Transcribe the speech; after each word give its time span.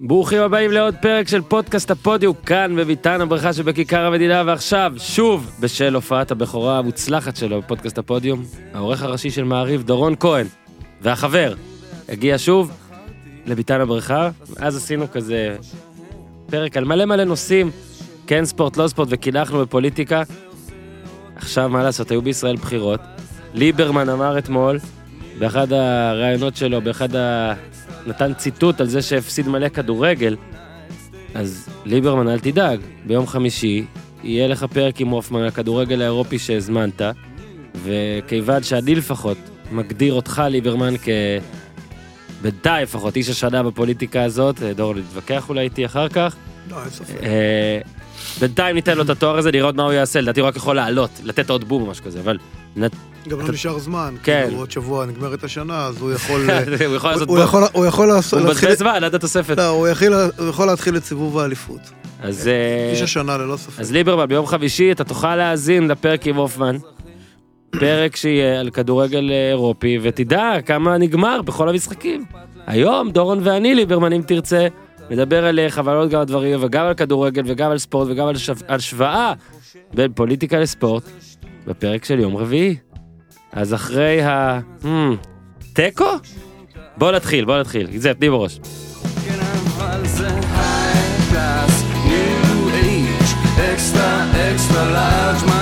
ברוכים 0.00 0.42
הבאים 0.42 0.70
לעוד 0.72 0.94
פרק 1.02 1.28
של 1.28 1.42
פודקאסט 1.42 1.90
הפודיו 1.90 2.42
כאן 2.42 2.76
בביתן 2.76 3.20
הברכה 3.20 3.52
שבכיכר 3.52 4.06
המדינה 4.06 4.42
ועכשיו 4.46 4.92
שוב 4.98 5.50
בשל 5.60 5.94
הופעת 5.94 6.30
הבכורה 6.30 6.78
המוצלחת 6.78 7.36
שלו 7.36 7.62
בפודקאסט 7.62 7.98
הפודיום 7.98 8.44
העורך 8.74 9.02
הראשי 9.02 9.30
של 9.30 9.44
מעריב 9.44 9.82
דורון 9.82 10.14
כהן 10.20 10.46
והחבר 11.00 11.54
הגיע 12.08 12.34
שוב 12.38 12.70
לביתן 13.46 13.80
הברכה. 13.80 14.30
אז 14.56 14.76
עשינו 14.76 15.10
כזה 15.10 15.56
פרק 16.46 16.76
על 16.76 16.84
מלא 16.84 17.04
מלא 17.04 17.24
נושאים 17.24 17.70
כן 18.26 18.44
ספורט 18.44 18.76
לא 18.76 18.88
ספורט 18.88 19.08
וקילחנו 19.10 19.60
בפוליטיקה. 19.60 20.22
עכשיו 21.36 21.68
מה 21.68 21.82
לעשות 21.82 22.10
היו 22.10 22.22
בישראל 22.22 22.56
בחירות. 22.56 23.00
ליברמן 23.54 24.08
אמר 24.08 24.38
אתמול 24.38 24.78
באחד 25.38 25.72
הראיונות 25.72 26.56
שלו 26.56 26.80
באחד 26.80 27.16
ה... 27.16 27.54
נתן 28.08 28.34
ציטוט 28.34 28.80
על 28.80 28.86
זה 28.86 29.02
שהפסיד 29.02 29.48
מלא 29.48 29.68
כדורגל, 29.68 30.36
אז 31.34 31.68
ליברמן 31.84 32.28
אל 32.28 32.38
תדאג, 32.38 32.80
ביום 33.06 33.26
חמישי 33.26 33.84
יהיה 34.24 34.48
לך 34.48 34.64
פרק 34.64 35.00
עם 35.00 35.08
הופמן 35.08 35.40
על 35.40 35.46
הכדורגל 35.46 36.02
האירופי 36.02 36.38
שהזמנת, 36.38 37.02
וכיוון 37.84 38.62
שאני 38.62 38.94
לפחות 38.94 39.38
מגדיר 39.72 40.14
אותך 40.14 40.42
ליברמן 40.48 40.96
כ... 40.96 41.08
בינתיים 42.42 42.82
לפחות 42.82 43.16
איש 43.16 43.28
השנה 43.28 43.62
בפוליטיקה 43.62 44.22
הזאת, 44.22 44.62
דור 44.62 44.94
נתווכח 44.94 45.48
אולי 45.48 45.60
איתי 45.60 45.86
אחר 45.86 46.08
כך. 46.08 46.36
לא, 46.70 46.82
אין 46.82 46.90
ספק. 46.90 47.22
אה, 47.22 47.78
בינתיים 48.40 48.74
ניתן 48.74 48.96
לו 48.96 49.02
את 49.02 49.10
התואר 49.10 49.38
הזה, 49.38 49.50
לראות 49.50 49.74
מה 49.74 49.82
הוא 49.82 49.92
יעשה, 49.92 50.20
לדעתי 50.20 50.40
הוא 50.40 50.48
רק 50.48 50.56
יכול 50.56 50.76
לעלות, 50.76 51.10
לתת 51.24 51.50
עוד 51.50 51.64
בום 51.64 51.82
או 51.82 51.86
משהו 51.90 52.04
כזה, 52.04 52.20
אבל 52.20 52.38
גם 53.28 53.40
לא 53.40 53.48
נשאר 53.48 53.78
זמן. 53.78 54.14
כן. 54.22 54.50
עוד 54.56 54.70
שבוע 54.70 55.06
נגמרת 55.06 55.44
השנה, 55.44 55.86
אז 55.86 56.00
הוא 56.00 56.12
יכול... 56.12 56.40
אה, 56.50 56.86
הוא 56.86 56.94
יכול 56.96 57.10
לעשות 57.10 57.28
הוא. 57.74 57.86
יכול- 57.86 58.06
לעשות... 58.06 58.40
הוא 58.40 58.48
מבזבז 58.48 58.78
זמן 58.78 59.04
עד 59.04 59.14
התוספת. 59.14 59.58
לא, 59.58 59.68
הוא 59.68 59.88
יכול 60.48 60.66
להתחיל 60.66 60.96
את 60.96 61.04
סיבוב 61.04 61.38
האליפות. 61.38 61.80
אז... 62.22 62.48
אה, 62.48 62.90
איש 62.90 63.02
השנה 63.02 63.36
ללא 63.38 63.56
ספק. 63.56 63.80
אז 63.80 63.92
ליברמן, 63.92 64.26
ביום 64.26 64.46
חמישי 64.46 64.92
אתה 64.92 65.04
תוכל 65.04 65.36
להאזין 65.36 65.88
לפרק 65.88 66.26
עם 66.26 66.36
הופמן. 66.36 66.76
פרק 67.70 68.16
שיהיה 68.16 68.60
על 68.60 68.70
כדורגל 68.70 69.30
אירופי, 69.50 69.98
ותדע 70.02 70.52
כמה 70.66 70.98
נגמר 70.98 71.42
בכל 71.42 71.68
המשחקים. 71.68 72.24
היום 72.66 73.10
דורון 73.10 73.40
ואני, 73.42 73.74
ליברמן, 73.74 74.12
אם 74.12 74.22
תרצה, 74.26 74.66
נדבר 75.10 75.44
עליך 75.44 75.80
ועל 75.84 75.96
עוד 75.96 76.10
כמה 76.10 76.24
דברים, 76.24 76.58
וגם 76.62 76.86
על 76.86 76.94
כדורגל 76.94 77.42
וגם 77.46 77.70
על 77.70 77.78
ספורט 77.78 78.08
וגם 78.10 78.26
על 78.26 78.36
שו- 78.36 78.52
על 78.68 78.76
השוואה 78.76 79.32
בין 79.94 80.12
פוליטיקה 80.12 80.58
לספורט, 80.58 81.02
בפרק 81.66 82.04
של 82.04 82.18
יום 82.18 82.36
רביעי. 82.36 82.76
אז 83.52 83.74
אחרי 83.74 84.22
ה... 84.22 84.60
Hmm, 84.82 84.86
תיקו? 85.72 86.04
בוא 86.96 87.12
נתחיל, 87.12 87.44
בוא 87.44 87.58
נתחיל. 87.60 87.88
זה, 87.96 88.14
תני 88.14 88.30
בראש. 88.30 88.60
extra, 93.72 94.10
extra 94.50 94.82
large, 94.96 95.57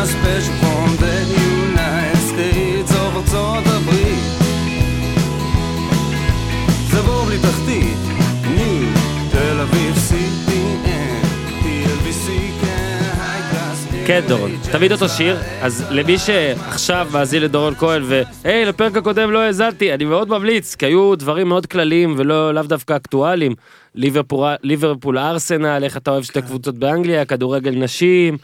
כן 14.06 14.20
דורון, 14.28 14.50
תמיד 14.72 14.92
אותו 14.92 15.08
שיר, 15.08 15.36
אז 15.62 15.86
למי 15.90 16.18
שעכשיו 16.18 17.08
מאזין 17.12 17.42
לדורון 17.42 17.74
כהן 17.74 18.02
והי 18.04 18.64
לפרק 18.64 18.96
הקודם 18.96 19.30
לא 19.30 19.38
האזנתי, 19.38 19.94
אני 19.94 20.04
מאוד 20.04 20.28
ממליץ, 20.28 20.74
כי 20.74 20.86
היו 20.86 21.16
דברים 21.16 21.48
מאוד 21.48 21.66
כלליים 21.66 22.14
ולא 22.18 22.54
לאו 22.54 22.62
דווקא 22.62 22.96
אקטואליים, 22.96 23.54
ליברפול, 23.94 24.48
ליברפול 24.62 25.18
ארסנל, 25.18 25.84
איך 25.84 25.96
אתה 25.96 26.10
אוהב 26.10 26.22
שתי 26.22 26.42
קבוצות 26.42 26.78
באנגליה, 26.78 27.24
כדורגל 27.24 27.70
נשים, 27.70 28.38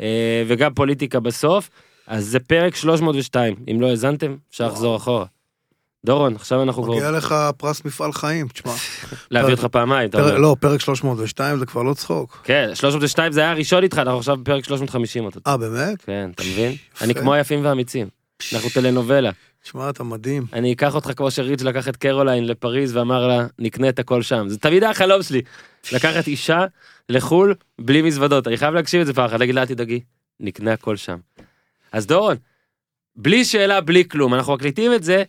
אה, 0.00 0.42
וגם 0.46 0.74
פוליטיקה 0.74 1.20
בסוף, 1.20 1.70
אז 2.06 2.24
זה 2.24 2.40
פרק 2.40 2.76
302, 2.76 3.54
אם 3.70 3.80
לא 3.80 3.86
האזנתם 3.86 4.36
אפשר 4.50 4.66
לחזור 4.66 4.96
אחורה. 4.96 5.33
דורון, 6.04 6.34
עכשיו 6.34 6.62
אנחנו 6.62 6.82
כבר, 6.82 6.94
מגיע 6.94 7.10
לך 7.10 7.34
פרס 7.56 7.84
מפעל 7.84 8.12
חיים, 8.12 8.48
תשמע. 8.48 8.72
להביא 9.30 9.52
אותך 9.52 9.64
פעמיים, 9.64 10.08
אתה 10.08 10.20
אומר. 10.20 10.38
לא, 10.38 10.56
פרק 10.60 10.80
302 10.80 11.58
זה 11.58 11.66
כבר 11.66 11.82
לא 11.82 11.94
צחוק. 11.94 12.40
כן, 12.44 12.70
302 12.74 13.32
זה 13.32 13.40
היה 13.40 13.50
הראשון 13.50 13.82
איתך, 13.82 13.98
אנחנו 13.98 14.18
עכשיו 14.18 14.36
בפרק 14.36 14.64
350 14.64 15.24
אותו. 15.24 15.40
אה, 15.46 15.56
באמת? 15.56 16.02
כן, 16.02 16.30
אתה 16.34 16.42
מבין? 16.42 16.72
אני 17.00 17.14
כמו 17.14 17.34
היפים 17.34 17.64
והאמיצים. 17.64 18.08
אנחנו 18.52 18.70
טלנובלה. 18.70 19.30
תשמע, 19.62 19.90
אתה 19.90 20.04
מדהים. 20.04 20.46
אני 20.52 20.72
אקח 20.72 20.94
אותך 20.94 21.10
כמו 21.16 21.30
שריץ' 21.30 21.62
לקח 21.62 21.88
את 21.88 21.96
קרוליין 21.96 22.46
לפריז 22.46 22.96
ואמר 22.96 23.26
לה, 23.26 23.46
נקנה 23.58 23.88
את 23.88 23.98
הכל 23.98 24.22
שם. 24.22 24.48
זה 24.48 24.58
תמיד 24.58 24.84
החלום 24.84 25.22
שלי. 25.22 25.42
לקחת 25.92 26.26
אישה 26.26 26.64
לחו"ל 27.08 27.54
בלי 27.80 28.02
מזוודות. 28.02 28.48
אני 28.48 28.56
חייב 28.56 28.74
להקשיב 28.74 29.00
את 29.00 29.06
זה 29.06 29.14
פעם 29.14 29.24
אחת, 29.24 29.40
להגיד 29.40 29.54
לה, 29.54 29.66
תדאגי, 29.66 30.00
נקנה 30.40 30.72
הכל 30.72 30.96
שם. 30.96 31.16
אז 31.92 32.06
דורון, 32.06 32.36
בלי 33.16 33.44
שאלה, 33.44 33.80
בלי 33.80 34.08
כלום, 34.08 34.34
אנחנו 34.34 34.54
מקליטים 34.54 34.94
את 34.94 35.02
זה 35.02 35.22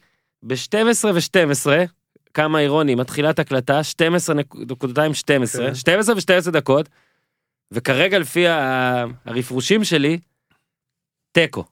ב-12 0.44 1.06
ו-12, 1.14 1.70
כמה 2.34 2.60
אירוני, 2.60 2.96
מתחילת 2.96 3.40
הקלטה, 3.40 3.82
12.212, 3.82 5.58
כן. 5.58 5.76
12 5.76 6.16
ו-12 6.16 6.52
דקות, 6.52 6.90
וכרגע 7.72 8.20
לפי 8.20 8.46
הרפרושים 9.26 9.84
שלי, 9.84 10.20
תיקו. 11.32 11.64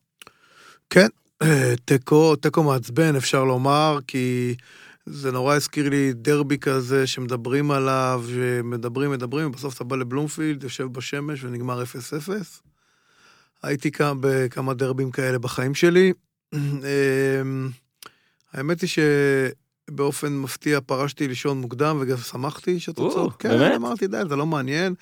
כן, 0.89 1.07
תיקו, 1.85 2.35
תיקו 2.35 2.63
מעצבן 2.63 3.15
אפשר 3.15 3.43
לומר, 3.43 3.99
כי 4.07 4.55
זה 5.05 5.31
נורא 5.31 5.55
הזכיר 5.55 5.89
לי 5.89 6.13
דרבי 6.13 6.57
כזה 6.57 7.07
שמדברים 7.07 7.71
עליו, 7.71 8.23
שמדברים, 8.27 9.11
מדברים, 9.11 9.47
ובסוף 9.47 9.75
אתה 9.75 9.83
בא 9.83 9.95
לבלומפילד, 9.95 10.63
יושב 10.63 10.83
בשמש 10.83 11.43
ונגמר 11.43 11.83
0-0. 11.83 11.85
הייתי 13.63 13.91
כמה, 13.91 14.13
בכמה 14.19 14.73
דרבים 14.73 15.11
כאלה 15.11 15.39
בחיים 15.39 15.75
שלי. 15.75 16.13
אמ, 18.53 18.59
האמת 18.59 18.81
היא 18.81 18.89
שבאופן 19.89 20.33
מפתיע 20.33 20.79
פרשתי 20.81 21.27
לישון 21.27 21.61
מוקדם 21.61 21.97
וגם 22.01 22.17
שמחתי 22.17 22.73
או, 22.75 22.79
שהתוצאות, 22.79 23.35
כן, 23.39 23.49
באמת? 23.49 23.75
אמרתי 23.75 24.07
די, 24.07 24.21
זה 24.29 24.35
לא 24.35 24.45
מעניין, 24.45 24.93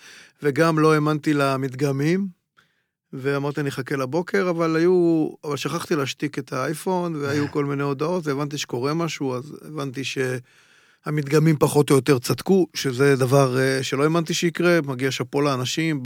וגם 0.44 0.80
לא 0.80 0.94
האמנתי 0.94 1.34
למדגמים. 1.34 2.42
ואמרתי 3.14 3.62
אני 3.62 3.70
אחכה 3.70 3.96
לבוקר, 3.96 4.50
אבל 4.50 4.76
היו, 4.76 5.30
אבל 5.44 5.58
שכחתי 5.58 5.96
להשתיק 5.96 6.40
את 6.40 6.54
האייפון, 6.54 7.16
והיו 7.16 7.52
כל 7.52 7.66
מיני 7.66 7.84
הודעות, 7.84 8.28
והבנתי 8.28 8.58
שקורה 8.58 8.94
משהו, 8.94 9.36
אז 9.36 9.58
הבנתי 9.62 10.02
שהמדגמים 10.04 11.58
פחות 11.60 11.90
או 11.90 11.96
יותר 11.96 12.20
צדקו, 12.20 12.68
שזה 12.74 13.16
דבר 13.16 13.60
אה, 13.60 13.84
שלא 13.84 14.04
האמנתי 14.04 14.34
שיקרה, 14.34 14.80
מגיע 14.86 15.12
שאפו 15.12 15.42
לאנשים 15.42 16.04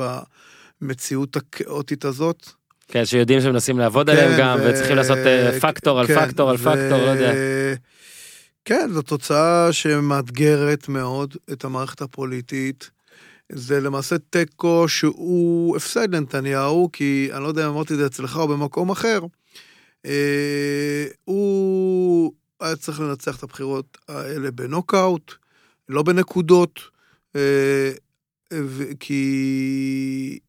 במציאות 0.81 1.35
הכאוטית 1.35 2.05
הזאת. 2.05 2.49
כן, 2.87 3.05
שיודעים 3.05 3.41
שמנסים 3.41 3.79
לעבוד 3.79 4.09
עליהם 4.09 4.31
כן, 4.31 4.39
גם, 4.39 4.57
ו- 4.59 4.69
וצריכים 4.69 4.95
לעשות 4.95 5.17
אה, 5.17 5.59
פקטור 5.59 5.99
על 5.99 6.07
כן, 6.07 6.25
פקטור 6.25 6.49
על 6.49 6.55
ו- 6.55 6.59
פקטור, 6.59 6.97
לא 6.97 7.09
יודע. 7.11 7.33
כן, 8.65 8.89
זו 8.93 9.01
תוצאה 9.01 9.73
שמאתגרת 9.73 10.89
מאוד 10.89 11.35
את 11.51 11.65
המערכת 11.65 12.01
הפוליטית. 12.01 12.89
זה 13.51 13.79
למעשה 13.81 14.15
תיקו 14.29 14.87
שהוא 14.87 15.77
הפסד 15.77 16.15
לנתניהו, 16.15 16.89
כי 16.93 17.29
אני 17.33 17.43
לא 17.43 17.47
יודע 17.47 17.65
אם 17.65 17.71
אמרתי 17.71 17.93
את 17.93 17.99
זה 17.99 18.05
אצלך 18.05 18.37
או 18.37 18.47
במקום 18.47 18.89
אחר. 18.89 19.19
אה, 20.05 21.05
הוא 21.23 22.33
היה 22.61 22.75
צריך 22.75 22.99
לנצח 22.99 23.37
את 23.37 23.43
הבחירות 23.43 23.97
האלה 24.07 24.51
בנוקאוט, 24.51 25.33
לא 25.89 26.03
בנקודות, 26.03 26.79
אה, 27.35 27.91
כי 28.99 30.39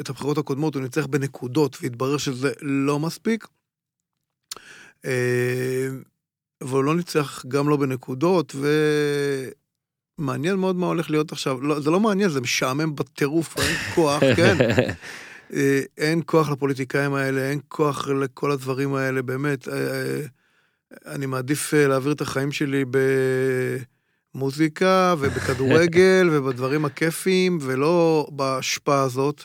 את 0.00 0.10
הבחירות 0.10 0.38
הקודמות 0.38 0.74
הוא 0.74 0.82
ניצח 0.82 1.06
בנקודות, 1.06 1.76
והתברר 1.82 2.16
שזה 2.16 2.52
לא 2.62 2.98
מספיק. 2.98 3.46
אה, 5.04 5.88
והוא 6.62 6.84
לא 6.84 6.96
ניצח 6.96 7.44
גם 7.48 7.68
לא 7.68 7.76
בנקודות, 7.76 8.54
ומעניין 10.18 10.54
מאוד 10.54 10.76
מה 10.76 10.86
הולך 10.86 11.10
להיות 11.10 11.32
עכשיו. 11.32 11.60
לא, 11.60 11.80
זה 11.80 11.90
לא 11.90 12.00
מעניין, 12.00 12.28
זה 12.28 12.40
משעמם 12.40 12.94
בטירוף, 12.94 13.58
אין 13.58 13.76
כוח, 13.94 14.22
כן? 14.36 14.56
אה, 15.52 15.80
אין 15.98 16.22
כוח 16.26 16.50
לפוליטיקאים 16.50 17.14
האלה, 17.14 17.50
אין 17.50 17.60
כוח 17.68 18.08
לכל 18.08 18.50
הדברים 18.50 18.94
האלה, 18.94 19.22
באמת. 19.22 19.68
אה, 19.68 20.20
אני 21.06 21.26
מעדיף 21.26 21.74
להעביר 21.74 22.12
את 22.12 22.20
החיים 22.20 22.52
שלי 22.52 22.84
במוזיקה 24.34 25.14
ובכדורגל 25.18 26.28
ובדברים 26.32 26.84
הכיפיים, 26.84 27.58
ולא 27.60 28.26
בהשפעה 28.32 29.02
הזאת. 29.02 29.44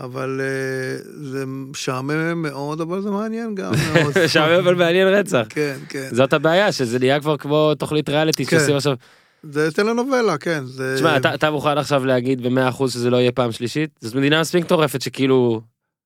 אבל 0.00 0.40
אה, 0.40 1.02
זה 1.22 1.44
משעמם 1.46 2.42
מאוד, 2.42 2.80
אבל 2.80 3.02
זה 3.02 3.10
מעניין 3.10 3.54
גם 3.54 3.72
מאוד. 3.94 4.14
משעמם 4.24 4.52
אבל 4.52 4.74
מעניין 4.74 5.08
רצח. 5.08 5.46
כן, 5.48 5.76
כן. 5.88 6.08
זאת 6.12 6.32
הבעיה, 6.32 6.72
שזה 6.72 6.98
נהיה 6.98 7.20
כבר 7.20 7.36
כמו 7.36 7.74
תוכנית 7.74 8.08
ריאליטי 8.08 8.46
כן. 8.46 8.58
שעושים 8.58 8.76
עכשיו. 8.76 8.94
זה 9.42 9.72
טלנובלה, 9.72 10.38
כן. 10.38 10.64
תשמע, 10.96 11.16
אתה- 11.16 11.50
מוכן 11.50 11.78
עכשיו 11.78 12.04
להגיד 12.04 12.42
במאה 12.42 12.68
אחוז 12.68 12.92
שזה 12.92 13.10
לא 13.10 13.16
יהיה 13.16 13.32
פעם 13.32 13.52
שלישית? 13.52 13.90
זאת 14.00 14.14
מדינה 14.14 14.40
מספיק 14.40 14.64
מטורפת 14.64 15.02
שכאילו, 15.02 15.60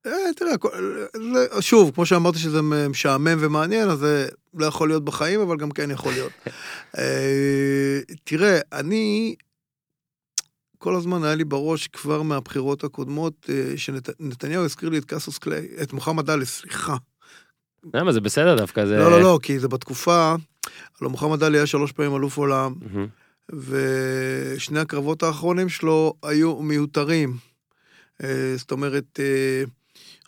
אה, 0.07 0.13
תראה, 0.37 0.53
שוב, 1.61 1.91
כמו 1.95 2.07
שאמרתי 2.07 2.39
שזה 2.39 2.63
משעמם 2.63 3.37
ומעניין, 3.41 3.89
אז 3.89 3.99
זה 3.99 4.27
לא 4.55 4.67
יכול 4.67 4.89
להיות 4.89 5.05
בחיים, 5.05 5.41
אבל 5.41 5.57
גם 5.57 5.71
כן 5.71 5.91
יכול 5.91 6.13
להיות. 6.13 6.33
אה, 6.99 8.01
תראה, 8.25 8.59
אני, 8.73 9.35
כל 10.85 10.95
הזמן 10.95 11.25
היה 11.25 11.35
לי 11.35 11.45
בראש 11.45 11.87
כבר 11.87 12.23
מהבחירות 12.23 12.85
הקודמות, 12.85 13.51
אה, 13.51 13.73
שנתניהו 13.77 14.65
הזכיר 14.65 14.89
לי 14.89 14.99
את 14.99 15.05
קאסוס 15.05 15.39
קליי, 15.39 15.69
את 15.83 15.93
מוחמד 15.93 16.31
עלי, 16.31 16.47
סליחה. 16.47 16.97
למה, 17.95 18.13
זה 18.13 18.21
בסדר 18.21 18.57
דווקא, 18.57 18.87
זה... 18.87 18.99
לא, 18.99 19.11
לא, 19.11 19.21
לא, 19.21 19.39
כי 19.43 19.59
זה 19.59 19.69
בתקופה, 19.69 20.35
הלוא 21.01 21.11
מוחמד 21.11 21.43
עלי 21.43 21.59
היה 21.59 21.67
שלוש 21.67 21.93
פעמים 21.93 22.17
אלוף 22.17 22.37
עולם. 22.37 22.75
ושני 23.49 24.81
הקרבות 24.81 25.23
האחרונים 25.23 25.69
שלו 25.69 26.15
היו 26.23 26.63
מיותרים. 26.63 27.37
אה, 28.23 28.55
זאת 28.57 28.73
אומרת, 28.73 29.21
אה, 29.21 29.65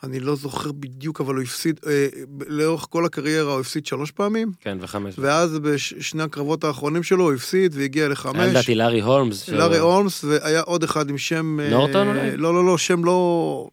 אני 0.05 0.21
לא 0.21 0.35
זוכר 0.37 0.73
בדיוק, 0.73 1.21
אבל 1.21 1.35
הוא 1.35 1.43
הפסיד, 1.43 1.81
אה, 1.87 2.07
לאורך 2.49 2.87
כל 2.91 3.05
הקריירה 3.07 3.53
הוא 3.53 3.61
הפסיד 3.61 3.87
שלוש 3.87 4.11
פעמים, 4.11 4.53
כן, 4.61 4.79
וחמש. 4.81 5.15
ואז 5.19 5.59
בשני 5.59 6.23
הקרבות 6.23 6.65
האחרונים 6.65 7.03
שלו 7.03 7.25
הוא 7.25 7.33
הפסיד 7.33 7.75
והגיע 7.77 8.03
היה 8.03 8.09
לחמש. 8.09 8.49
לדעתי 8.51 8.75
לארי 8.75 9.01
הולמס. 9.01 9.43
שהוא- 9.43 9.55
לארי 9.59 9.79
הולמס, 9.79 10.25
והיה 10.25 10.61
עוד 10.61 10.83
אחד 10.85 11.11
עם 11.11 11.19
שם... 11.19 11.61
אה, 11.61 11.71
נורטון 11.71 12.09
אולי? 12.09 12.37
לא, 12.37 12.55
לא, 12.55 12.65
לא, 12.67 12.79
שם 12.79 13.05
לא... 13.05 13.69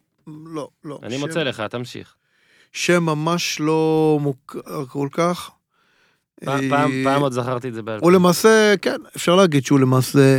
לא, 0.54 0.68
לא. 0.84 0.98
אני 1.02 1.14
שם- 1.14 1.20
מוצא 1.20 1.42
לך, 1.42 1.60
תמשיך. 1.70 2.14
שם 2.72 3.02
ממש 3.04 3.60
לא 3.60 4.18
מוכר 4.22 4.86
כל 4.86 5.08
כך. 5.12 5.50
פעם- 6.44 6.64
אה, 6.64 6.68
פעם 6.70 6.90
פעם 7.04 7.22
עוד 7.22 7.32
זכרתי 7.32 7.68
את 7.68 7.74
זה 7.74 7.82
בעל 7.82 8.00
פה. 8.00 8.06
הוא 8.06 8.12
למעשה, 8.12 8.74
כן, 8.82 8.96
אפשר 9.16 9.36
להגיד 9.36 9.64
שהוא 9.66 9.80
למעשה 9.80 10.38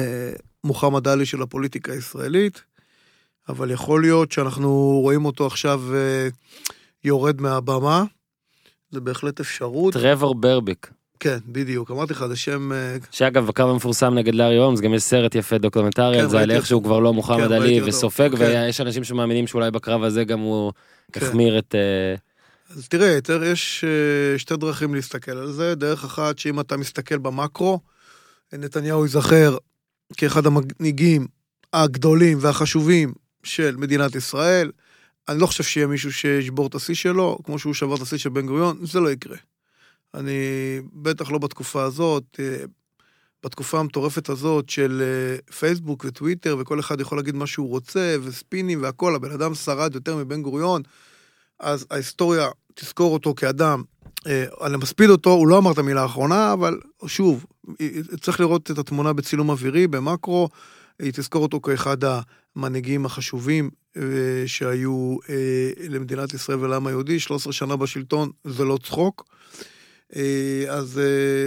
מוחמד 0.63 1.07
עלי 1.07 1.25
של 1.25 1.41
הפוליטיקה 1.41 1.91
הישראלית, 1.93 2.63
אבל 3.49 3.71
יכול 3.71 4.01
להיות 4.01 4.31
שאנחנו 4.31 4.99
רואים 5.01 5.25
אותו 5.25 5.47
עכשיו 5.47 5.81
אה, 5.93 6.27
יורד 7.03 7.41
מהבמה. 7.41 8.03
זה 8.91 9.01
בהחלט 9.01 9.39
אפשרות. 9.39 9.93
טרוור 9.93 10.35
ברביק. 10.35 10.91
כן, 11.19 11.37
בדיוק. 11.47 11.91
אמרתי 11.91 12.13
לך, 12.13 12.25
זה 12.27 12.35
שם... 12.35 12.71
אה, 12.71 12.97
שאגב, 13.11 13.47
בקרב 13.47 13.69
המפורסם 13.69 14.13
נגד 14.13 14.35
לארי 14.35 14.57
הולמס, 14.57 14.79
גם 14.79 14.93
יש 14.93 15.03
סרט 15.03 15.35
יפה 15.35 15.57
דוקומנטרי 15.57 16.15
כן, 16.17 16.23
על 16.23 16.29
זה, 16.29 16.39
על 16.39 16.51
איך. 16.51 16.65
שהוא 16.65 16.83
כבר 16.83 16.99
לא 16.99 17.13
מוחמד 17.13 17.47
כן, 17.47 17.51
עלי. 17.51 17.81
וסופג, 17.81 18.29
כן. 18.35 18.41
ויש 18.41 18.81
אנשים 18.81 19.03
שמאמינים 19.03 19.47
שאולי 19.47 19.71
בקרב 19.71 20.03
הזה 20.03 20.23
גם 20.23 20.39
הוא 20.39 20.71
כן. 21.11 21.25
החמיר 21.25 21.59
את... 21.59 21.75
אה, 21.75 22.15
אז 22.75 22.87
תראה, 22.87 23.19
יש 23.51 23.85
שתי 24.37 24.57
דרכים 24.57 24.95
להסתכל 24.95 25.31
על 25.31 25.51
זה. 25.51 25.75
דרך 25.75 26.03
אחת, 26.03 26.39
שאם 26.39 26.59
אתה 26.59 26.77
מסתכל 26.77 27.17
במקרו, 27.17 27.79
נתניהו 28.53 29.03
ייזכר 29.03 29.57
כאחד 30.17 30.45
המנהיגים 30.45 31.27
הגדולים 31.73 32.37
והחשובים 32.41 33.13
של 33.45 33.75
מדינת 33.75 34.15
ישראל. 34.15 34.71
אני 35.29 35.39
לא 35.39 35.45
חושב 35.45 35.63
שיהיה 35.63 35.87
מישהו 35.87 36.13
שישבור 36.13 36.67
את 36.67 36.75
השיא 36.75 36.95
שלו, 36.95 37.37
כמו 37.43 37.59
שהוא 37.59 37.73
שבר 37.73 37.95
את 37.95 38.01
השיא 38.01 38.17
של 38.17 38.29
בן 38.29 38.45
גוריון, 38.45 38.85
זה 38.85 38.99
לא 38.99 39.11
יקרה. 39.11 39.37
אני 40.13 40.31
בטח 40.93 41.31
לא 41.31 41.37
בתקופה 41.37 41.83
הזאת, 41.83 42.23
אה, 42.39 42.65
בתקופה 43.43 43.79
המטורפת 43.79 44.29
הזאת 44.29 44.69
של 44.69 45.01
אה, 45.01 45.53
פייסבוק 45.53 46.05
וטוויטר, 46.07 46.57
וכל 46.59 46.79
אחד 46.79 46.99
יכול 46.99 47.17
להגיד 47.17 47.35
מה 47.35 47.47
שהוא 47.47 47.69
רוצה, 47.69 48.15
וספינים 48.23 48.81
והכל, 48.81 49.15
הבן 49.15 49.31
אדם 49.31 49.55
שרד 49.55 49.95
יותר 49.95 50.15
מבן 50.15 50.41
גוריון, 50.41 50.81
אז 51.59 51.85
ההיסטוריה 51.91 52.47
תזכור 52.73 53.13
אותו 53.13 53.33
כאדם, 53.35 53.83
אה, 54.27 54.45
אני 54.65 54.77
מספיד 54.77 55.09
אותו, 55.09 55.29
הוא 55.29 55.47
לא 55.47 55.57
אמר 55.57 55.71
את 55.71 55.77
המילה 55.77 56.01
האחרונה, 56.01 56.53
אבל 56.53 56.79
שוב, 57.07 57.45
צריך 58.21 58.39
לראות 58.39 58.71
את 58.71 58.77
התמונה 58.77 59.13
בצילום 59.13 59.49
אווירי, 59.49 59.87
במקרו, 59.87 60.49
היא 60.99 61.11
תזכור 61.15 61.43
אותו 61.43 61.61
כאחד 61.61 61.97
המנהיגים 62.55 63.05
החשובים 63.05 63.69
אה, 63.97 64.01
שהיו 64.45 65.17
אה, 65.29 65.69
למדינת 65.89 66.33
ישראל 66.33 66.59
ולעם 66.59 66.87
היהודי, 66.87 67.19
13 67.19 67.53
שנה 67.53 67.75
בשלטון, 67.75 68.31
זה 68.43 68.65
לא 68.65 68.77
צחוק. 68.83 69.25
אה, 70.15 70.65
אז 70.69 71.01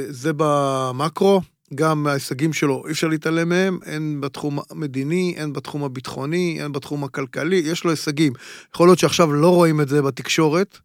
זה 0.08 0.30
במקרו, 0.36 1.40
גם 1.74 2.06
ההישגים 2.06 2.52
שלו, 2.52 2.82
אי 2.86 2.92
אפשר 2.92 3.08
להתעלם 3.08 3.48
מהם, 3.48 3.78
הן 3.86 4.20
בתחום 4.20 4.58
המדיני, 4.70 5.34
הן 5.38 5.52
בתחום 5.52 5.84
הביטחוני, 5.84 6.58
הן 6.62 6.72
בתחום 6.72 7.04
הכלכלי, 7.04 7.56
יש 7.56 7.84
לו 7.84 7.90
הישגים. 7.90 8.32
יכול 8.74 8.88
להיות 8.88 8.98
שעכשיו 8.98 9.32
לא 9.32 9.54
רואים 9.54 9.80
את 9.80 9.88
זה 9.88 10.02
בתקשורת, 10.02 10.78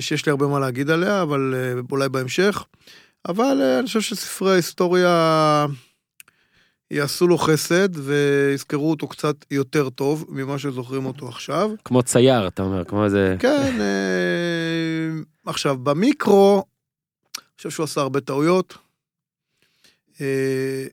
שיש 0.00 0.26
לי 0.26 0.30
הרבה 0.30 0.46
מה 0.46 0.58
להגיד 0.58 0.90
עליה, 0.90 1.22
אבל 1.22 1.54
אולי 1.90 2.08
בהמשך. 2.08 2.64
אבל 3.28 3.62
אני 3.78 3.86
חושב 3.86 4.00
שספרי 4.00 4.52
ההיסטוריה 4.52 5.66
יעשו 6.90 7.26
לו 7.26 7.38
חסד 7.38 7.88
ויזכרו 7.96 8.90
אותו 8.90 9.08
קצת 9.08 9.36
יותר 9.50 9.90
טוב 9.90 10.26
ממה 10.28 10.58
שזוכרים 10.58 11.06
אותו 11.06 11.28
עכשיו. 11.28 11.70
כמו 11.84 12.02
צייר, 12.02 12.48
אתה 12.48 12.62
אומר, 12.62 12.84
כמו 12.84 13.04
איזה... 13.04 13.36
כן, 13.38 13.80
אה, 13.80 15.20
עכשיו, 15.46 15.76
במיקרו, 15.76 16.64
אני 17.36 17.44
חושב 17.56 17.70
שהוא 17.70 17.84
עשה 17.84 18.00
הרבה 18.00 18.20
טעויות. 18.20 18.78
אה, 20.20 20.86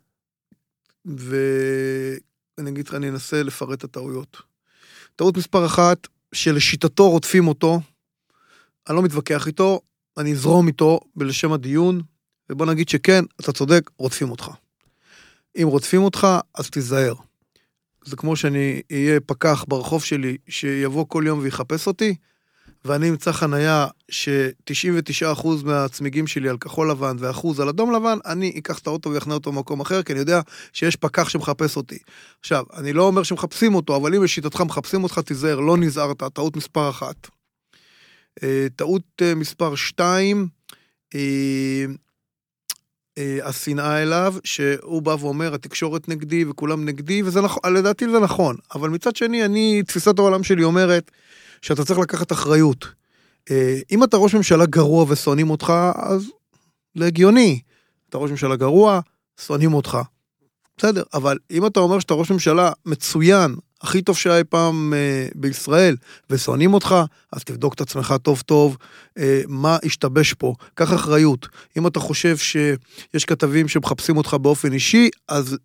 ואני 1.06 2.70
אגיד 2.70 2.88
לך, 2.88 2.94
אני 2.94 3.10
אנסה 3.10 3.44
לפרט 3.44 3.80
את 3.80 3.84
הטעויות. 3.84 4.38
טעות 5.16 5.38
מספר 5.38 5.66
אחת, 5.66 6.08
שלשיטתו 6.34 7.10
רודפים 7.10 7.48
אותו, 7.48 7.80
אני 8.90 8.96
לא 8.96 9.04
מתווכח 9.04 9.48
איתו, 9.48 9.82
אני 10.18 10.32
אזרום 10.34 10.68
איתו 10.68 11.00
בלשם 11.16 11.54
הדיון, 11.54 12.02
ובוא 12.50 12.66
נגיד 12.66 12.90
שכן, 12.90 13.24
אתה 13.42 13.52
צודק, 13.52 13.90
רודפים 13.98 14.32
אותך. 14.32 14.52
אם 15.62 15.68
רודפים 15.68 16.02
אותך, 16.02 16.28
אז 16.56 16.70
תיזהר. 16.70 17.14
זה 18.06 18.16
כמו 18.16 18.36
שאני 18.36 18.82
אהיה 18.92 19.20
פקח 19.20 19.66
ברחוב 19.68 20.04
שלי, 20.04 20.38
שיבוא 20.48 21.06
כל 21.08 21.24
יום 21.28 21.40
ויחפש 21.40 21.88
אותי, 21.88 22.16
ואני 22.86 23.10
אמצא 23.10 23.32
חנייה 23.32 23.88
ש-99% 24.10 25.48
מהצמיגים 25.64 26.28
שלי 26.28 26.50
על 26.50 26.58
כחול 26.58 26.92
לבן 26.92 27.16
ואחוז 27.20 27.60
על 27.60 27.70
אדום 27.70 27.92
לבן, 27.92 28.18
אני 28.26 28.54
אקח 28.58 28.80
את 28.80 28.88
האוטו 28.88 29.10
ויחנה 29.10 29.34
אותו 29.34 29.52
במקום 29.52 29.80
אחר, 29.80 30.04
כי 30.04 30.14
אני 30.14 30.20
יודע 30.20 30.42
שיש 30.74 30.96
פקח 30.96 31.30
שמחפש 31.30 31.78
אותי. 31.78 31.98
עכשיו, 32.40 32.64
אני 32.74 32.94
לא 32.94 33.04
אומר 33.04 33.24
שמחפשים 33.24 33.76
אותו, 33.76 33.96
אבל 33.96 34.16
אם 34.16 34.24
לשיטתך 34.24 34.62
מחפשים 34.62 35.04
אותך, 35.04 35.20
תיזהר, 35.20 35.60
לא 35.60 35.78
נזהרת, 35.78 36.24
טעות 36.34 36.56
מספר 36.56 36.90
אחת. 36.90 37.28
אה, 38.44 38.68
טעות 38.76 39.22
אה, 39.22 39.36
מספר 39.36 39.76
שתיים, 39.76 40.48
אה, 41.16 41.86
השנאה 43.44 44.02
אליו, 44.04 44.36
שהוא 44.44 45.02
בא 45.02 45.16
ואומר, 45.20 45.54
התקשורת 45.54 46.10
נגדי 46.10 46.46
וכולם 46.46 46.86
נגדי, 46.86 47.24
וזה 47.24 47.42
נכון, 47.42 47.74
לדעתי 47.74 48.10
זה 48.10 48.20
נכון, 48.20 48.56
אבל 48.76 48.90
מצד 48.90 49.16
שני, 49.16 49.46
אני, 49.46 49.84
תפיסת 49.88 50.20
העולם 50.20 50.44
שלי 50.44 50.64
אומרת 50.64 51.12
שאתה 51.62 51.86
צריך 51.86 52.00
לקחת 52.00 52.32
אחריות. 52.32 52.86
אה, 53.52 53.80
אם 53.92 54.04
אתה 54.04 54.18
ראש 54.18 54.36
ממשלה 54.36 54.66
גרוע 54.66 55.06
ושונאים 55.10 55.50
אותך, 55.50 55.74
אז 55.96 56.26
זה 56.96 57.06
הגיוני. 57.06 57.60
אתה 58.10 58.18
ראש 58.18 58.32
ממשלה 58.32 58.56
גרוע, 58.56 59.00
שונאים 59.42 59.74
אותך. 59.74 59.98
בסדר, 60.78 61.04
אבל 61.14 61.38
אם 61.52 61.66
אתה 61.66 61.80
אומר 61.80 62.00
שאתה 62.00 62.14
ראש 62.14 62.32
ממשלה 62.32 62.72
מצוין, 62.86 63.56
הכי 63.82 64.02
טוב 64.02 64.18
שהיה 64.18 64.38
אי 64.38 64.44
פעם 64.44 64.94
אה, 64.94 65.28
בישראל, 65.36 65.96
ושונאים 66.30 66.74
אותך, 66.74 66.96
אז 67.34 67.44
תבדוק 67.44 67.74
את 67.74 67.82
עצמך 67.82 68.16
טוב 68.22 68.42
טוב, 68.42 68.78
אה, 69.18 69.42
מה 69.48 69.78
השתבש 69.84 70.34
פה, 70.34 70.54
קח 70.74 70.94
אחריות. 70.94 71.48
אם 71.78 71.88
אתה 71.88 72.00
חושב 72.00 72.38
שיש 72.38 73.26
כתבים 73.28 73.68
שמחפשים 73.68 74.18
אותך 74.18 74.34
באופן 74.34 74.74
אישי, 74.74 75.10
אז 75.28 75.58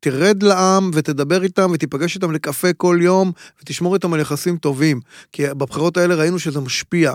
תרד 0.00 0.42
לעם 0.42 0.90
ותדבר 0.94 1.42
איתם 1.42 1.70
ותיפגש 1.74 2.14
איתם 2.14 2.32
לקפה 2.32 2.72
כל 2.72 2.98
יום 3.02 3.32
ותשמור 3.62 3.94
איתם 3.94 4.14
על 4.14 4.20
יחסים 4.20 4.56
טובים. 4.56 5.00
כי 5.32 5.46
בבחירות 5.46 5.96
האלה 5.96 6.14
ראינו 6.14 6.38
שזה 6.38 6.60
משפיע. 6.60 7.14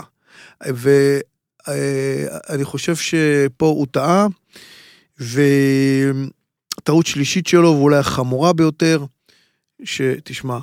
ואני 0.68 2.64
חושב 2.64 2.96
שפה 2.96 3.66
הוא 3.66 3.88
טעה, 3.92 4.28
וטעות 5.20 7.06
שלישית 7.06 7.48
שלו, 7.48 7.70
ואולי 7.70 7.98
החמורה 7.98 8.54
ביותר, 8.54 9.06
שתשמע, 9.84 10.60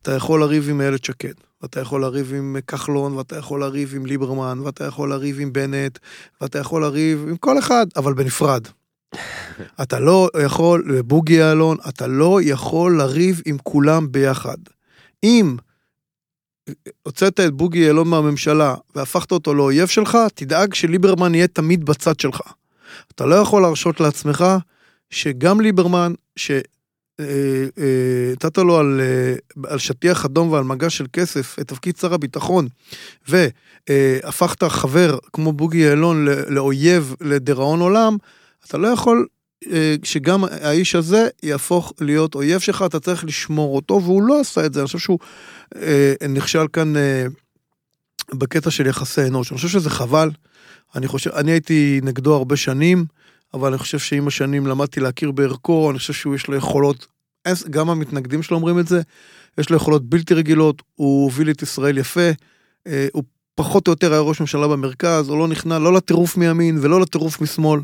אתה 0.00 0.12
יכול 0.12 0.40
לריב 0.40 0.68
עם 0.68 0.80
איילת 0.80 1.04
שקד, 1.04 1.32
ואתה 1.62 1.80
יכול 1.80 2.00
לריב 2.00 2.34
עם 2.34 2.56
כחלון, 2.66 3.14
ואתה 3.14 3.36
יכול 3.36 3.60
לריב 3.60 3.92
עם 3.94 4.06
ליברמן, 4.06 4.60
ואתה 4.64 4.84
יכול 4.84 5.10
לריב 5.10 5.40
עם 5.40 5.52
בנט, 5.52 5.98
ואתה 6.40 6.58
יכול 6.58 6.82
לריב 6.82 7.26
עם 7.28 7.36
כל 7.36 7.58
אחד, 7.58 7.86
אבל 7.96 8.14
בנפרד. 8.14 8.68
אתה 9.82 10.00
לא 10.00 10.28
יכול, 10.44 11.02
בוגי 11.02 11.34
יעלון, 11.34 11.76
אתה 11.88 12.06
לא 12.06 12.40
יכול 12.42 12.98
לריב 12.98 13.42
עם 13.46 13.56
כולם 13.62 14.12
ביחד. 14.12 14.56
אם 15.24 15.56
הוצאת 17.02 17.40
את 17.40 17.52
בוגי 17.52 17.78
יעלון 17.78 18.08
מהממשלה 18.08 18.74
והפכת 18.94 19.32
אותו 19.32 19.54
לאויב 19.54 19.88
שלך, 19.88 20.18
תדאג 20.34 20.74
שליברמן 20.74 21.34
יהיה 21.34 21.48
תמיד 21.48 21.84
בצד 21.84 22.20
שלך. 22.20 22.40
אתה 23.14 23.26
לא 23.26 23.34
יכול 23.34 23.62
להרשות 23.62 24.00
לעצמך 24.00 24.44
שגם 25.10 25.60
ליברמן, 25.60 26.12
שנתת 27.20 28.58
לו 28.58 28.78
על, 28.78 29.00
אה, 29.00 29.70
על 29.70 29.78
שטיח 29.78 30.24
אדום 30.24 30.50
ועל 30.50 30.64
מגש 30.64 30.96
של 30.96 31.06
כסף 31.12 31.56
את 31.60 31.68
תפקיד 31.68 31.96
שר 31.96 32.14
הביטחון, 32.14 32.68
והפכת 33.28 34.64
חבר 34.64 35.18
כמו 35.32 35.52
בוגי 35.52 35.78
יעלון 35.78 36.24
לא- 36.24 36.40
לאויב 36.48 37.14
לדיראון 37.20 37.80
עולם, 37.80 38.16
אתה 38.66 38.78
לא 38.78 38.88
יכול 38.88 39.26
אה, 39.72 39.94
שגם 40.02 40.44
האיש 40.44 40.94
הזה 40.94 41.28
יהפוך 41.42 41.92
להיות 42.00 42.34
אויב 42.34 42.60
שלך, 42.60 42.84
אתה 42.86 43.00
צריך 43.00 43.24
לשמור 43.24 43.76
אותו, 43.76 44.00
והוא 44.02 44.22
לא 44.22 44.40
עשה 44.40 44.66
את 44.66 44.74
זה, 44.74 44.80
אני 44.80 44.86
חושב 44.86 44.98
שהוא 44.98 45.18
אה, 45.76 46.14
נכשל 46.28 46.66
כאן 46.72 46.96
אה, 46.96 47.26
בקטע 48.34 48.70
של 48.70 48.86
יחסי 48.86 49.22
אנוש, 49.22 49.50
אני 49.50 49.56
חושב 49.56 49.68
שזה 49.68 49.90
חבל, 49.90 50.30
אני 50.94 51.08
חושב, 51.08 51.30
אני 51.30 51.50
הייתי 51.50 52.00
נגדו 52.02 52.34
הרבה 52.34 52.56
שנים, 52.56 53.04
אבל 53.54 53.68
אני 53.68 53.78
חושב 53.78 53.98
שעם 53.98 54.26
השנים 54.26 54.66
למדתי 54.66 55.00
להכיר 55.00 55.30
בערכו, 55.30 55.90
אני 55.90 55.98
חושב 55.98 56.12
שהוא 56.12 56.34
יש 56.34 56.46
לו 56.46 56.56
יכולות, 56.56 57.06
גם 57.70 57.90
המתנגדים 57.90 58.42
שלו 58.42 58.56
אומרים 58.56 58.78
את 58.78 58.86
זה, 58.86 59.02
יש 59.58 59.70
לו 59.70 59.76
יכולות 59.76 60.04
בלתי 60.08 60.34
רגילות, 60.34 60.82
הוא 60.94 61.24
הוביל 61.24 61.50
את 61.50 61.62
ישראל 61.62 61.98
יפה, 61.98 62.30
אה, 62.86 63.06
הוא 63.12 63.22
פחות 63.54 63.88
או 63.88 63.92
יותר 63.92 64.12
היה 64.12 64.20
ראש 64.20 64.40
ממשלה 64.40 64.68
במרכז, 64.68 65.28
הוא 65.28 65.38
לא 65.38 65.48
נכנע 65.48 65.78
לא 65.78 65.92
לטירוף 65.92 66.36
מימין 66.36 66.78
ולא 66.80 67.00
לטירוף 67.00 67.40
משמאל. 67.40 67.80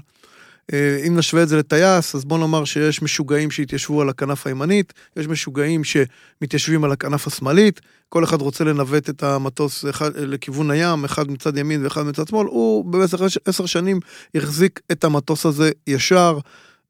אה, 0.72 1.02
אם 1.06 1.16
נשווה 1.16 1.42
את 1.42 1.48
זה 1.48 1.56
לטייס, 1.56 2.14
אז 2.14 2.24
בוא 2.24 2.38
נאמר 2.38 2.64
שיש 2.64 3.02
משוגעים 3.02 3.50
שהתיישבו 3.50 4.02
על 4.02 4.08
הכנף 4.08 4.46
הימנית, 4.46 4.92
יש 5.16 5.28
משוגעים 5.28 5.82
שמתיישבים 5.84 6.84
על 6.84 6.92
הכנף 6.92 7.26
השמאלית, 7.26 7.80
כל 8.08 8.24
אחד 8.24 8.40
רוצה 8.40 8.64
לנווט 8.64 9.10
את 9.10 9.22
המטוס 9.22 9.84
אחד, 9.90 10.16
לכיוון 10.16 10.70
הים, 10.70 11.04
אחד 11.04 11.30
מצד 11.30 11.58
ימין 11.58 11.84
ואחד 11.84 12.02
מצד 12.02 12.28
שמאל, 12.28 12.46
הוא 12.46 12.84
במשך 12.84 13.20
עשר 13.44 13.66
שנים 13.66 14.00
החזיק 14.34 14.80
את 14.92 15.04
המטוס 15.04 15.46
הזה 15.46 15.70
ישר. 15.86 16.38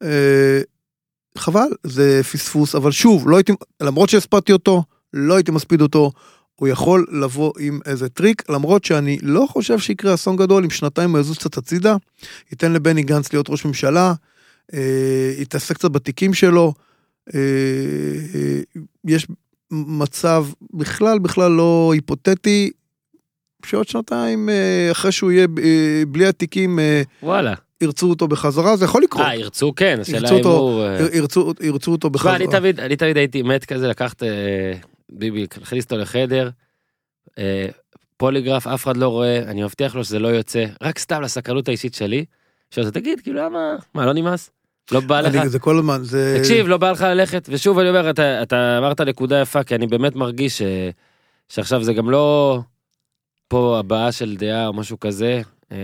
אה, 0.03 0.61
חבל, 1.37 1.67
זה 1.83 2.21
פספוס, 2.23 2.75
אבל 2.75 2.91
שוב, 2.91 3.29
לא 3.29 3.35
הייתי, 3.35 3.51
למרות 3.81 4.09
שהספדתי 4.09 4.53
אותו, 4.53 4.83
לא 5.13 5.35
הייתי 5.35 5.51
מספיד 5.51 5.81
אותו, 5.81 6.11
הוא 6.61 6.67
יכול 6.67 7.05
לבוא 7.11 7.53
עם 7.59 7.79
איזה 7.85 8.09
טריק, 8.09 8.49
למרות 8.49 8.85
שאני 8.85 9.17
לא 9.21 9.45
חושב 9.49 9.79
שיקרה 9.79 10.13
אסון 10.13 10.35
גדול 10.35 10.63
אם 10.63 10.69
שנתיים 10.69 11.11
הוא 11.11 11.19
יזוז 11.19 11.37
קצת 11.37 11.57
הצידה, 11.57 11.95
ייתן 12.51 12.73
לבני 12.73 13.03
גנץ 13.03 13.33
להיות 13.33 13.49
ראש 13.49 13.65
ממשלה, 13.65 14.13
אה, 14.73 15.33
יתעסק 15.37 15.75
קצת 15.75 15.91
בתיקים 15.91 16.33
שלו, 16.33 16.73
אה, 17.35 17.39
אה, 18.35 18.59
יש 19.07 19.27
מצב 19.71 20.45
בכלל 20.73 21.19
בכלל 21.19 21.51
לא 21.51 21.91
היפותטי, 21.93 22.71
שעוד 23.65 23.87
שנתיים 23.87 24.49
אה, 24.49 24.91
אחרי 24.91 25.11
שהוא 25.11 25.31
יהיה 25.31 25.47
אה, 25.63 26.03
בלי 26.07 26.25
התיקים 26.25 26.79
אה, 26.79 27.01
וואלה. 27.23 27.53
ירצו 27.81 28.09
אותו 28.09 28.27
בחזרה, 28.27 28.77
זה 28.77 28.85
יכול 28.85 29.03
לקרות, 29.03 29.25
אה, 29.25 29.35
ירצו 29.35 29.73
כן, 29.75 29.97
השאלה 30.01 30.29
אם 30.29 30.45
הוא... 30.45 30.83
אה, 30.83 31.07
ירצו, 31.13 31.53
ירצו 31.61 31.91
אותו 31.91 32.09
בחזרה. 32.09 32.35
אני 32.35 32.47
תמיד, 32.47 32.79
אני 32.79 32.95
תמיד 32.95 33.17
הייתי 33.17 33.41
מת 33.41 33.65
כזה 33.65 33.87
לקחת, 33.87 34.23
אה, 34.23 34.73
ביבי, 35.11 35.45
להכניס 35.59 35.83
אותו 35.83 35.97
לחדר, 35.97 36.49
אה, 37.37 37.67
פוליגרף, 38.17 38.67
אף 38.67 38.83
אחד 38.83 38.97
לא 38.97 39.07
רואה, 39.07 39.37
אני 39.37 39.63
מבטיח 39.63 39.95
לו 39.95 40.03
שזה 40.03 40.19
לא 40.19 40.27
יוצא, 40.27 40.65
רק 40.81 40.99
סתם 40.99 41.21
לסקרנות 41.21 41.67
האישית 41.67 41.93
שלי, 41.93 42.25
שאתה 42.71 42.91
תגיד, 42.91 43.21
כאילו, 43.21 43.39
למה, 43.39 43.75
מה, 43.93 44.05
לא 44.05 44.13
נמאס? 44.13 44.49
לא 44.91 44.99
בא 44.99 45.21
לך? 45.21 45.45
זה 45.45 45.59
כל 45.59 45.77
הזמן, 45.77 46.03
זה... 46.03 46.37
תקשיב, 46.39 46.67
לא 46.67 46.77
בא 46.77 46.91
לך 46.91 47.01
ללכת, 47.01 47.49
ושוב 47.51 47.79
אני 47.79 47.89
אומר, 47.89 48.09
אתה, 48.09 48.43
אתה 48.43 48.77
אמרת 48.77 49.01
נקודה 49.01 49.41
יפה, 49.41 49.63
כי 49.63 49.75
אני 49.75 49.87
באמת 49.87 50.15
מרגיש 50.15 50.57
ש, 50.57 50.61
שעכשיו 51.49 51.83
זה 51.83 51.93
גם 51.93 52.09
לא 52.09 52.59
פה 53.47 53.79
הבעה 53.79 54.11
של 54.11 54.35
דעה 54.37 54.67
או 54.67 54.73
משהו 54.73 54.99
כזה, 54.99 55.41
אה, 55.71 55.77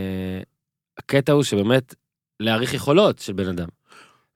הקטע 0.98 1.32
הוא 1.32 1.44
שבאמת 1.44 1.96
להעריך 2.40 2.74
יכולות 2.74 3.20
של 3.20 3.34
בן 3.34 3.48
אדם. 3.48 3.68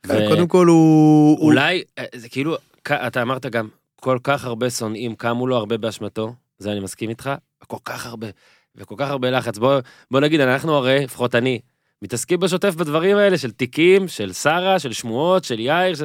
כן, 0.03 0.13
ו- 0.13 0.29
קודם 0.29 0.47
כל 0.47 0.67
הוא... 0.67 1.37
אולי, 1.39 1.83
אה, 1.99 2.05
זה 2.15 2.29
כאילו, 2.29 2.57
אתה 2.83 3.21
אמרת 3.21 3.45
גם, 3.45 3.67
כל 4.03 4.17
כך 4.23 4.45
הרבה 4.45 4.69
שונאים 4.69 5.15
קמו 5.15 5.47
לו 5.47 5.57
הרבה 5.57 5.77
באשמתו, 5.77 6.33
זה 6.59 6.71
אני 6.71 6.79
מסכים 6.79 7.09
איתך, 7.09 7.29
כל 7.67 7.77
כך 7.85 8.05
הרבה, 8.05 8.27
וכל 8.75 8.95
כך 8.97 9.09
הרבה 9.09 9.31
לחץ. 9.31 9.57
בוא, 9.57 9.79
בוא 10.11 10.19
נגיד, 10.19 10.39
אנחנו 10.39 10.75
הרי, 10.75 11.03
לפחות 11.03 11.35
אני, 11.35 11.59
מתעסקים 12.01 12.39
בשוטף 12.39 12.75
בדברים 12.75 13.17
האלה 13.17 13.37
של 13.37 13.51
תיקים, 13.51 14.07
של 14.07 14.33
שרה, 14.33 14.79
של 14.79 14.93
שמועות, 14.93 15.43
של 15.43 15.59
יאיר, 15.59 15.95
ש... 15.95 16.01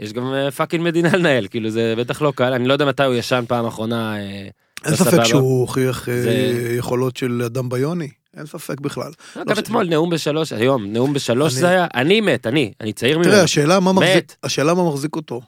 יש 0.00 0.12
גם 0.12 0.34
אה, 0.34 0.50
פאקינג 0.50 0.84
מדינה 0.84 1.08
לנהל, 1.16 1.48
כאילו 1.48 1.70
זה 1.70 1.94
בטח 1.96 2.22
לא 2.22 2.32
קל, 2.36 2.52
אני 2.52 2.68
לא 2.68 2.72
יודע 2.72 2.84
מתי 2.84 3.04
הוא 3.04 3.14
ישן 3.14 3.44
פעם 3.48 3.66
אחרונה. 3.66 4.16
אה, 4.16 4.20
אין 4.84 4.92
לא 4.92 4.96
ספק. 4.96 5.24
שהוא 5.24 5.60
הוכיח 5.60 6.08
אה, 6.08 6.14
יכולות 6.76 7.16
של 7.16 7.42
אדם 7.46 7.68
ביוני, 7.68 8.08
אין 8.36 8.46
ספק 8.46 8.80
בכלל. 8.80 9.12
גם 9.36 9.58
אתמול 9.58 9.88
נאום 9.88 10.10
בשלוש, 10.10 10.52
היום, 10.52 10.84
נאום 10.84 11.12
בשלוש 11.12 11.52
זה 11.52 11.68
היה, 11.68 11.86
אני 11.94 12.20
מת, 12.20 12.46
אני, 12.46 12.72
אני 12.80 12.92
צעיר 12.92 13.18
ממנו. 13.18 13.30
תראה. 13.30 13.44
השאלה 14.42 14.74
מה 14.74 14.88
מחזיק 14.88 15.16
אותו. 15.16 15.40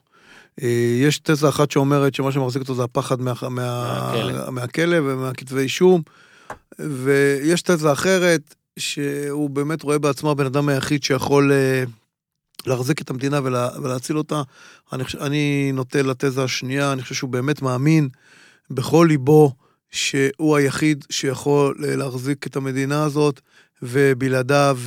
אה, 0.62 0.96
יש 1.00 1.18
תזה 1.18 1.48
אחת 1.48 1.70
שאומרת 1.70 2.14
שמה 2.14 2.32
שמחזיק 2.32 2.62
אותו 2.62 2.74
זה 2.74 2.84
הפחד 2.84 3.20
מה, 3.20 3.32
מה, 3.50 4.50
מהכלא. 4.50 4.96
ומהכתבי 5.00 5.60
אישום, 5.60 6.02
ויש 6.78 7.62
תזה 7.62 7.92
אחרת 7.92 8.54
שהוא 8.78 9.50
באמת 9.50 9.82
רואה 9.82 9.98
בעצמו 9.98 10.30
הבן 10.30 10.46
אדם 10.46 10.68
היחיד 10.68 11.02
שיכול 11.02 11.52
אה, 11.52 11.84
להחזיק 12.66 13.00
את 13.00 13.10
המדינה 13.10 13.40
ולה, 13.44 13.68
ולהציל 13.82 14.18
אותה. 14.18 14.42
אני, 14.92 15.04
אני 15.20 15.70
נוטה 15.74 16.02
לתזה 16.02 16.44
השנייה, 16.44 16.92
אני 16.92 17.02
חושב 17.02 17.14
שהוא 17.14 17.30
באמת 17.30 17.62
מאמין 17.62 18.08
בכל 18.70 19.06
ליבו 19.08 19.52
שהוא 19.90 20.56
היחיד 20.56 21.04
שיכול 21.10 21.84
אה, 21.84 21.96
להחזיק 21.96 22.46
את 22.46 22.56
המדינה 22.56 23.04
הזאת, 23.04 23.40
ובלעדיו 23.82 24.78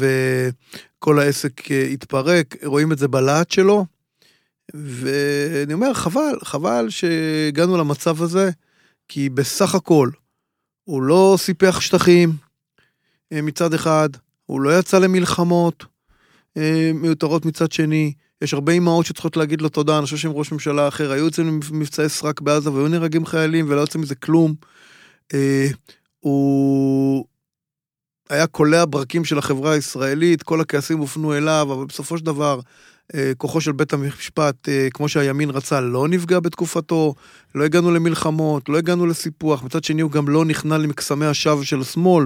כל 0.99 1.19
העסק 1.19 1.69
יתפרק, 1.69 2.55
רואים 2.63 2.91
את 2.91 2.97
זה 2.97 3.07
בלהט 3.07 3.51
שלו. 3.51 3.85
ואני 4.75 5.73
אומר, 5.73 5.93
חבל, 5.93 6.35
חבל 6.43 6.89
שהגענו 6.89 7.77
למצב 7.77 8.21
הזה, 8.21 8.51
כי 9.07 9.29
בסך 9.29 9.75
הכל, 9.75 10.09
הוא 10.83 11.01
לא 11.01 11.35
סיפח 11.37 11.79
שטחים 11.79 12.33
אה, 13.33 13.41
מצד 13.41 13.73
אחד, 13.73 14.09
הוא 14.45 14.61
לא 14.61 14.79
יצא 14.79 14.99
למלחמות 14.99 15.85
אה, 16.57 16.91
מיותרות 16.93 17.45
מצד 17.45 17.71
שני, 17.71 18.13
יש 18.41 18.53
הרבה 18.53 18.71
אימהות 18.71 19.05
שצריכות 19.05 19.37
להגיד 19.37 19.61
לו 19.61 19.69
תודה, 19.69 19.97
אני 19.97 20.05
חושב 20.05 20.17
שהם 20.17 20.31
ראש 20.31 20.51
ממשלה 20.51 20.87
אחר, 20.87 21.11
היו 21.11 21.25
יוצאים 21.25 21.59
למבצעי 21.71 22.09
סרק 22.09 22.41
בעזה 22.41 22.71
והיו 22.71 22.87
נהרגים 22.87 23.25
חיילים 23.25 23.65
ולא 23.69 23.81
יוצא 23.81 23.99
מזה 23.99 24.15
כלום. 24.15 24.53
אה, 25.33 25.67
הוא 26.19 27.25
היה 28.29 28.47
קולע 28.47 28.83
ברקים 28.89 29.25
של 29.25 29.37
החברה 29.37 29.71
הישראלית, 29.71 30.43
כל 30.43 30.61
הכעסים 30.61 30.97
הופנו 30.97 31.37
אליו, 31.37 31.67
אבל 31.71 31.85
בסופו 31.85 32.17
של 32.17 32.25
דבר, 32.25 32.59
כוחו 33.37 33.61
של 33.61 33.71
בית 33.71 33.93
המשפט, 33.93 34.69
אה, 34.69 34.87
כמו 34.93 35.09
שהימין 35.09 35.49
רצה, 35.49 35.81
לא 35.81 36.07
נפגע 36.07 36.39
בתקופתו, 36.39 37.13
לא 37.55 37.63
הגענו 37.63 37.91
למלחמות, 37.91 38.69
לא 38.69 38.77
הגענו 38.77 39.05
לסיפוח, 39.05 39.63
מצד 39.63 39.83
שני 39.83 40.01
הוא 40.01 40.11
גם 40.11 40.29
לא 40.29 40.45
נכנע 40.45 40.77
למקסמי 40.77 41.25
השווא 41.25 41.63
של 41.63 41.81
השמאל, 41.81 42.25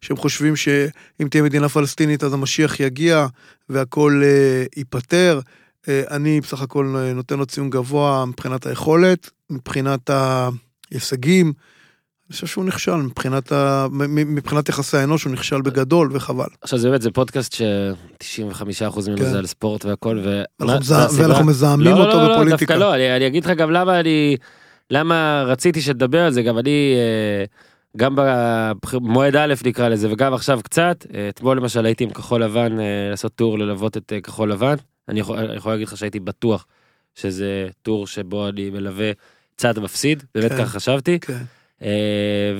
שהם 0.00 0.16
חושבים 0.16 0.56
שאם 0.56 1.28
תהיה 1.30 1.42
מדינה 1.42 1.68
פלסטינית 1.68 2.24
אז 2.24 2.32
המשיח 2.32 2.80
יגיע 2.80 3.26
והכל 3.68 4.22
אה, 4.24 4.64
ייפתר. 4.76 5.40
אה, 5.88 6.02
אני 6.10 6.40
בסך 6.40 6.62
הכל 6.62 6.94
אה, 6.96 7.12
נותן 7.12 7.38
לו 7.38 7.46
ציון 7.46 7.70
גבוה 7.70 8.24
מבחינת 8.26 8.66
היכולת, 8.66 9.30
מבחינת 9.50 10.10
ההישגים. 10.10 11.52
אני 12.32 12.34
חושב 12.34 12.46
שהוא 12.46 12.64
נכשל 12.64 12.94
מבחינת, 12.94 13.52
ה... 13.52 13.86
מבחינת 13.92 14.68
יחסי 14.68 14.96
האנוש, 14.96 15.24
הוא 15.24 15.32
נכשל 15.32 15.60
בגדול 15.62 16.08
וחבל. 16.12 16.46
עכשיו 16.62 16.78
זה 16.78 16.88
באמת, 16.88 17.02
זה 17.02 17.10
פודקאסט 17.10 17.54
ש-95% 17.54 19.00
ממנו 19.06 19.18
כן. 19.18 19.30
זה 19.30 19.38
על 19.38 19.46
ספורט 19.46 19.84
והכל, 19.84 20.18
ו... 20.24 20.42
ואנחנו 20.60 21.44
מזהמים 21.44 21.86
לא, 21.86 21.98
לא, 21.98 22.04
אותו 22.04 22.16
לא, 22.16 22.28
לא, 22.28 22.34
בפוליטיקה. 22.34 22.74
דווקא 22.74 22.84
לא, 22.84 22.94
אני, 22.94 23.16
אני 23.16 23.26
אגיד 23.26 23.44
לך 23.44 23.50
גם 23.50 23.70
למה 23.70 24.00
אני, 24.00 24.36
למה 24.90 25.44
רציתי 25.46 25.80
שתדבר 25.80 26.20
על 26.20 26.32
זה, 26.32 26.42
גם 26.42 26.58
אני, 26.58 26.94
אה, 26.96 27.44
גם 27.96 28.16
במועד 28.16 29.36
א' 29.36 29.54
נקרא 29.66 29.88
לזה, 29.88 30.12
וגם 30.12 30.34
עכשיו 30.34 30.60
קצת, 30.62 31.06
אה, 31.14 31.28
אתמול 31.28 31.56
למשל 31.56 31.86
הייתי 31.86 32.04
עם 32.04 32.10
כחול 32.10 32.44
לבן, 32.44 32.80
אה, 32.80 33.08
לעשות 33.10 33.34
טור 33.34 33.58
ללוות 33.58 33.96
את 33.96 34.12
כחול 34.22 34.52
לבן, 34.52 34.74
אני 35.08 35.20
יכול, 35.20 35.38
אני 35.38 35.56
יכול 35.56 35.72
להגיד 35.72 35.88
לך 35.88 35.96
שהייתי 35.96 36.20
בטוח 36.20 36.66
שזה 37.14 37.68
טור 37.82 38.06
שבו 38.06 38.48
אני 38.48 38.70
מלווה 38.70 39.10
צד 39.56 39.78
מפסיד, 39.78 40.22
באמת 40.34 40.52
כן. 40.52 40.58
ככה 40.58 40.66
חשבתי, 40.66 41.18
כן. 41.20 41.42
אה, 41.82 42.52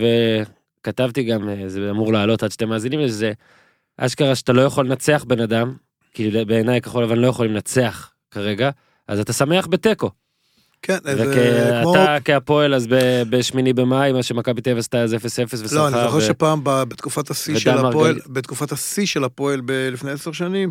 וכתבתי 0.81 1.23
גם, 1.23 1.49
אה, 1.49 1.69
זה 1.69 1.91
אמור 1.91 2.13
לעלות 2.13 2.43
עד 2.43 2.53
שאתם 2.53 2.69
מאזינים 2.69 3.01
לזה, 3.01 3.17
זה 3.17 3.33
אשכרה 3.99 4.35
שאתה 4.35 4.53
לא 4.53 4.63
יכול 4.63 4.87
לנצח 4.87 5.25
בן 5.27 5.41
אדם, 5.41 5.75
כי 6.15 6.31
בעיניי 6.47 6.81
כחול 6.81 7.05
לבן 7.05 7.19
לא 7.19 7.27
יכולים 7.27 7.53
לנצח 7.53 8.13
כרגע, 8.31 8.71
אז 9.09 9.21
אתה 9.21 9.33
שמח 9.33 9.67
בתיקו. 9.67 10.11
כן, 10.83 10.99
זה 11.03 11.25
כמו... 11.83 11.93
ואתה 11.93 12.17
כהפועל 12.25 12.75
אז 12.75 12.87
בשמיני 13.31 13.73
במאי, 13.73 14.13
מה 14.13 14.23
שמכבי 14.23 14.61
תל 14.61 14.71
אביב 14.71 14.79
עשתה 14.79 15.03
אז 15.03 15.15
0-0 15.15 15.17
ושמחה. 15.49 15.75
לא, 15.75 15.89
אני 15.89 16.05
זוכר 16.05 16.17
ו- 16.17 16.21
שפעם 16.21 16.61
בתקופת 16.65 17.31
השיא 17.31 17.59
של 17.59 17.71
הפועל, 17.71 17.95
מרגלית. 17.95 18.29
בתקופת 18.29 18.73
השיא 18.73 19.07
של 19.07 19.25
הפועל 19.25 19.61
ב- 19.65 19.89
לפני 19.93 20.11
עשר 20.11 20.33
שנים, 20.33 20.71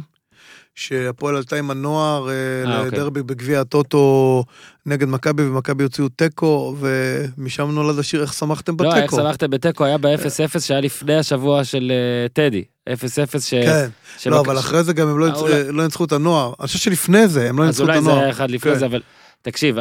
שהפועל 0.75 1.35
עלתה 1.35 1.55
עם 1.55 1.71
הנוער 1.71 2.29
אה, 2.29 2.33
אה, 2.33 2.77
אוקיי. 2.77 2.91
לדרבי 2.91 3.23
בגביע 3.23 3.61
הטוטו 3.61 4.43
נגד 4.85 5.07
מכבי, 5.07 5.43
ומכבי 5.47 5.83
הוציאו 5.83 6.09
תיקו, 6.09 6.75
ומשם 6.79 7.71
נולד 7.71 7.99
השיר 7.99 8.21
איך 8.21 8.33
שמחתם 8.33 8.75
לא, 8.79 8.85
איך 8.93 8.97
בתיקו. 8.97 9.15
שמחתם 9.15 9.49
בתיקו, 9.49 9.85
היה 9.85 9.97
ב-0-0 9.97 10.59
שהיה 10.59 10.81
לפני 10.81 11.15
השבוע 11.15 11.63
של 11.63 11.91
אה, 11.91 12.27
טדי. 12.29 12.63
0-0 12.89 12.93
ש... 13.39 13.53
כן, 13.53 13.87
לא, 14.25 14.39
אבל 14.39 14.59
אחרי 14.59 14.83
זה 14.83 14.93
גם 14.93 15.07
הם 15.07 15.19
לא 15.19 15.27
ניצחו- 15.29 15.47
לא 15.71 15.83
ניצחו 15.83 16.05
את 16.05 16.11
הנוער. 16.11 16.53
אני 16.59 16.67
חושב 16.67 16.79
שלפני 16.79 17.27
זה 17.27 17.49
הם 17.49 17.59
לא 17.59 17.63
אז 17.63 17.67
ניצחו 17.69 17.83
את 17.83 17.89
אולי 17.89 18.01
זה 18.01 18.09
הנוער. 18.09 18.23
היה 18.23 18.31
אחד 18.31 18.51
לפני 18.51 18.71
כן. 18.73 18.79
זה, 18.79 18.85
אבל 18.85 19.01
תקשיב, 19.41 19.75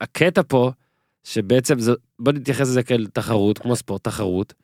הקטע 0.00 0.40
פה, 0.48 0.70
שבעצם, 1.24 1.78
זה- 1.78 1.92
בוא 2.18 2.32
נתייחס 2.32 2.60
לזה 2.60 2.82
כאל 2.82 3.06
תחרות, 3.12 3.58
כמו 3.58 3.76
ספורט, 3.76 4.04
תחרות. 4.04 4.54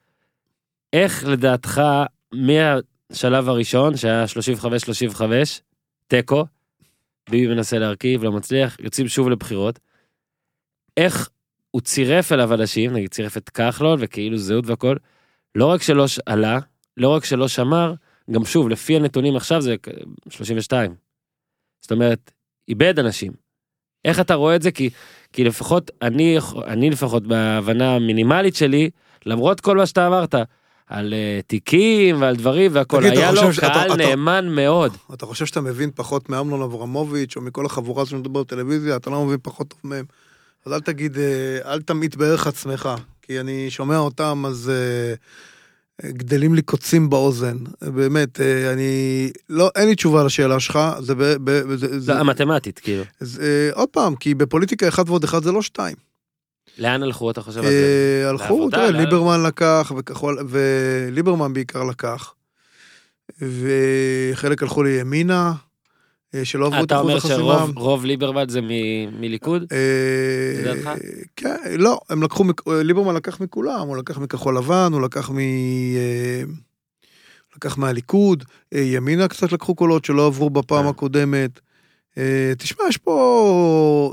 איך 0.92 1.24
לדעתך, 1.26 1.82
מהשלב 3.12 3.48
הראשון, 3.48 3.96
שהיה 3.96 4.24
35-35, 5.16 5.22
תיקו, 6.06 6.44
ביבי 7.30 7.54
מנסה 7.54 7.78
להרכיב, 7.78 8.24
לא 8.24 8.32
מצליח, 8.32 8.76
יוצאים 8.80 9.08
שוב 9.08 9.30
לבחירות. 9.30 9.78
איך 10.96 11.28
הוא 11.70 11.80
צירף 11.82 12.32
אליו 12.32 12.54
אנשים, 12.54 12.92
נגיד 12.92 13.10
צירף 13.10 13.36
את 13.36 13.50
כחלון 13.50 13.98
וכאילו 14.02 14.38
זהות 14.38 14.66
והכל, 14.66 14.96
לא 15.54 15.66
רק 15.66 15.82
שלא 15.82 16.04
עלה, 16.26 16.58
לא 16.96 17.08
רק 17.08 17.24
שלא 17.24 17.48
שמר, 17.48 17.94
גם 18.30 18.44
שוב, 18.44 18.68
לפי 18.68 18.96
הנתונים 18.96 19.36
עכשיו 19.36 19.60
זה 19.60 19.76
כ- 19.82 19.88
32. 20.30 20.94
זאת 21.80 21.92
אומרת, 21.92 22.30
איבד 22.68 22.98
אנשים. 22.98 23.32
איך 24.04 24.20
אתה 24.20 24.34
רואה 24.34 24.56
את 24.56 24.62
זה? 24.62 24.70
כי, 24.70 24.90
כי 25.32 25.44
לפחות, 25.44 25.90
אני, 26.02 26.38
אני 26.66 26.90
לפחות 26.90 27.26
בהבנה 27.26 27.96
המינימלית 27.96 28.56
שלי, 28.56 28.90
למרות 29.26 29.60
כל 29.60 29.76
מה 29.76 29.86
שאתה 29.86 30.06
אמרת, 30.06 30.34
על 30.92 31.12
uh, 31.12 31.42
תיקים 31.46 32.20
ועל 32.20 32.36
דברים 32.36 32.70
והכל, 32.74 33.00
תגיד, 33.02 33.18
היה 33.18 33.32
לו 33.32 33.40
חושב 33.42 33.60
קהל 33.60 33.86
אתה- 33.86 33.96
נאמן 33.96 34.48
מאוד. 34.48 34.96
אתה 35.14 35.26
חושב 35.26 35.46
שאתה 35.46 35.60
מבין 35.60 35.90
פחות 35.94 36.28
מאמנון 36.30 36.62
אברמוביץ', 36.62 37.36
או 37.36 37.40
מכל 37.40 37.66
החבורה 37.66 38.06
שמדבר 38.06 38.42
בטלוויזיה, 38.42 38.96
אתה 38.96 39.10
לא 39.10 39.24
מבין 39.24 39.38
פחות 39.42 39.68
טוב 39.68 39.78
מהם. 39.84 40.04
אז 40.66 40.72
אל 40.72 40.80
תגיד, 40.80 41.18
אה, 41.18 41.72
אל 41.72 41.82
תמעיט 41.82 42.14
בערך 42.16 42.46
עצמך, 42.46 42.88
כי 43.22 43.40
אני 43.40 43.70
שומע 43.70 43.98
אותם, 43.98 44.44
אז 44.46 44.70
אה, 44.74 45.14
אה, 46.04 46.12
גדלים 46.12 46.54
לי 46.54 46.62
קוצים 46.62 47.10
באוזן. 47.10 47.56
באמת, 47.82 48.40
אה, 48.40 48.72
אני... 48.72 49.30
לא, 49.48 49.70
אין 49.76 49.88
לי 49.88 49.94
תשובה 49.94 50.24
לשאלה 50.24 50.60
שלך, 50.60 50.78
זה... 51.00 51.14
ב, 51.14 51.22
ב, 51.44 51.74
זה, 51.74 52.00
זה, 52.00 52.18
המתמטית, 52.18 52.78
כאילו. 52.78 53.04
זה 53.20 53.70
עוד 53.74 53.88
פעם, 53.88 54.14
כי 54.16 54.34
בפוליטיקה 54.34 54.88
אחד 54.88 55.08
ועוד 55.08 55.24
אחד 55.24 55.42
זה 55.42 55.52
לא 55.52 55.62
שתיים. 55.62 55.96
לאן 56.78 57.02
הלכו, 57.02 57.30
אתה 57.30 57.42
חושב 57.42 57.60
על 57.60 57.66
זה? 57.66 58.22
אה, 58.24 58.30
הלכו, 58.30 58.70
תראה, 58.70 58.90
ליברמן 58.90 59.42
לקח, 59.42 59.92
וכחול, 59.98 60.38
וליברמן 60.48 61.52
בעיקר 61.52 61.84
לקח. 61.84 62.34
וחלק 63.38 64.62
הלכו 64.62 64.82
לימינה, 64.82 65.52
אה, 66.34 66.44
שלא 66.44 66.66
עברו 66.66 66.80
את 66.80 66.84
אתה 66.84 66.94
אחוז 66.94 67.04
אומר 67.04 67.16
החסימה. 67.16 67.36
שרוב 67.36 67.78
רוב 67.78 68.04
ליברמן 68.04 68.48
זה 68.48 68.60
מליכוד? 69.20 69.64
אה, 69.72 70.72
לדעתך? 70.72 70.90
כן, 71.36 71.56
לא, 71.78 72.00
הם 72.10 72.22
לקחו, 72.22 72.44
ליברמן 72.66 73.14
לקח 73.14 73.40
מכולם, 73.40 73.88
הוא 73.88 73.96
לקח 73.96 74.18
מכחול 74.18 74.56
לבן, 74.56 74.88
הוא 74.92 75.00
לקח 75.00 75.30
מ... 75.30 75.38
לקח 77.56 77.78
מהליכוד, 77.78 78.44
ימינה 78.72 79.28
קצת 79.28 79.52
לקחו 79.52 79.74
קולות 79.74 80.04
שלא 80.04 80.26
עברו 80.26 80.50
בפעם 80.50 80.84
אה. 80.84 80.90
הקודמת. 80.90 81.60
תשמע, 82.58 82.84
יש 82.88 82.96
פה 82.96 84.12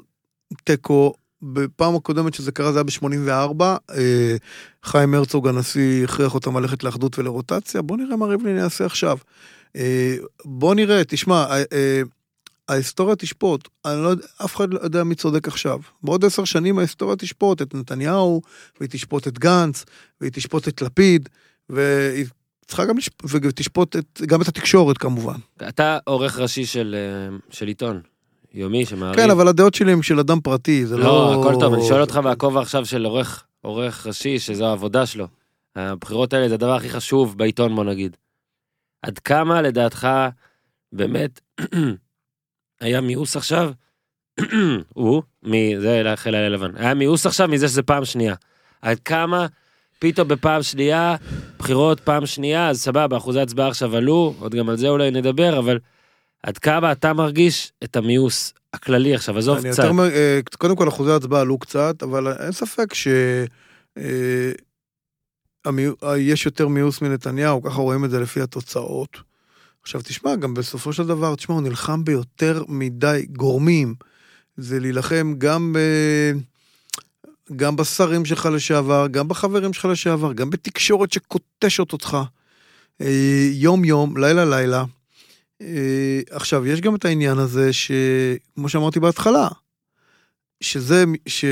תיקו, 0.64 1.14
בפעם 1.42 1.96
הקודמת 1.96 2.34
שזה 2.34 2.52
קרה 2.52 2.72
זה 2.72 2.80
היה 2.80 2.84
ב-84, 2.84 3.64
אה, 3.92 4.36
חיים 4.84 5.14
הרצוג 5.14 5.48
הנשיא 5.48 6.04
הכריח 6.04 6.36
אותם 6.36 6.58
ללכת 6.58 6.84
לאחדות 6.84 7.20
ולרוטציה, 7.20 7.82
בוא 7.82 7.98
נראה 7.98 8.16
מה 8.16 8.26
ריבלין 8.26 8.58
יעשה 8.58 8.86
עכשיו. 8.86 9.18
אה, 9.76 10.16
בוא 10.46 10.76
נראה, 10.76 11.04
תשמע, 11.04 11.46
אה, 11.72 12.02
ההיסטוריה 12.70 13.16
תשפוט, 13.16 13.68
אני 13.86 14.04
לא 14.04 14.08
יודע, 14.08 14.26
אף 14.46 14.56
אחד 14.56 14.74
לא 14.74 14.80
יודע 14.84 15.04
מי 15.04 15.16
צודק 15.16 15.48
עכשיו. 15.48 15.80
בעוד 16.04 16.26
עשר 16.26 16.46
שנים 16.46 16.80
ההיסטוריה 16.80 17.16
תשפוט 17.16 17.62
את 17.62 17.76
נתניהו, 17.76 18.42
והיא 18.80 18.90
תשפוט 18.90 19.28
את 19.28 19.40
גנץ, 19.40 19.86
והיא 20.22 20.32
תשפוט 20.32 20.68
את 20.68 20.82
לפיד, 20.82 21.30
והיא 21.70 22.26
צריכה 22.68 22.86
גם 22.86 22.98
לשפ... 22.98 23.14
ותשפוט 23.30 23.96
את, 23.96 24.22
גם 24.26 24.42
את 24.42 24.48
התקשורת 24.48 24.98
כמובן. 24.98 25.36
אתה 25.70 25.98
עורך 26.04 26.40
ראשי 26.40 26.66
של 26.66 26.96
של 27.50 27.68
עיתון, 27.68 28.02
יומי 28.54 28.86
שמעריב. 28.86 29.16
כן, 29.16 29.30
אבל 29.30 29.48
הדעות 29.48 29.74
שלי 29.74 29.92
הן 29.92 30.02
של 30.02 30.20
אדם 30.20 30.40
פרטי, 30.42 30.86
זה 30.86 30.98
לא... 30.98 31.04
לא, 31.04 31.42
הכל 31.42 31.60
טוב, 31.60 31.74
אני 31.74 31.84
שואל 31.84 32.02
אותך 32.02 32.20
בכובע 32.26 32.62
עכשיו 32.62 32.86
של 32.86 33.06
עורך, 33.06 33.44
עורך 33.62 34.08
ראשי, 34.08 34.40
שזו 34.40 34.66
העבודה 34.66 35.06
שלו. 35.06 35.28
הבחירות 35.76 36.34
האלה 36.34 36.50
זה 36.50 36.56
הדבר 36.56 36.76
הכי 36.76 36.90
חשוב 36.90 37.38
בעיתון, 37.38 37.76
בוא 37.76 37.84
נגיד. 37.84 38.18
עד 39.02 39.20
כמה 39.20 39.62
לדעתך, 39.62 40.08
באמת, 40.94 41.40
היה 42.82 43.02
מיאוס 43.02 43.36
עכשיו? 43.36 43.72
הוא, 44.94 45.24
מי, 45.44 45.76
זה 45.80 46.14
חיל 46.16 46.36
הלילה 46.36 46.56
לבן. 46.56 46.72
היה 46.76 46.94
מיאוס 46.94 47.26
עכשיו 47.26 47.48
מזה 47.48 47.68
שזה 47.68 47.84
פעם 47.84 48.06
שנייה. 48.06 48.36
עד 48.82 49.00
כמה 49.00 49.48
פתאום 50.00 50.28
בפעם 50.28 50.64
שנייה, 50.64 51.16
בחירות 51.60 52.00
פעם 52.00 52.26
שנייה, 52.26 52.70
אז 52.70 52.82
סבבה, 52.82 53.18
אחוזי 53.18 53.40
הצבעה 53.40 53.68
עכשיו 53.68 53.96
עלו, 53.96 54.34
עוד 54.40 54.56
גם 54.56 54.70
על 54.70 54.78
זה 54.78 54.90
אולי 54.90 55.12
נדבר, 55.12 55.60
אבל 55.60 55.80
עד 56.44 56.58
כמה 56.58 56.92
אתה 56.92 57.14
מרגיש 57.14 57.72
את 57.84 57.96
המיאוס 57.96 58.54
הכללי 58.74 59.16
עכשיו, 59.16 59.38
עזוב 59.38 59.58
אני 59.58 59.72
קצת. 59.72 59.84
יותר, 59.84 59.94
מ- 59.94 60.00
אה, 60.00 60.40
קודם 60.58 60.76
כל 60.76 60.88
אחוזי 60.88 61.12
ההצבעה 61.12 61.42
עלו 61.42 61.58
קצת, 61.58 62.04
אבל 62.04 62.28
אין 62.28 62.52
ספק 62.52 62.94
ש... 62.94 63.08
אה, 63.98 64.52
אה, 66.04 66.18
יש 66.18 66.46
יותר 66.46 66.68
מיאוס 66.68 67.02
מנתניהו, 67.02 67.64
ככה 67.64 67.82
רואים 67.82 68.06
את 68.06 68.10
זה 68.10 68.20
לפי 68.20 68.42
התוצאות. 68.42 69.18
עכשיו 69.82 70.02
תשמע, 70.02 70.36
גם 70.36 70.54
בסופו 70.54 70.94
של 70.94 71.08
דבר, 71.08 71.36
תשמע, 71.36 71.56
הוא 71.56 71.64
נלחם 71.64 72.04
ביותר 72.04 72.64
מדי 72.68 73.26
גורמים. 73.32 73.96
זה 74.58 74.80
להילחם 74.80 75.34
גם 75.38 75.74
ב... 75.74 75.80
גם 77.56 77.76
בשרים 77.76 78.26
שלך 78.26 78.46
לשעבר, 78.46 79.08
גם 79.12 79.28
בחברים 79.28 79.74
שלך 79.74 79.86
לשעבר, 79.86 80.34
גם 80.34 80.50
בתקשורת 80.50 81.14
שקוטשת 81.14 81.94
אותך 81.94 82.18
יום-יום, 83.52 84.18
לילה-לילה. 84.18 84.84
אה, 85.62 86.22
עכשיו, 86.30 86.66
יש 86.66 86.82
גם 86.82 86.96
את 86.96 87.06
העניין 87.06 87.38
הזה, 87.38 87.74
שכמו 87.74 88.70
שאמרתי 88.70 89.00
בהתחלה, 89.00 89.48
שזה, 90.62 91.04
ש... 91.28 91.46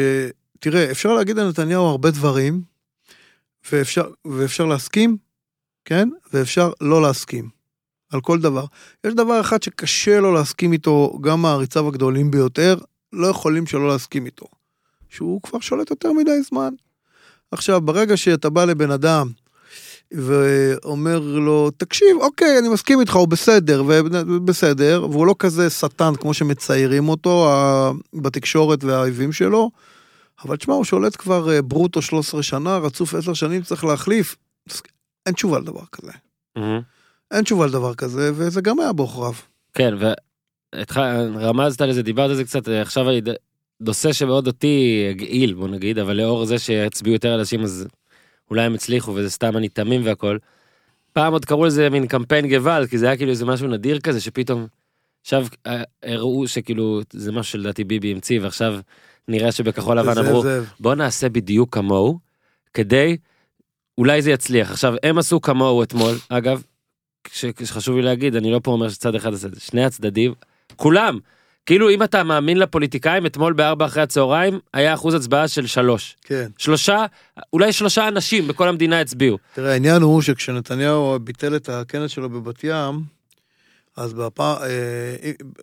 תראה, 0.59 0.91
אפשר 0.91 1.13
להגיד 1.13 1.39
על 1.39 1.49
נתניהו 1.49 1.85
הרבה 1.85 2.11
דברים, 2.11 2.61
ואפשר, 3.71 4.09
ואפשר 4.25 4.65
להסכים, 4.65 5.17
כן? 5.85 6.09
ואפשר 6.33 6.71
לא 6.81 7.01
להסכים. 7.01 7.49
על 8.09 8.21
כל 8.21 8.39
דבר. 8.39 8.65
יש 9.03 9.13
דבר 9.13 9.41
אחד 9.41 9.63
שקשה 9.63 10.19
לו 10.19 10.33
להסכים 10.33 10.73
איתו, 10.73 11.17
גם 11.21 11.41
מעריציו 11.41 11.87
הגדולים 11.87 12.31
ביותר, 12.31 12.77
לא 13.13 13.27
יכולים 13.27 13.67
שלא 13.67 13.87
להסכים 13.87 14.25
איתו. 14.25 14.45
שהוא 15.09 15.41
כבר 15.41 15.59
שולט 15.59 15.89
יותר 15.89 16.11
מדי 16.11 16.41
זמן. 16.41 16.73
עכשיו, 17.51 17.81
ברגע 17.81 18.17
שאתה 18.17 18.49
בא 18.49 18.65
לבן 18.65 18.91
אדם 18.91 19.29
ואומר 20.13 21.19
לו, 21.19 21.71
תקשיב, 21.77 22.17
אוקיי, 22.21 22.59
אני 22.59 22.69
מסכים 22.69 22.99
איתך, 22.99 23.15
הוא 23.15 23.27
בסדר, 23.27 23.83
ובסדר, 24.11 25.07
והוא 25.11 25.27
לא 25.27 25.35
כזה 25.39 25.69
שטן 25.69 26.13
כמו 26.15 26.33
שמציירים 26.33 27.09
אותו 27.09 27.49
בתקשורת 28.13 28.83
והאויבים 28.83 29.31
שלו, 29.31 29.71
אבל 30.45 30.55
תשמע, 30.55 30.73
הוא 30.73 30.83
שולט 30.83 31.15
כבר 31.17 31.51
אה, 31.51 31.61
ברוטו 31.61 32.01
13 32.01 32.43
שנה, 32.43 32.77
רצוף 32.77 33.13
10 33.13 33.33
שנים, 33.33 33.61
צריך 33.61 33.83
להחליף. 33.85 34.35
אין 35.25 35.33
תשובה 35.33 35.59
לדבר 35.59 35.81
כזה. 35.91 36.11
אין 37.31 37.43
תשובה 37.43 37.65
לדבר 37.65 37.93
כזה, 37.95 38.31
וזה 38.35 38.61
גם 38.61 38.79
היה 38.79 38.93
בעוכריו. 38.93 39.33
כן, 39.73 39.93
ורמזת 41.35 41.81
לזה, 41.81 42.01
דיברת 42.03 42.29
על 42.29 42.35
זה 42.35 42.43
קצת, 42.43 42.67
עכשיו 42.67 43.09
אני- 43.09 43.21
נושא 43.81 44.13
שמאוד 44.13 44.47
אותי 44.47 45.07
הגעיל, 45.09 45.53
בוא 45.53 45.67
נגיד, 45.67 45.99
אבל 45.99 46.13
לאור 46.17 46.45
זה 46.45 46.59
שיצביעו 46.59 47.13
יותר 47.13 47.35
אנשים, 47.39 47.61
אז 47.63 47.87
אולי 48.49 48.61
הם 48.61 48.73
הצליחו, 48.73 49.11
וזה 49.15 49.29
סתם 49.29 49.57
אני 49.57 49.69
תמים 49.69 50.01
והכל. 50.05 50.37
פעם 51.13 51.33
עוד 51.33 51.45
קראו 51.45 51.65
לזה 51.65 51.89
מין 51.89 52.07
קמפיין 52.07 52.47
גוואלד, 52.49 52.89
כי 52.89 52.97
זה 52.97 53.05
היה 53.07 53.17
כאילו 53.17 53.31
איזה 53.31 53.45
משהו 53.45 53.67
נדיר 53.67 53.99
כזה, 53.99 54.21
שפתאום, 54.21 54.67
עכשיו 55.21 55.45
אה, 55.67 55.83
הראו 56.03 56.47
שכאילו, 56.47 57.01
זה 57.13 57.31
משהו 57.31 57.51
שלדעתי 57.51 57.83
ביבי 57.83 58.11
המציא, 58.11 58.39
ועכשיו 58.41 58.79
נראה 59.27 59.51
שבכחול 59.51 59.99
לבן 59.99 60.17
אמרו. 60.27 60.43
בוא 60.79 60.95
נעשה 60.95 61.29
בדיוק 61.29 61.73
כמוהו, 61.73 62.19
כדי, 62.73 63.17
אולי 63.97 64.21
זה 64.21 64.31
יצליח. 64.31 64.71
עכשיו, 64.71 64.93
הם 65.03 65.17
עשו 65.17 65.41
כמוהו 65.41 65.83
אתמול, 65.83 66.15
אגב, 66.29 66.63
כש- 67.23 67.45
שחשוב 67.63 67.95
לי 67.95 68.01
להגיד, 68.01 68.35
אני 68.35 68.51
לא 68.51 68.59
פה 68.63 68.71
אומר 68.71 68.89
שצד 68.89 69.15
אחד 69.15 69.33
עשה 69.33 69.47
את 69.47 69.53
זה, 69.55 69.59
שני 69.61 69.85
הצדדים, 69.85 70.33
כולם, 70.75 71.19
כאילו 71.67 71.89
אם 71.89 72.03
אתה 72.03 72.23
מאמין 72.23 72.59
לפוליטיקאים, 72.59 73.25
אתמול 73.25 73.53
בארבע 73.53 73.85
אחרי 73.85 74.03
הצהריים, 74.03 74.59
היה 74.73 74.93
אחוז 74.93 75.13
הצבעה 75.13 75.47
של 75.47 75.67
שלוש. 75.67 76.15
כן. 76.21 76.47
שלושה, 76.57 77.05
אולי 77.53 77.73
שלושה 77.73 78.07
אנשים 78.07 78.47
בכל 78.47 78.67
המדינה 78.67 79.01
הצביעו. 79.01 79.37
תראה, 79.55 79.71
העניין 79.71 80.01
הוא 80.01 80.21
שכשנתניהו 80.21 81.17
ביטל 81.23 81.55
את 81.55 81.69
הכנס 81.69 82.11
שלו 82.11 82.29
בבת 82.29 82.63
ים, 82.63 83.01
אז 83.97 84.13
בפעם, 84.13 84.57
אה, 84.61 84.67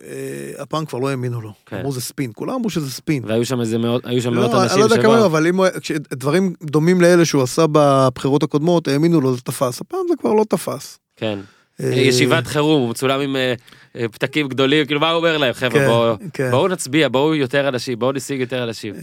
אה, 0.03 0.61
הפעם 0.63 0.85
כבר 0.85 0.99
לא 0.99 1.09
האמינו 1.09 1.41
לו. 1.41 1.53
כן. 1.65 1.77
אמרו 1.77 1.91
זה 1.91 2.01
ספין, 2.01 2.31
כולם 2.35 2.53
אמרו 2.53 2.69
שזה 2.69 2.91
ספין. 2.91 3.23
והיו 3.25 3.45
שם 3.45 3.61
איזה 3.61 3.77
מאות, 3.77 4.05
היו 4.05 4.21
שם 4.21 4.33
מאות 4.33 4.51
לא, 4.53 4.63
אנשים 4.63 4.79
לא 4.79 4.83
יודע 4.83 5.01
כמה. 5.01 5.25
אבל 5.25 5.47
אם 5.47 5.57
הוא- 5.57 5.67
כשדברים 5.81 6.53
דומים 6.63 7.01
לאלה 7.01 7.25
שהוא 7.25 7.43
עשה 7.43 7.65
בבחירות 7.71 8.43
הקודמות, 8.43 8.87
האמינו 8.87 9.21
לו, 9.21 9.35
זה 9.35 9.41
תפס. 9.41 9.81
הפעם 9.81 9.99
זה 10.09 10.15
כבר 10.19 10.33
לא 10.33 10.45
תפס. 10.49 10.99
כן. 11.15 11.39
אה, 11.83 11.85
ישיבת 11.95 12.47
חירום, 12.47 12.81
הוא 12.81 12.89
מצולם 12.89 13.19
עם 13.21 13.35
אה, 13.35 13.53
אה, 13.95 14.07
פתקים 14.09 14.47
גדולים, 14.47 14.85
כאילו 14.85 14.99
מה 14.99 15.09
הוא 15.09 15.17
אומר 15.17 15.37
להם, 15.37 15.53
חבר'ה, 15.53 15.71
כן, 15.79 15.87
בואו 15.87 16.15
כן. 16.33 16.51
בואו 16.51 16.67
נצביע, 16.67 17.07
בואו 17.09 17.35
יותר 17.35 17.67
אנשים, 17.67 17.99
בואו 17.99 18.11
נשיג 18.11 18.39
יותר 18.39 18.63
אנשים. 18.63 18.93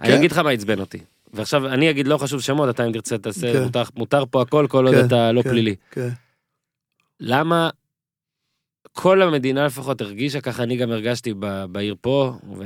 אני 0.00 0.08
כן. 0.10 0.16
אגיד 0.18 0.32
לך 0.32 0.38
מה 0.38 0.50
עצבן 0.50 0.80
אותי. 0.80 0.98
ועכשיו 1.34 1.66
אני 1.68 1.90
אגיד 1.90 2.06
לא 2.08 2.16
חשוב 2.18 2.40
שמות, 2.40 2.68
אתה 2.70 2.86
אם 2.86 2.92
תרצה 2.92 3.18
תעשה, 3.18 3.52
כן. 3.52 3.62
מותר- 3.62 3.82
מותר 3.96 4.24
פה 4.30 4.42
הכל 4.42 4.66
כל 4.70 4.86
עוד 4.86 4.94
אתה 4.94 5.32
לא 5.32 5.42
כן. 5.42 5.50
פלילי. 5.50 5.74
כן. 5.90 6.08
למה 7.20 7.70
כל 8.92 9.22
המדינה 9.22 9.66
לפחות 9.66 10.00
הרגישה, 10.00 10.40
ככה 10.40 10.62
אני 10.62 10.76
גם 10.76 10.90
הרגשתי 10.90 11.34
ב- 11.38 11.64
בעיר 11.64 11.94
פה, 12.00 12.32
ו- 12.58 12.64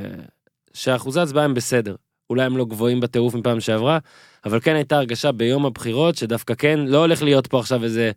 שאחוזי 0.75 1.21
ההצבעה 1.21 1.45
הם 1.45 1.55
בסדר. 1.55 1.95
אולי 2.31 2.43
הם 2.45 2.57
לא 2.57 2.65
גבוהים 2.65 3.01
בטירוף 3.01 3.35
מפעם 3.35 3.61
שעברה, 3.61 3.99
אבל 4.45 4.61
כן 4.61 4.75
הייתה 4.75 4.97
הרגשה 4.97 5.33
ביום 5.33 5.67
הבחירות 5.67 6.17
שדווקא 6.17 6.55
כן, 6.55 6.79
לא 6.87 6.99
הולך 6.99 7.23
להיות 7.23 7.47
פה 7.47 7.61
עכשיו 7.61 7.85
איזה 7.85 8.11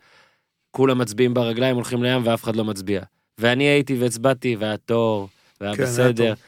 כולם 0.75 0.97
מצביעים 0.97 1.33
ברגליים, 1.33 1.75
הולכים 1.75 2.03
לים 2.03 2.21
ואף 2.27 2.43
אחד 2.43 2.55
לא 2.55 2.65
מצביע. 2.65 3.01
ואני 3.37 3.63
הייתי 3.63 3.95
והצבעתי, 3.99 4.55
והיה 4.55 4.77
תור, 4.77 5.29
והיה 5.61 5.75
כן, 5.75 5.83
היה 5.83 5.91
בסדר. 5.91 6.33
תור. 6.35 6.43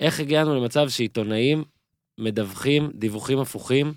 איך 0.00 0.20
הגענו 0.20 0.54
למצב 0.54 0.88
שעיתונאים 0.88 1.64
מדווחים 2.18 2.90
דיווחים 2.94 3.38
הפוכים 3.38 3.92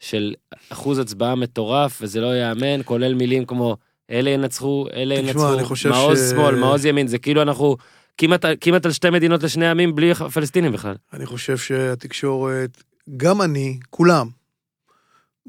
של 0.00 0.34
אחוז 0.68 0.98
הצבעה 0.98 1.34
מטורף, 1.34 1.98
וזה 2.02 2.20
לא 2.20 2.26
ייאמן, 2.26 2.80
כולל 2.84 3.14
מילים 3.14 3.44
כמו 3.44 3.76
אלה 4.10 4.30
ינצחו, 4.30 4.86
אלה 4.92 5.14
תשמע, 5.16 5.28
ינצחו, 5.30 5.54
אני 5.54 5.64
חושב 5.64 5.88
מעוז 5.88 6.18
ש- 6.18 6.30
שמאל, 6.30 6.54
מעוז 6.54 6.84
ימין, 6.84 7.06
זה 7.06 7.18
כאילו 7.18 7.42
אנחנו 7.42 7.76
כמעט, 8.18 8.44
כמעט 8.60 8.86
על 8.86 8.92
שתי 8.92 9.10
מדינות 9.10 9.42
לשני 9.42 9.68
עמים 9.70 9.94
בלי 9.94 10.10
הפלסטינים 10.10 10.72
בכלל. 10.72 10.94
אני 11.12 11.26
חושב 11.26 11.56
שהתקשורת, 11.56 12.82
גם 13.16 13.42
אני, 13.42 13.78
כולם, 13.90 14.28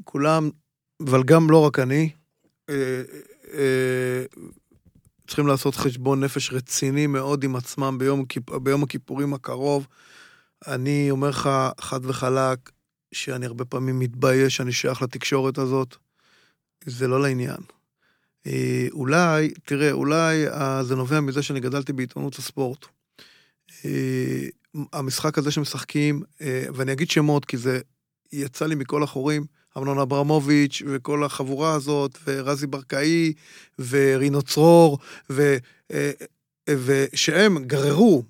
כולם, 0.04 0.50
אבל 1.06 1.22
גם 1.22 1.50
לא 1.50 1.64
רק 1.64 1.78
אני, 1.78 2.10
אה, 2.70 3.02
צריכים 5.26 5.46
לעשות 5.46 5.74
חשבון 5.74 6.24
נפש 6.24 6.52
רציני 6.52 7.06
מאוד 7.06 7.44
עם 7.44 7.56
עצמם 7.56 7.96
ביום, 7.98 8.24
ביום 8.62 8.82
הכיפורים 8.82 9.34
הקרוב. 9.34 9.86
אני 10.66 11.10
אומר 11.10 11.28
לך 11.28 11.50
חד 11.80 12.06
וחלק, 12.06 12.70
שאני 13.12 13.46
הרבה 13.46 13.64
פעמים 13.64 13.98
מתבייש 13.98 14.56
שאני 14.56 14.72
שייך 14.72 15.02
לתקשורת 15.02 15.58
הזאת. 15.58 15.96
זה 16.84 17.08
לא 17.08 17.22
לעניין. 17.22 17.60
אה, 18.46 18.86
אולי, 18.92 19.50
תראה, 19.64 19.92
אולי 19.92 20.48
אה, 20.48 20.84
זה 20.84 20.96
נובע 20.96 21.20
מזה 21.20 21.42
שאני 21.42 21.60
גדלתי 21.60 21.92
בעיתונות 21.92 22.34
הספורט. 22.34 22.86
אה, 23.84 24.46
המשחק 24.92 25.38
הזה 25.38 25.50
שמשחקים, 25.50 26.22
אה, 26.40 26.64
ואני 26.74 26.92
אגיד 26.92 27.10
שמות 27.10 27.44
כי 27.44 27.56
זה 27.56 27.80
יצא 28.32 28.66
לי 28.66 28.74
מכל 28.74 29.02
החורים, 29.02 29.44
אמנון 29.78 29.98
אברמוביץ' 29.98 30.82
וכל 30.86 31.24
החבורה 31.24 31.74
הזאת, 31.74 32.18
ורזי 32.26 32.66
ברקאי, 32.66 33.32
ורינו 33.78 34.42
צרור, 34.42 34.98
ו, 35.30 35.56
אה, 35.92 36.10
אה, 36.68 36.74
ושהם 36.84 37.64
גררו. 37.64 38.22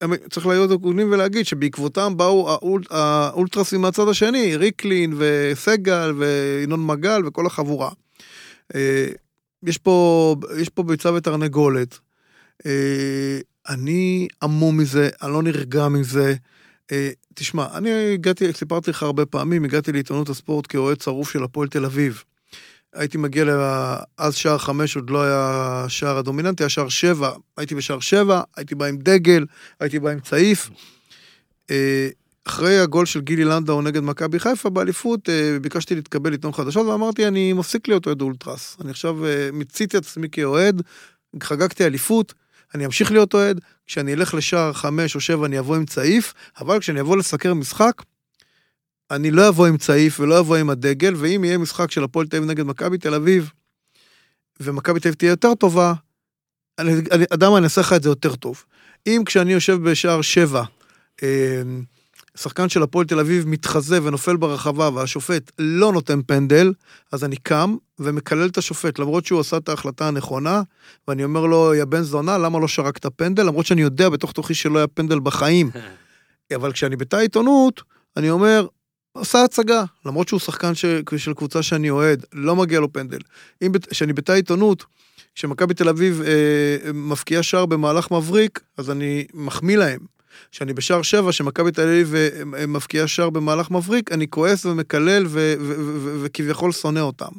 הם, 0.00 0.12
צריך 0.30 0.46
להיות 0.46 0.70
הגונים 0.70 1.12
ולהגיד 1.12 1.46
שבעקבותם 1.46 2.16
באו 2.16 2.50
האול, 2.50 2.82
האולטרסים 2.90 3.80
מהצד 3.80 4.08
השני, 4.08 4.56
ריקלין 4.56 5.14
וסגל 5.16 6.14
וינון 6.18 6.86
מגל 6.86 7.26
וכל 7.26 7.46
החבורה. 7.46 7.90
אה, 8.74 9.06
יש 9.62 9.78
פה, 9.78 10.36
יש 10.58 10.68
פה 10.68 10.82
ביצה 10.82 11.12
ותרנגולת. 11.12 11.98
אני 13.68 14.28
המום 14.42 14.78
מזה, 14.78 15.08
אני 15.22 15.32
לא 15.32 15.42
נרגע 15.42 15.88
מזה. 15.88 16.34
תשמע, 17.34 17.66
אני 17.74 18.12
הגעתי, 18.14 18.52
סיפרתי 18.52 18.90
לך 18.90 19.02
הרבה 19.02 19.26
פעמים, 19.26 19.64
הגעתי 19.64 19.92
לעיתונות 19.92 20.28
הספורט 20.28 20.66
כאוהד 20.68 20.98
צרוף 20.98 21.30
של 21.30 21.44
הפועל 21.44 21.68
תל 21.68 21.84
אביב. 21.84 22.22
הייתי 22.94 23.18
מגיע, 23.18 23.44
לה, 23.44 23.96
אז 24.18 24.34
שער 24.34 24.58
חמש 24.58 24.96
עוד 24.96 25.10
לא 25.10 25.22
היה 25.22 25.84
שער 25.88 26.18
הדומיננטי, 26.18 26.62
היה 26.62 26.68
שער 26.68 26.88
שבע. 26.88 27.30
הייתי 27.56 27.74
בשער 27.74 28.00
שבע, 28.00 28.40
הייתי 28.56 28.74
בא 28.74 28.86
עם 28.86 28.96
דגל, 28.96 29.46
הייתי 29.80 29.98
בא 29.98 30.10
עם 30.10 30.20
צעיף. 30.20 30.70
אה, 31.70 32.08
אחרי 32.48 32.78
הגול 32.78 33.06
של 33.06 33.20
גילי 33.20 33.44
לנדאו 33.44 33.82
נגד 33.82 34.00
מכבי 34.00 34.38
חיפה 34.38 34.70
באליפות, 34.70 35.28
אה, 35.28 35.58
ביקשתי 35.60 35.94
להתקבל 35.94 36.30
לעיתון 36.30 36.52
חדשות 36.52 36.86
ואמרתי, 36.86 37.28
אני 37.28 37.52
מפסיק 37.52 37.88
להיות 37.88 38.06
אוהד 38.06 38.22
אולטרס. 38.22 38.76
אני 38.80 38.90
עכשיו 38.90 39.26
אה, 39.26 39.48
מיציתי 39.52 39.96
את 39.96 40.02
עצמי 40.02 40.28
כאוהד, 40.32 40.82
חגגתי 41.42 41.86
אליפות, 41.86 42.34
אני 42.74 42.86
אמשיך 42.86 43.12
להיות 43.12 43.34
אוהד, 43.34 43.60
כשאני 43.86 44.14
אלך 44.14 44.34
לשער 44.34 44.72
חמש 44.72 45.14
או 45.14 45.20
שבע 45.20 45.46
אני 45.46 45.58
אבוא 45.58 45.76
עם 45.76 45.86
צעיף, 45.86 46.34
אבל 46.60 46.80
כשאני 46.80 47.00
אבוא 47.00 47.16
לסקר 47.16 47.54
משחק, 47.54 48.02
אני 49.10 49.30
לא 49.30 49.48
אבוא 49.48 49.66
עם 49.66 49.76
צעיף 49.76 50.20
ולא 50.20 50.38
אבוא 50.40 50.56
עם 50.56 50.70
הדגל, 50.70 51.14
ואם 51.16 51.44
יהיה 51.44 51.58
משחק 51.58 51.90
של 51.90 52.04
הפועל 52.04 52.26
תל 52.26 52.36
אביב 52.36 52.50
נגד 52.50 52.64
מכבי 52.64 52.98
תל 52.98 53.14
אביב, 53.14 53.50
ומכבי 54.60 55.00
תל 55.00 55.08
אביב 55.08 55.18
תהיה 55.18 55.30
יותר 55.30 55.54
טובה, 55.54 55.94
אני, 56.78 56.92
אני, 57.10 57.24
אדם, 57.34 57.54
אני 57.56 57.64
אעשה 57.64 57.80
לך 57.80 57.92
את 57.92 58.02
זה 58.02 58.08
יותר 58.08 58.34
טוב. 58.36 58.64
אם 59.06 59.22
כשאני 59.26 59.52
יושב 59.52 59.90
בשער 59.90 60.22
שבע, 60.22 60.62
אה, 61.22 61.62
שחקן 62.36 62.68
של 62.68 62.82
הפועל 62.82 63.06
תל 63.06 63.18
אביב 63.20 63.48
מתחזה 63.48 64.02
ונופל 64.02 64.36
ברחבה 64.36 64.90
והשופט 64.94 65.50
לא 65.58 65.92
נותן 65.92 66.20
פנדל, 66.26 66.72
אז 67.12 67.24
אני 67.24 67.36
קם 67.36 67.76
ומקלל 67.98 68.46
את 68.48 68.58
השופט, 68.58 68.98
למרות 68.98 69.26
שהוא 69.26 69.40
עשה 69.40 69.56
את 69.56 69.68
ההחלטה 69.68 70.08
הנכונה, 70.08 70.62
ואני 71.08 71.24
אומר 71.24 71.46
לו, 71.46 71.74
יא 71.74 71.84
בן 71.84 72.02
זונה, 72.02 72.38
למה 72.38 72.58
לא 72.58 72.68
שרקת 72.68 73.06
פנדל? 73.16 73.42
למרות 73.46 73.66
שאני 73.66 73.82
יודע 73.82 74.08
בתוך 74.08 74.32
תוכי 74.32 74.54
שלא 74.54 74.78
היה 74.78 74.86
פנדל 74.86 75.20
בחיים. 75.20 75.70
אבל 76.56 76.72
כשאני 76.72 76.96
בתא 76.96 77.16
עיתונות, 77.16 77.82
אני 78.16 78.30
אומר, 78.30 78.66
עשה 79.14 79.44
הצגה, 79.44 79.84
למרות 80.06 80.28
שהוא 80.28 80.40
שחקן 80.40 80.74
ש... 80.74 80.84
של 81.16 81.34
קבוצה 81.34 81.62
שאני 81.62 81.90
אוהד, 81.90 82.24
לא 82.32 82.56
מגיע 82.56 82.80
לו 82.80 82.92
פנדל. 82.92 83.18
אם 83.62 83.72
בת- 83.72 83.86
כשאני 83.90 84.12
בתא 84.12 84.32
עיתונות, 84.32 84.84
כשמכבי 85.34 85.74
תל 85.74 85.88
אביב 85.88 86.22
אה, 86.22 86.92
מפקיעה 86.94 87.42
שער 87.42 87.66
במהלך 87.66 88.10
מבריק, 88.10 88.60
אז 88.78 88.90
אני 88.90 89.24
מחמיא 89.34 89.76
להם. 89.76 90.00
כשאני 90.52 90.72
בשער 90.72 91.02
שבע, 91.02 91.32
שמכבי 91.32 91.72
תל 91.72 91.82
אביב 91.82 92.14
אה, 92.14 92.28
אה, 92.58 92.66
מפקיעה 92.66 93.06
שער 93.06 93.30
במהלך 93.30 93.70
מבריק, 93.70 94.12
אני 94.12 94.30
כועס 94.30 94.66
ומקלל 94.66 95.26
וכביכול 96.22 96.72
שונא 96.72 97.00
אותם. 97.00 97.32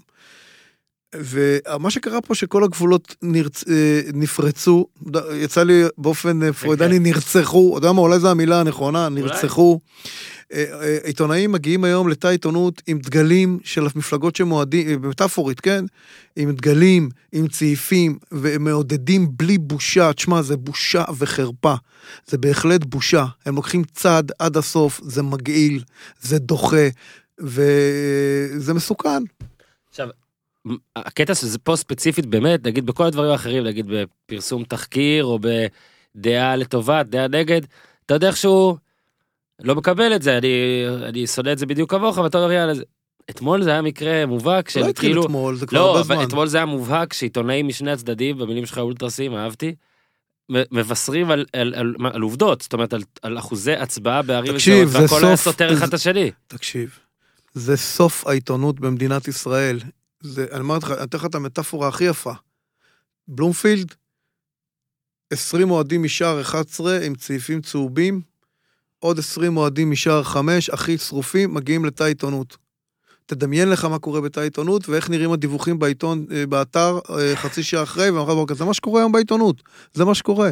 ומה 1.16 1.92
שקרה 1.92 2.22
פה 2.22 2.36
שכל 2.36 2.64
הגבולות 2.64 3.16
נרצ... 3.22 3.64
אה, 3.70 4.02
נפרצו, 4.14 4.86
יצא 5.34 5.64
לי 5.64 5.84
באופן 5.98 6.44
אה, 6.44 6.54
פרוידני 6.54 7.00
נרצחו, 7.00 7.78
אתה 7.78 7.86
יודע 7.86 7.92
מה, 7.92 8.02
אולי 8.02 8.20
זו 8.20 8.30
המילה 8.30 8.60
הנכונה, 8.60 9.10
נרצחו. 9.10 9.80
אה, 10.54 10.98
עיתונאים 11.04 11.52
מגיעים 11.52 11.84
היום 11.84 12.10
לתא 12.10 12.28
עיתונות 12.28 12.82
עם 12.88 13.00
דגלים 13.00 13.60
של 13.64 13.88
המפלגות 13.96 14.36
שמועדים, 14.36 15.02
מטאפורית, 15.02 15.60
כן? 15.60 15.86
עם 16.36 16.52
דגלים, 16.52 17.10
עם 17.32 17.48
צעיפים, 17.48 18.18
ומעודדים 18.32 19.28
בלי 19.38 19.58
בושה. 19.58 20.14
תשמע, 20.14 20.42
זה 20.42 20.58
בושה 20.58 21.04
וחרפה. 21.18 21.74
זה 22.28 22.38
בהחלט 22.38 22.84
בושה. 22.84 23.26
הם 23.46 23.56
לוקחים 23.56 23.84
צעד 23.94 24.32
עד 24.40 24.58
הסוף, 24.58 25.02
זה 25.04 25.24
מגעיל, 25.24 25.84
זה 26.22 26.40
דוחה, 26.40 26.88
וזה 27.40 28.74
מסוכן. 28.74 29.24
הקטע 30.96 31.36
שזה 31.36 31.60
פה 31.60 31.76
ספציפית 31.76 32.26
באמת, 32.26 32.68
נגיד 32.68 32.86
בכל 32.86 33.04
הדברים 33.06 33.32
האחרים, 33.32 33.64
נגיד 33.64 33.86
בפרסום 33.90 34.64
תחקיר 34.64 35.26
או 35.26 35.40
בדעה 36.16 36.56
לטובת, 36.56 37.06
דעה 37.06 37.28
נגד, 37.28 37.62
אתה 38.06 38.14
יודע 38.14 38.28
איכשהו 38.28 38.78
לא 39.62 39.76
מקבל 39.76 40.16
את 40.16 40.22
זה, 40.22 40.38
אני, 40.38 40.48
אני 41.10 41.28
שונא 41.28 41.52
את 41.52 41.58
זה 41.58 41.66
בדיוק 41.66 41.90
כמוך, 41.92 42.18
ואתה 42.18 42.38
אומר 42.38 42.52
יאללה, 42.52 42.74
זה- 42.74 42.84
אתמול 43.30 43.64
זה 43.64 43.70
היה 43.72 43.82
מקרה 43.82 44.26
מובהק 44.26 44.70
של 44.70 44.80
לא 44.80 44.94
כאילו, 44.94 45.26
אתמול, 45.26 45.56
זה 45.56 45.66
כבר 45.68 45.80
לא, 45.80 45.90
הרבה 45.98 46.04
זמן. 46.04 46.24
אתמול 46.24 46.48
זה 46.48 46.58
היה 46.58 46.66
מובהק 46.66 47.14
שעיתונאים 47.14 47.68
משני 47.68 47.92
הצדדים, 47.92 48.38
במילים 48.38 48.66
שלך 48.66 48.78
אולטרסים, 48.78 49.36
אהבתי, 49.36 49.76
מבשרים 50.50 51.32
על, 51.32 51.46
על, 51.54 51.74
על, 51.76 51.94
על 52.14 52.22
עובדות, 52.22 52.62
זאת 52.62 52.74
אומרת 52.74 52.94
על, 52.94 53.02
על 53.22 53.38
אחוזי 53.40 53.74
הצבעה 53.74 54.22
בערים 54.22 54.54
תקשיב, 54.54 54.88
זה 54.90 55.00
והכל 55.02 55.26
היה 55.26 55.36
סוף- 55.38 55.52
סותר 55.52 55.74
אחד 55.74 55.88
את 55.88 55.94
השני. 55.94 56.32
תקשיב, 56.48 57.00
זה 57.54 57.78
סוף 57.78 58.28
העיתונות 58.28 58.80
במדינת 58.80 59.28
ישראל. 59.28 59.80
זה, 60.24 60.46
אני 60.52 60.60
אומר 60.60 60.78
לך, 60.78 60.92
אני 60.92 61.04
אתן 61.04 61.18
לך 61.18 61.26
את 61.26 61.36
המטאפורה 61.36 61.88
הכי 61.88 62.04
יפה. 62.04 62.34
בלומפילד, 63.28 63.96
20 65.34 65.72
אוהדים 65.72 66.04
משער 66.04 66.42
11 66.42 67.00
עם 67.06 67.16
צעיפים 67.16 67.62
צהובים, 67.62 68.22
עוד 69.00 69.20
20 69.20 69.58
אוהדים 69.58 69.92
משער 69.92 70.24
5, 70.24 70.70
הכי 70.70 70.98
שרופים, 70.98 71.54
מגיעים 71.54 71.86
לתא 71.86 72.04
עיתונות. 72.04 72.58
תדמיין 73.26 73.70
לך 73.70 73.86
מה 73.86 74.00
קורה 74.00 74.22
בתא 74.22 74.40
עיתונות 74.40 74.90
ואיך 74.90 75.10
נראים 75.10 75.32
הדיווחים 75.32 75.80
בעיתון, 75.80 76.26
אה, 76.32 76.46
באתר 76.46 77.00
אה, 77.10 77.36
חצי 77.36 77.64
שעה 77.64 77.84
אחרי, 77.84 78.10
ומחר 78.10 78.36
בבוקר. 78.36 78.54
זה 78.54 78.66
מה 78.66 78.74
שקורה 78.74 79.02
היום 79.02 79.12
בעיתונות, 79.12 79.64
זה 79.94 80.06
מה 80.06 80.16
שקורה. 80.16 80.50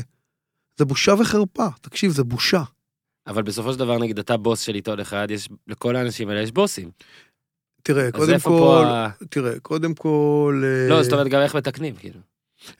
זה 0.77 0.85
בושה 0.85 1.13
וחרפה, 1.19 1.67
תקשיב, 1.81 2.11
זה 2.11 2.23
בושה. 2.23 2.63
אבל 3.27 3.41
בסופו 3.41 3.73
של 3.73 3.79
דבר 3.79 3.97
נגיד 3.97 4.19
אתה 4.19 4.37
בוס 4.37 4.61
של 4.61 4.75
עיתון 4.75 4.99
אחד, 4.99 5.27
יש, 5.31 5.49
לכל 5.67 5.95
האנשים 5.95 6.29
האלה 6.29 6.41
יש 6.41 6.51
בוסים. 6.51 6.91
תראה, 7.83 8.11
קודם 8.11 8.39
כל, 8.39 8.85
ה... 8.87 9.09
תראה, 9.29 9.59
קודם 9.59 9.93
כל... 9.93 10.63
אה, 10.63 10.89
לא, 10.89 11.03
זאת 11.03 11.13
אומרת 11.13 11.27
גם 11.27 11.41
איך 11.41 11.55
מתקנים, 11.55 11.95
כאילו. 11.95 12.19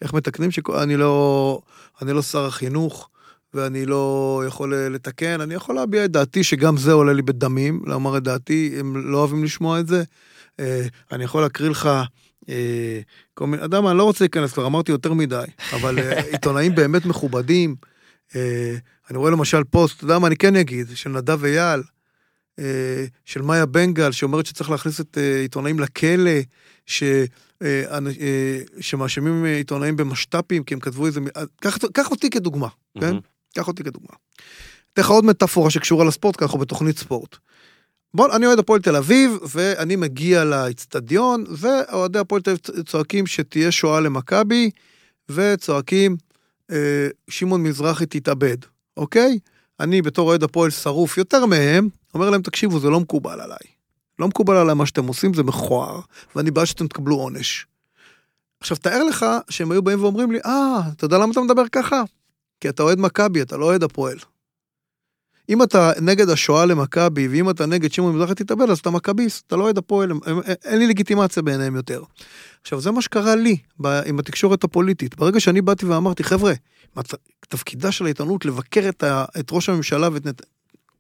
איך 0.02 0.14
מתקנים 0.14 0.52
שאני 0.52 0.98
לא, 0.98 1.62
אני 2.02 2.14
לא 2.14 2.22
שר 2.22 2.46
החינוך, 2.46 3.10
ואני 3.54 3.86
לא 3.86 4.44
יכול 4.48 4.74
אה, 4.74 4.90
לתקן, 4.90 5.42
אני 5.42 5.54
יכול 5.54 5.76
להביע 5.76 6.06
את 6.06 6.12
דעתי, 6.12 6.44
שגם 6.44 6.78
זה 6.78 6.92
עולה 6.92 7.14
לי 7.14 7.22
בדמים, 7.22 7.82
לומר 7.86 8.18
את 8.18 8.24
דעתי, 8.24 8.76
הם 8.80 9.12
לא 9.12 9.18
אוהבים 9.18 9.44
לשמוע 9.44 9.80
את 9.80 9.88
זה. 9.88 10.04
אה, 10.60 10.86
אני 11.12 11.24
יכול 11.24 11.42
להקריא 11.42 11.70
לך 11.70 11.90
אה, 12.50 13.00
כל 13.34 13.48
מיני, 13.48 13.64
מה, 13.82 13.92
אני 13.92 13.98
לא 13.98 14.04
רוצה 14.04 14.24
להיכנס 14.24 14.54
כבר, 14.54 14.66
אמרתי 14.66 14.92
יותר 14.92 15.14
מדי, 15.14 15.44
אבל 15.74 16.00
אה, 16.00 16.22
עיתונאים 16.32 16.76
באמת 16.76 17.06
מכובדים. 17.06 17.76
אה, 18.36 18.76
אני 19.10 19.18
רואה 19.18 19.32
למשל 19.32 19.64
פוסט, 19.64 19.98
אתה 19.98 20.04
יודע 20.04 20.20
מה, 20.20 20.28
אני 20.28 20.36
כן 20.36 20.56
אגיד, 20.56 20.88
של 20.94 21.10
נדב 21.10 21.46
אייל, 21.46 21.80
אה, 21.80 21.84
של 23.26 23.42
מאיה 23.42 23.66
בנגל, 23.66 24.12
שאומרת 24.12 24.46
שצריך 24.46 24.70
להכניס 24.70 25.02
את 25.02 25.18
אה, 25.18 25.40
עיתונאים 25.42 25.80
לכלא, 25.80 26.32
ש... 26.86 27.04
אה, 27.62 27.84
אה, 27.92 28.58
שמאשימים 28.80 29.46
אה, 29.46 29.56
עיתונאים 29.56 29.96
במשת"פים, 29.96 30.64
כי 30.64 30.74
הם 30.74 30.80
כתבו 30.80 31.06
איזה... 31.06 31.20
אה, 31.38 31.44
קח 31.62 31.78
קח 31.94 32.12
אותי 32.12 32.30
כדוגמה, 32.30 32.68
כן? 33.00 33.16
קח 33.56 33.68
אותי 33.68 33.84
כדוגמה. 33.84 34.16
אתן 34.94 35.02
לך 35.02 35.10
עוד 35.10 35.26
מטאפורה 35.26 35.70
שקשורה 35.70 36.06
לספורט, 36.06 36.36
כי 36.36 36.44
אנחנו 36.44 36.60
בתוכנית 36.60 36.98
ספורט. 36.98 37.36
בוא, 38.14 38.36
אני 38.36 38.46
אוהד 38.46 38.60
הפועל 38.60 38.82
תל 38.82 38.96
אביב, 38.96 39.32
ואני 39.50 39.96
מגיע 39.96 40.44
לאצטדיון, 40.44 41.44
ואוהדי 41.50 42.20
הפועל 42.20 42.42
תל 42.42 42.52
אביב 42.52 42.84
צועקים 42.86 43.28
שתהיה 43.28 43.72
שואה 43.72 44.00
למכבי, 44.00 44.70
וצועקים, 45.30 46.18
אה, 46.72 47.08
שמעון 47.30 47.64
מזרחי 47.64 48.06
תתאבד, 48.06 48.58
אוקיי? 48.98 49.40
אני 49.80 50.02
בתור 50.02 50.30
אוהד 50.30 50.44
הפועל 50.44 50.70
שרוף 50.70 51.18
יותר 51.18 51.46
מהם, 51.46 51.90
אומר 52.14 52.30
להם, 52.30 52.42
תקשיבו, 52.42 52.80
זה 52.80 52.90
לא 52.90 53.00
מקובל 53.00 53.42
עליי. 53.42 53.58
לא 54.20 54.28
מקובל 54.28 54.56
עליי 54.56 54.76
מה 54.76 54.86
שאתם 54.86 55.08
עושים, 55.08 55.34
זה 55.34 55.44
מכוער, 55.44 56.00
ואני 56.36 56.52
בעד 56.52 56.66
שאתם 56.66 56.88
תקבלו 56.88 57.16
עונש. 57.16 57.66
עכשיו, 58.60 58.78
תאר 58.78 59.04
לך 59.04 59.26
שהם 59.50 59.72
היו 59.72 59.82
באים 59.82 60.04
ואומרים 60.04 60.32
לי, 60.32 60.40
אה, 60.46 60.80
אתה 60.92 61.06
יודע 61.06 61.18
למה 61.18 61.32
אתה 61.32 61.42
מדבר 61.42 61.64
ככה? 61.72 62.04
כי 62.60 62.70
אתה 62.70 62.84
אוהד 62.84 63.00
מכבי, 63.00 63.42
אתה 63.42 63.58
לא 63.58 63.66
אוהד 63.66 63.84
הפועל. 63.84 64.18
אם 65.50 65.64
אתה 65.64 65.92
נגד 66.02 66.30
השואה 66.30 66.66
למכבי, 66.66 67.28
ואם 67.28 67.50
אתה 67.50 67.66
נגד 67.66 67.92
שמעון 67.92 68.16
מזרחי 68.16 68.36
תתאבד, 68.36 68.70
אז 68.70 68.80
אתה 68.80 68.90
מכביסט, 68.90 69.48
אתה 69.48 69.56
לא 69.56 69.64
אוהד 69.64 69.78
הפועל, 69.78 70.12
אין 70.66 70.80
לי 70.80 70.88
לגיטימציה 70.88 71.44
בעיניהם 71.44 71.76
יותר. 71.76 72.04
עכשיו, 72.62 72.82
זה 72.82 72.92
מה 72.92 73.02
שקרה 73.02 73.36
לי 73.36 73.58
ב- 73.80 74.02
עם 74.06 74.20
התקשורת 74.20 74.64
הפוליטית. 74.64 75.16
ברגע 75.16 75.40
שאני 75.40 75.62
באתי 75.62 75.86
ואמרתי, 75.86 76.24
חבר'ה, 76.24 76.54
תפקידה 77.40 77.92
של 77.92 78.06
העיתונות 78.06 78.46
לבקר 78.46 78.90
את, 78.90 79.04
ה, 79.04 79.26
את 79.40 79.48
ראש 79.52 79.70
הממשלה 79.70 80.10
ואת 80.14 80.26
נת... 80.26 80.42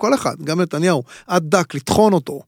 כל 0.02 0.14
אחד, 0.14 0.36
גם 0.44 0.62
נתניהו, 0.62 1.04
עד 1.28 1.44
דק, 1.50 1.76
לטחון 1.76 2.14
אותו. 2.14 2.42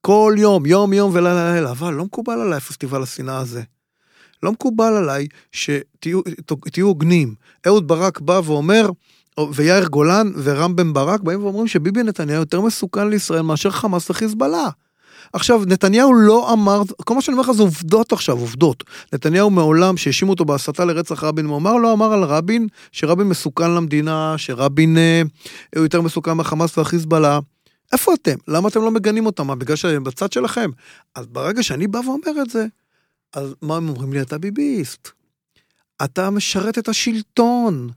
כל 0.00 0.34
יום, 0.38 0.66
יום 0.66 0.92
יום 0.92 1.10
ולילה 1.14 1.54
לילה, 1.54 1.70
אבל 1.70 1.94
לא 1.94 2.04
מקובל 2.04 2.40
עליי 2.40 2.60
פסטיבל 2.60 3.02
השנאה 3.02 3.38
הזה. 3.38 3.62
לא 4.42 4.52
מקובל 4.52 4.92
עליי 4.96 5.26
שתהיו 5.52 6.20
תהיו 6.72 6.86
הוגנים. 6.86 7.34
אהוד 7.66 7.88
ברק 7.88 8.20
בא 8.20 8.40
ואומר, 8.44 8.90
או- 9.38 9.54
ויאיר 9.54 9.86
גולן 9.86 10.32
ורם 10.42 10.76
בן 10.76 10.92
ברק 10.92 11.20
באים 11.20 11.44
ואומרים 11.44 11.68
שביבי 11.68 12.02
נתניהו 12.02 12.40
יותר 12.40 12.60
מסוכן 12.60 13.08
לישראל 13.08 13.42
מאשר 13.42 13.70
חמאס 13.70 14.10
וחיזבאללה. 14.10 14.68
עכשיו, 15.32 15.62
נתניהו 15.66 16.14
לא 16.14 16.52
אמר, 16.52 16.82
כל 17.04 17.14
מה 17.14 17.22
שאני 17.22 17.32
אומר 17.32 17.44
לך 17.44 17.52
זה 17.52 17.62
עובדות 17.62 18.12
עכשיו, 18.12 18.38
עובדות. 18.38 18.84
נתניהו 19.12 19.50
מעולם, 19.50 19.96
שהאשימו 19.96 20.30
אותו 20.30 20.44
בהסתה 20.44 20.84
לרצח 20.84 21.24
רבין, 21.24 21.46
הוא 21.46 21.56
אמר, 21.56 21.76
לא 21.76 21.92
אמר 21.92 22.12
על 22.12 22.24
רבין, 22.24 22.68
שרבין 22.92 23.28
מסוכן 23.28 23.70
למדינה, 23.70 24.34
שרבין 24.36 24.98
אה, 24.98 25.22
הוא 25.76 25.82
יותר 25.82 26.00
מסוכן 26.00 26.32
מהחמאס 26.32 26.78
והחיזבאללה. 26.78 27.38
איפה 27.92 28.14
אתם? 28.14 28.34
למה 28.48 28.68
אתם 28.68 28.80
לא 28.80 28.90
מגנים 28.90 29.26
אותם? 29.26 29.46
מה, 29.46 29.54
בגלל 29.54 29.76
שהם 29.76 30.04
בצד 30.04 30.32
שלכם? 30.32 30.70
אז 31.14 31.26
ברגע 31.26 31.62
שאני 31.62 31.86
בא 31.86 31.98
ואומר 31.98 32.42
את 32.42 32.50
זה, 32.50 32.66
אז 33.34 33.54
מה 33.62 33.76
הם 33.76 33.88
אומרים 33.88 34.12
לי? 34.12 34.22
אתה 34.22 34.38
ביביסט. 34.38 35.08
אתה 36.04 36.30
משרת 36.30 36.78
את 36.78 36.88
השלטון. 36.88 37.90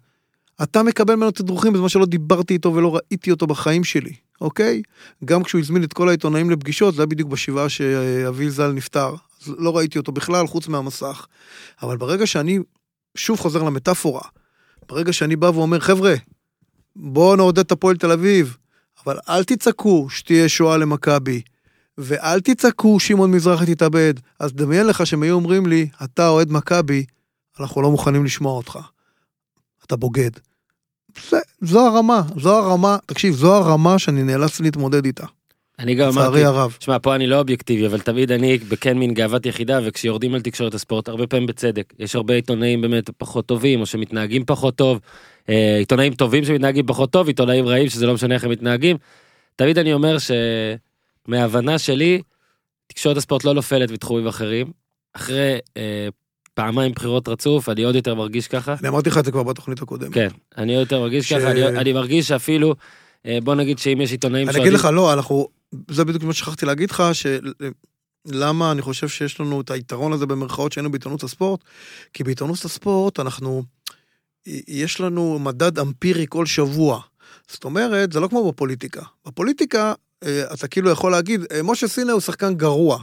אתה 0.64 0.84
מקבל 0.84 1.16
ממנו 1.16 1.32
תדרוכים 1.32 1.74
בזמן 1.74 1.90
שלא 1.90 2.06
דיברתי 2.06 2.54
איתו 2.54 2.74
ולא 2.74 2.96
ראיתי 2.96 3.32
אותו 3.32 3.48
בחיים 3.48 3.84
שלי, 3.84 4.14
אוקיי? 4.42 4.82
גם 5.26 5.44
כשהוא 5.44 5.62
הזמין 5.62 5.84
את 5.84 5.94
כל 5.94 6.10
העיתונאים 6.10 6.50
לפגישות, 6.50 6.96
זה 6.96 7.02
היה 7.02 7.08
בדיוק 7.08 7.30
בשבעה 7.30 7.70
שאבי 7.70 8.50
ז"ל 8.50 8.72
נפטר. 8.72 9.16
אז 9.42 9.54
לא 9.58 9.78
ראיתי 9.78 9.98
אותו 9.98 10.12
בכלל, 10.12 10.48
חוץ 10.48 10.68
מהמסך. 10.68 11.26
אבל 11.82 11.98
ברגע 11.98 12.28
שאני, 12.28 12.60
שוב 13.16 13.40
חוזר 13.40 13.64
למטאפורה, 13.64 14.22
ברגע 14.90 15.14
שאני 15.14 15.36
בא 15.36 15.46
ואומר, 15.46 15.80
חבר'ה, 15.80 16.16
בואו 16.96 17.36
נעודד 17.36 17.60
את 17.60 17.72
הפועל 17.72 17.98
תל 17.98 18.12
אביב, 18.12 18.58
אבל 19.06 19.18
אל 19.30 19.44
תצעקו 19.44 20.08
שתהיה 20.10 20.50
שואה 20.50 20.78
למכבי, 20.78 21.42
ואל 21.98 22.42
תצעקו 22.42 23.00
שמעון 23.00 23.32
מזרחי 23.32 23.76
תתאבד. 23.76 24.14
אז 24.40 24.54
דמיין 24.54 24.88
לך 24.88 25.06
שהם 25.06 25.24
היו 25.24 25.36
אומרים 25.36 25.66
לי, 25.66 25.90
אתה 26.04 26.28
אוהד 26.28 26.52
מכבי, 26.52 27.06
אנחנו 27.60 27.82
לא 27.82 27.92
מוכנים 27.92 28.26
לשמוע 28.26 28.54
אותך. 28.54 28.80
אתה 29.86 29.96
בוגד. 29.96 30.32
זה, 31.30 31.38
זו 31.62 31.88
הרמה, 31.88 32.22
זו 32.38 32.58
הרמה, 32.58 32.98
תקשיב, 33.06 33.34
זו 33.34 33.56
הרמה 33.56 34.00
שאני 34.00 34.24
נאלץ 34.24 34.60
להתמודד 34.60 35.06
איתה, 35.06 35.26
אני 35.80 35.96
גם 35.96 36.08
אמרתי, 36.08 36.44
הרב. 36.44 36.78
שמע, 36.80 37.00
פה 37.00 37.16
אני 37.16 37.28
לא 37.28 37.40
אובייקטיבי, 37.40 37.88
אבל 37.88 38.00
תמיד 38.00 38.32
אני 38.32 38.58
בכן 38.58 38.98
מין 38.98 39.14
גאוות 39.14 39.46
יחידה, 39.46 39.80
וכשיורדים 39.84 40.34
על 40.34 40.42
תקשורת 40.42 40.74
הספורט, 40.74 41.08
הרבה 41.08 41.28
פעמים 41.28 41.48
בצדק. 41.48 41.94
יש 42.00 42.16
הרבה 42.16 42.34
עיתונאים 42.34 42.82
באמת 42.82 43.10
פחות 43.18 43.46
טובים, 43.46 43.82
או 43.82 43.86
שמתנהגים 43.86 44.46
פחות 44.46 44.76
טוב, 44.76 45.00
אה, 45.50 45.78
עיתונאים 45.78 46.14
טובים 46.14 46.46
שמתנהגים 46.46 46.86
פחות 46.86 47.12
טוב, 47.12 47.28
עיתונאים 47.28 47.66
רעים, 47.66 47.90
שזה 47.90 48.06
לא 48.06 48.14
משנה 48.14 48.36
איך 48.36 48.44
הם 48.44 48.52
מתנהגים. 48.52 48.98
תמיד 49.56 49.78
אני 49.78 49.94
אומר 49.94 50.18
שמההבנה 51.28 51.80
שלי, 51.80 52.22
תקשורת 52.88 53.18
הספורט 53.18 53.44
לא 53.44 53.54
נופלת 53.54 53.92
בתחומים 53.92 54.28
אחרים. 54.28 54.72
אחרי 55.14 55.58
אה, 55.78 56.08
פעמיים 56.56 56.92
בחירות 56.92 57.28
רצוף, 57.28 57.70
אני 57.70 57.84
עוד 57.84 57.96
יותר 57.96 58.16
מרגיש 58.16 58.48
ככה. 58.48 58.76
אני 58.80 58.88
אמרתי 58.88 59.10
לך 59.10 59.18
את 59.18 59.26
זה 59.26 59.32
כבר 59.32 59.44
בתוכנית 59.44 59.82
הקודמת. 59.82 60.14
כן, 60.14 60.28
אני 60.58 60.76
עוד 60.76 60.84
יותר 60.84 61.00
מרגיש 61.00 61.30
ש- 61.30 61.34
ככה, 61.34 61.52
אני, 61.52 61.68
אני 61.68 61.94
מרגיש 61.94 62.28
שאפילו, 62.28 62.76
אה, 63.26 63.38
בוא 63.44 63.56
נגיד 63.56 63.80
שאם 63.80 64.02
יש 64.02 64.12
עיתונאים 64.12 64.50
אני 64.50 64.62
אגיד 64.62 64.74
לך, 64.74 64.86
לא, 64.94 65.14
אנחנו, 65.14 65.48
זה 65.92 66.06
בדיוק 66.06 66.24
מה 66.24 66.34
ששכחתי 66.34 66.66
להגיד 66.66 66.92
לך, 66.92 67.04
שלמה 67.14 68.72
אני 68.72 68.82
חושב 68.82 69.08
שיש 69.08 69.40
לנו 69.40 69.62
את 69.62 69.72
היתרון 69.72 70.14
הזה 70.14 70.26
במרכאות 70.26 70.72
שהיינו 70.72 70.92
בעיתונות 70.92 71.24
הספורט, 71.24 71.60
כי 72.14 72.24
בעיתונות 72.24 72.66
הספורט 72.66 73.20
אנחנו, 73.20 73.64
יש 74.68 75.00
לנו 75.02 75.40
מדד 75.40 75.80
אמפירי 75.80 76.26
כל 76.30 76.46
שבוע. 76.46 77.02
זאת 77.48 77.64
אומרת, 77.64 78.14
זה 78.14 78.20
לא 78.20 78.28
כמו 78.28 78.52
בפוליטיקה. 78.52 79.02
בפוליטיקה, 79.28 79.94
אה, 80.24 80.44
אתה 80.54 80.68
כאילו 80.68 80.90
יכול 80.90 81.12
להגיד, 81.12 81.42
אה, 81.52 81.64
משה 81.64 81.88
סינה 81.88 82.12
הוא 82.12 82.22
שחקן 82.22 82.54
גרוע. 82.56 83.02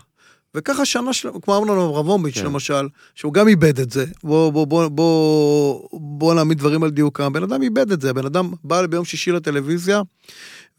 וככה 0.54 0.84
שנה 0.84 1.12
שלמה, 1.12 1.40
כמו 1.40 1.58
אמנון 1.58 1.78
אברמוביץ' 1.78 2.38
כן. 2.38 2.44
למשל, 2.44 2.88
שהוא 3.14 3.32
גם 3.32 3.48
איבד 3.48 3.80
את 3.80 3.90
זה. 3.90 4.04
בוא, 4.24 4.52
בוא, 4.52 4.66
בוא, 4.66 4.88
בוא, 4.88 5.88
בוא 5.92 6.34
נעמיד 6.34 6.58
דברים 6.58 6.82
על 6.82 6.90
דיוקם. 6.90 7.32
בן 7.32 7.42
אדם 7.42 7.62
איבד 7.62 7.92
את 7.92 8.00
זה, 8.00 8.10
הבן 8.10 8.26
אדם 8.26 8.52
בא 8.64 8.86
ביום 8.86 9.04
שישי 9.04 9.32
לטלוויזיה, 9.32 10.02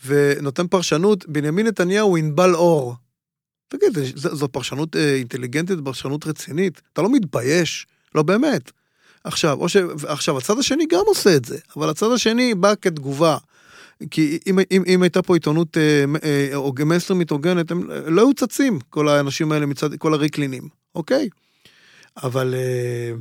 ונותן 0.06 0.68
פרשנות, 0.68 1.26
בנימין 1.28 1.68
נתניהו 1.68 2.18
ענבל 2.18 2.56
אור. 2.56 2.96
תגיד, 3.68 3.98
זו 4.16 4.48
פרשנות 4.48 4.96
אה, 4.96 5.16
אינטליגנטית, 5.16 5.80
פרשנות 5.86 6.28
רצינית? 6.28 6.82
אתה 6.94 7.02
לא 7.02 7.10
מתבייש? 7.12 7.88
לא 8.16 8.24
באמת. 8.24 8.72
עכשיו, 9.24 9.70
ש... 9.70 9.78
עכשיו, 10.08 10.38
הצד 10.38 10.60
השני 10.60 10.86
גם 10.90 11.02
עושה 11.06 11.36
את 11.36 11.46
זה, 11.46 11.58
אבל 11.78 11.90
הצד 11.90 12.12
השני 12.12 12.56
בא 12.56 12.74
כתגובה. 12.82 13.38
כי 14.12 14.40
אם, 14.48 14.60
אם, 14.72 14.84
אם 14.88 15.04
הייתה 15.04 15.22
פה 15.22 15.34
עיתונות 15.36 15.78
אה, 15.78 16.04
אה, 16.24 16.56
או 16.56 16.74
מיינסטרימית 16.86 17.30
הוגנת, 17.30 17.72
הם 17.72 17.90
לא 17.92 18.22
היו 18.22 18.34
צצים, 18.34 18.80
כל 18.90 19.08
האנשים 19.08 19.52
האלה 19.52 19.66
מצד, 19.66 19.96
כל 19.96 20.14
הריקלינים, 20.14 20.64
אוקיי? 20.96 21.30
אבל 22.24 22.54
אה, 22.58 23.12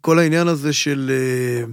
כל 0.00 0.18
העניין 0.18 0.48
הזה 0.48 0.72
של... 0.72 1.10
אה, 1.14 1.64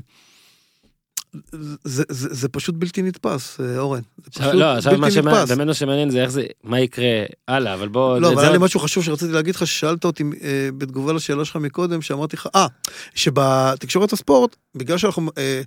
זה, 1.84 2.04
זה, 2.10 2.28
זה 2.34 2.50
פשוט 2.50 2.76
בלתי 2.76 3.02
נתפס, 3.02 3.60
אה, 3.60 3.80
אורן. 3.80 4.02
זה 4.18 4.32
פשוט 4.32 4.44
לא, 4.54 4.66
עכשיו 4.78 4.98
מה 4.98 5.08
נתפס. 5.08 5.52
באמת 5.52 5.76
שמעניין 5.76 6.10
זה 6.10 6.22
איך 6.22 6.30
זה, 6.30 6.44
מה 6.64 6.80
יקרה 6.80 7.06
הלאה, 7.48 7.74
אבל 7.74 7.88
בוא... 7.88 8.20
לא, 8.20 8.28
זה- 8.28 8.34
אבל 8.34 8.44
היה 8.44 8.52
לי 8.52 8.58
משהו 8.62 8.80
חשוב 8.80 9.04
שרציתי 9.04 9.32
להגיד 9.32 9.56
לך, 9.56 9.68
ששאלת 9.68 10.06
אותי 10.06 10.24
אה, 10.44 10.70
בתגובה 10.78 11.14
לשאלה 11.14 11.46
שלך 11.46 11.56
מקודם, 11.56 12.02
שאמרתי 12.02 12.36
לך, 12.36 12.48
אה, 12.56 12.68
שבתקשורת 13.16 14.14
הספורט, 14.14 14.56
בגלל 14.76 14.98
שאנחנו 14.98 15.32
אה, 15.38 15.44
אה, 15.44 15.62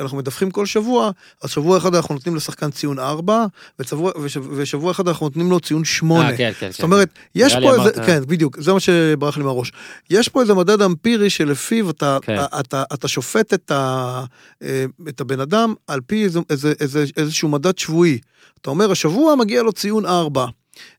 אנחנו 0.00 0.18
מדווחים 0.18 0.50
כל 0.50 0.66
שבוע, 0.66 1.10
אז 1.42 1.50
שבוע 1.50 1.78
אחד 1.78 1.94
אנחנו 1.94 2.14
נותנים 2.14 2.36
לשחקן 2.36 2.70
ציון 2.70 2.98
4, 2.98 3.46
ושבוע, 3.78 4.12
ושבוע, 4.22 4.52
ושבוע 4.56 4.90
אחד 4.90 5.08
אנחנו 5.08 5.26
נותנים 5.26 5.50
לו 5.50 5.60
ציון 5.60 5.84
8. 5.84 6.30
אה, 6.30 6.36
כן, 6.36 6.52
כן, 6.60 6.70
זאת 6.70 6.76
כן. 6.80 6.82
אומרת, 6.86 7.08
יש 7.34 7.52
נראה 7.52 7.60
לי 7.60 7.66
פה 7.66 7.72
איזה, 7.74 7.94
אמרת- 7.96 8.06
כן, 8.06 8.20
בדיוק, 8.26 8.60
זה 8.60 8.72
מה 8.72 8.80
שברח 8.80 9.36
לי 9.36 9.44
מהראש. 9.44 9.72
יש 10.10 10.28
פה 10.28 10.40
איזה 10.42 10.54
מדד 10.54 10.82
אמפירי 10.82 11.30
שלפיו 11.30 11.90
אתה, 11.90 12.18
כן. 12.22 12.34
אתה, 12.44 12.60
אתה, 12.60 12.82
אתה 12.94 13.08
שופט 13.08 13.54
את, 13.54 13.70
ה, 13.70 14.24
אה, 14.62 14.84
את 15.08 15.20
הבן 15.20 15.40
אדם 15.40 15.74
על 15.86 16.00
פי 16.06 16.24
איזה, 16.24 16.40
איזה, 16.50 16.72
איזה, 16.80 17.04
איזשהו 17.16 17.48
מדד 17.48 17.78
שבועי. 17.78 18.18
אתה 18.60 18.70
אומר, 18.70 18.90
השבוע 18.90 19.34
מגיע 19.34 19.62
לו 19.62 19.72
ציון 19.72 20.06
4. 20.06 20.46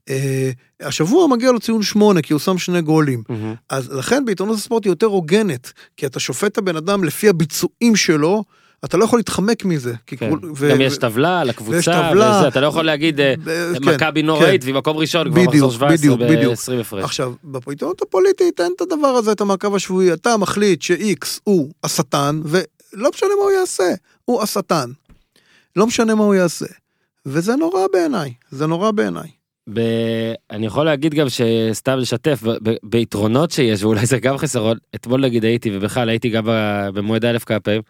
אה, 0.09 0.51
השבוע 0.81 1.27
מגיע 1.27 1.51
לו 1.51 1.59
ציון 1.59 1.83
8, 1.83 2.21
כי 2.21 2.33
הוא 2.33 2.39
שם 2.39 2.57
שני 2.57 2.81
גולים. 2.81 3.23
מהמם. 3.29 3.55
אז 3.69 3.89
לכן 3.91 4.25
בעיתונות 4.25 4.57
הספורט 4.57 4.85
היא 4.85 4.91
יותר 4.91 5.05
הוגנת, 5.05 5.71
כי 5.97 6.05
אתה 6.05 6.19
שופט 6.19 6.51
את 6.51 6.57
הבן 6.57 6.75
אדם 6.75 7.03
לפי 7.03 7.29
הביצועים 7.29 7.95
שלו, 7.95 8.43
אתה 8.85 8.97
לא 8.97 9.05
יכול 9.05 9.19
להתחמק 9.19 9.65
מזה. 9.65 9.93
כן. 10.07 10.33
ו- 10.55 10.69
גם 10.71 10.79
ו- 10.79 10.83
יש 10.83 10.97
טבלה 10.97 11.43
לקבוצה, 11.43 11.75
ויש 11.75 11.85
טבלה. 11.85 12.37
וזה, 12.39 12.47
אתה 12.47 12.61
לא 12.61 12.67
יכול 12.67 12.85
להגיד 12.85 13.19
אה, 13.19 13.33
ב- 13.43 13.73
כן, 13.73 13.95
מכבי 13.95 14.21
כן. 14.21 14.25
נוראית 14.25 14.63
והיא 14.63 14.75
מקום 14.75 14.97
ראשון 14.97 15.31
כבר 15.31 15.41
מחזור 15.43 15.71
17 15.71 15.97
בדיוק, 15.97 16.19
בדיוק. 16.31 16.53
ב-20 16.53 16.81
הפרש. 16.81 17.03
עכשיו, 17.03 17.33
בעיתונות 17.43 18.01
הפוליטית 18.01 18.61
אין 18.61 18.71
את 18.75 18.81
הדבר 18.81 19.07
הזה, 19.07 19.31
את 19.31 19.41
המעקב 19.41 19.75
השבועי. 19.75 20.13
אתה 20.13 20.37
מחליט 20.37 20.81
ש-X 20.81 21.27
הוא 21.43 21.71
השטן, 21.83 22.41
ולא 22.45 23.09
משנה 23.15 23.29
מה 23.37 23.43
הוא 23.43 23.51
יעשה, 23.51 23.93
הוא 24.25 24.41
השטן. 24.41 24.91
לא 25.75 25.87
משנה 25.87 26.15
מה 26.15 26.23
הוא 26.23 26.35
יעשה. 26.35 26.65
וזה 27.25 27.55
נורא 27.55 27.81
בעיניי, 27.93 28.33
זה 28.51 28.67
נורא 28.67 28.91
בעיניי. 28.91 29.29
ב... 29.73 29.79
אני 30.51 30.65
יכול 30.65 30.85
להגיד 30.85 31.13
גם 31.13 31.27
שסתם 31.29 31.97
לשתף 31.97 32.43
ב- 32.43 32.75
ביתרונות 32.83 33.51
שיש 33.51 33.83
ואולי 33.83 34.05
זה 34.05 34.19
גם 34.19 34.37
חסרון 34.37 34.77
אתמול 34.95 35.21
נגיד 35.21 35.43
הייתי 35.43 35.77
ובכלל 35.77 36.09
הייתי 36.09 36.29
גם 36.29 36.43
במועד 36.93 37.25
א' 37.25 37.37
כמה 37.39 37.59
פעמים. 37.59 37.81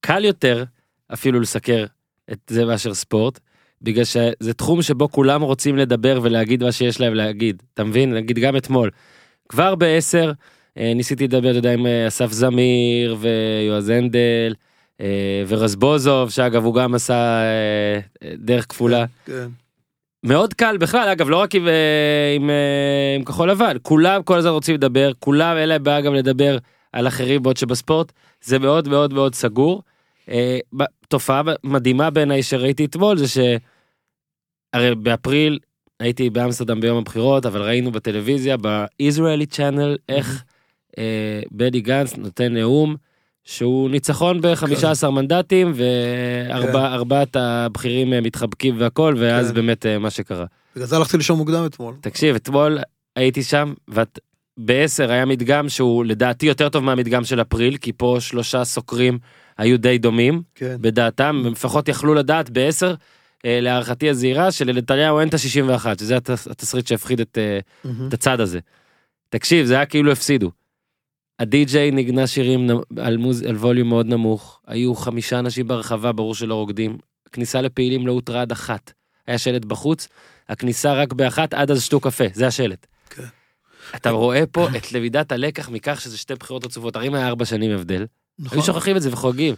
קל 0.00 0.24
יותר 0.24 0.64
אפילו 1.12 1.40
לסקר 1.40 1.84
את 2.32 2.38
זה 2.50 2.64
מאשר 2.64 2.94
ספורט 2.94 3.40
בגלל 3.82 4.04
שזה 4.04 4.54
תחום 4.56 4.82
שבו 4.82 5.10
כולם 5.10 5.42
רוצים 5.42 5.76
לדבר 5.76 6.20
ולהגיד 6.22 6.64
מה 6.64 6.72
שיש 6.72 7.00
להם 7.00 7.14
להגיד 7.14 7.62
אתה 7.74 7.84
מבין 7.84 8.14
נגיד 8.14 8.38
גם 8.38 8.56
אתמול. 8.56 8.90
כבר 9.48 9.74
בעשר 9.74 10.32
אה, 10.78 10.92
ניסיתי 10.94 11.24
לדבר 11.24 11.50
אתה 11.50 11.58
יודע 11.58 11.72
עם 11.72 11.86
אה, 11.86 12.08
אסף 12.08 12.32
זמיר 12.32 13.16
ויועז 13.18 13.88
הנדל 13.88 14.54
אה, 15.00 15.42
ורזבוזוב 15.48 16.30
שאגב 16.30 16.64
הוא 16.64 16.74
גם 16.74 16.94
עשה 16.94 17.42
דרך 18.38 18.66
כפולה. 18.68 19.04
כן. 19.26 19.46
מאוד 20.26 20.54
קל 20.54 20.76
בכלל 20.76 21.08
אגב 21.08 21.28
לא 21.28 21.36
רק 21.36 21.54
עם, 21.54 21.68
אה, 21.68 22.32
עם, 22.36 22.50
אה, 22.50 23.16
עם 23.16 23.24
כחול 23.24 23.50
לבן 23.50 23.76
כולם 23.82 24.22
כל 24.22 24.38
הזמן 24.38 24.50
רוצים 24.50 24.74
לדבר 24.74 25.12
כולם 25.18 25.56
אין 25.56 25.68
להם 25.68 25.82
בעיה 25.82 26.00
גם 26.00 26.14
לדבר 26.14 26.58
על 26.92 27.08
אחרים, 27.08 27.42
בעוד 27.42 27.56
שבספורט 27.56 28.12
זה 28.42 28.58
מאוד 28.58 28.88
מאוד 28.88 29.14
מאוד 29.14 29.34
סגור. 29.34 29.82
אה, 30.30 30.58
תופעה 31.08 31.42
מדהימה 31.64 32.10
בעיניי 32.10 32.42
שראיתי 32.42 32.84
אתמול 32.84 33.16
זה 33.16 33.26
שהרי 33.28 34.94
באפריל 34.94 35.58
הייתי 36.00 36.30
באמסטרדם 36.30 36.80
ביום 36.80 36.98
הבחירות, 36.98 37.46
אבל 37.46 37.62
ראינו 37.62 37.92
בטלוויזיה, 37.92 38.56
ב-Israeli 38.56 39.54
channel, 39.54 39.96
איך 40.08 40.44
אה, 40.98 41.40
בני 41.50 41.80
גנץ 41.80 42.16
נותן 42.16 42.54
נאום. 42.54 42.96
שהוא 43.46 43.90
ניצחון 43.90 44.40
ב-15 44.40 45.08
מנדטים 45.10 45.72
וארבעת 45.76 47.36
הבכירים 47.36 48.12
אה, 48.12 48.20
מתחבקים 48.20 48.74
והכל 48.78 49.14
ואז 49.18 49.48
כן. 49.48 49.54
באמת 49.54 49.86
אה, 49.86 49.98
מה 49.98 50.10
שקרה. 50.10 50.44
בגלל 50.76 50.86
זה 50.86 50.96
הלכתי 50.96 51.16
לישון 51.16 51.38
מוקדם 51.38 51.66
אתמול. 51.66 51.94
תקשיב 52.00 52.34
אתמול 52.34 52.78
הייתי 53.16 53.42
שם 53.42 53.74
ובעשר 53.88 55.10
היה 55.10 55.24
מדגם 55.24 55.68
שהוא 55.68 56.04
לדעתי 56.04 56.46
יותר 56.46 56.68
טוב 56.68 56.84
מהמדגם 56.84 57.24
של 57.24 57.40
אפריל 57.40 57.76
כי 57.76 57.92
פה 57.92 58.16
שלושה 58.20 58.64
סוקרים 58.64 59.18
היו 59.58 59.78
די 59.78 59.98
דומים 59.98 60.42
כן. 60.54 60.76
בדעתם 60.80 61.42
הם 61.46 61.52
לפחות 61.52 61.88
יכלו 61.88 62.14
לדעת 62.14 62.50
בעשר 62.50 62.94
אה, 63.44 63.58
להערכתי 63.62 64.10
הזהירה 64.10 64.52
שלנתניהו 64.52 65.20
אין 65.20 65.28
את 65.28 65.34
ה-61 65.34 65.86
שזה 66.00 66.16
התס- 66.16 66.50
התסריט 66.50 66.86
שהפחיד 66.86 67.20
את, 67.20 67.38
מהמם. 67.84 68.08
את 68.08 68.14
הצד 68.14 68.40
הזה. 68.40 68.58
תקשיב 69.28 69.66
זה 69.66 69.74
היה 69.74 69.86
כאילו 69.86 70.12
הפסידו. 70.12 70.50
הדי-ג'יי 71.38 71.90
נגנה 71.90 72.26
שירים 72.26 72.68
על, 72.96 73.16
מוז... 73.16 73.42
על 73.42 73.56
ווליום 73.56 73.88
מאוד 73.88 74.06
נמוך 74.06 74.60
היו 74.66 74.94
חמישה 74.94 75.38
אנשים 75.38 75.68
ברחבה 75.68 76.12
ברור 76.12 76.34
שלא 76.34 76.54
רוקדים 76.54 76.98
כניסה 77.32 77.60
לפעילים 77.60 78.06
לא 78.06 78.12
הותרה 78.12 78.42
עד 78.42 78.52
אחת 78.52 78.92
היה 79.26 79.38
שלט 79.38 79.64
בחוץ 79.64 80.08
הכניסה 80.48 80.94
רק 80.94 81.12
באחת 81.12 81.54
עד 81.54 81.70
אז 81.70 81.82
שתו 81.82 82.00
קפה 82.00 82.24
זה 82.32 82.46
השלט. 82.46 82.86
כן. 83.10 83.22
אתה 83.96 84.10
רואה 84.10 84.46
פה 84.46 84.68
את 84.76 84.92
למידת 84.92 85.32
הלקח 85.32 85.68
מכך 85.68 86.00
שזה 86.00 86.18
שתי 86.18 86.34
בחירות 86.34 86.64
רצופות 86.64 86.96
הרי 86.96 87.06
אם 87.06 87.14
היה 87.14 87.26
ארבע 87.28 87.44
שנים 87.44 87.70
הבדל 87.70 88.06
נכון. 88.38 88.58
היו 88.58 88.64
שוכחים 88.64 88.96
את 88.96 89.02
זה 89.02 89.12
וחוגגים. 89.12 89.54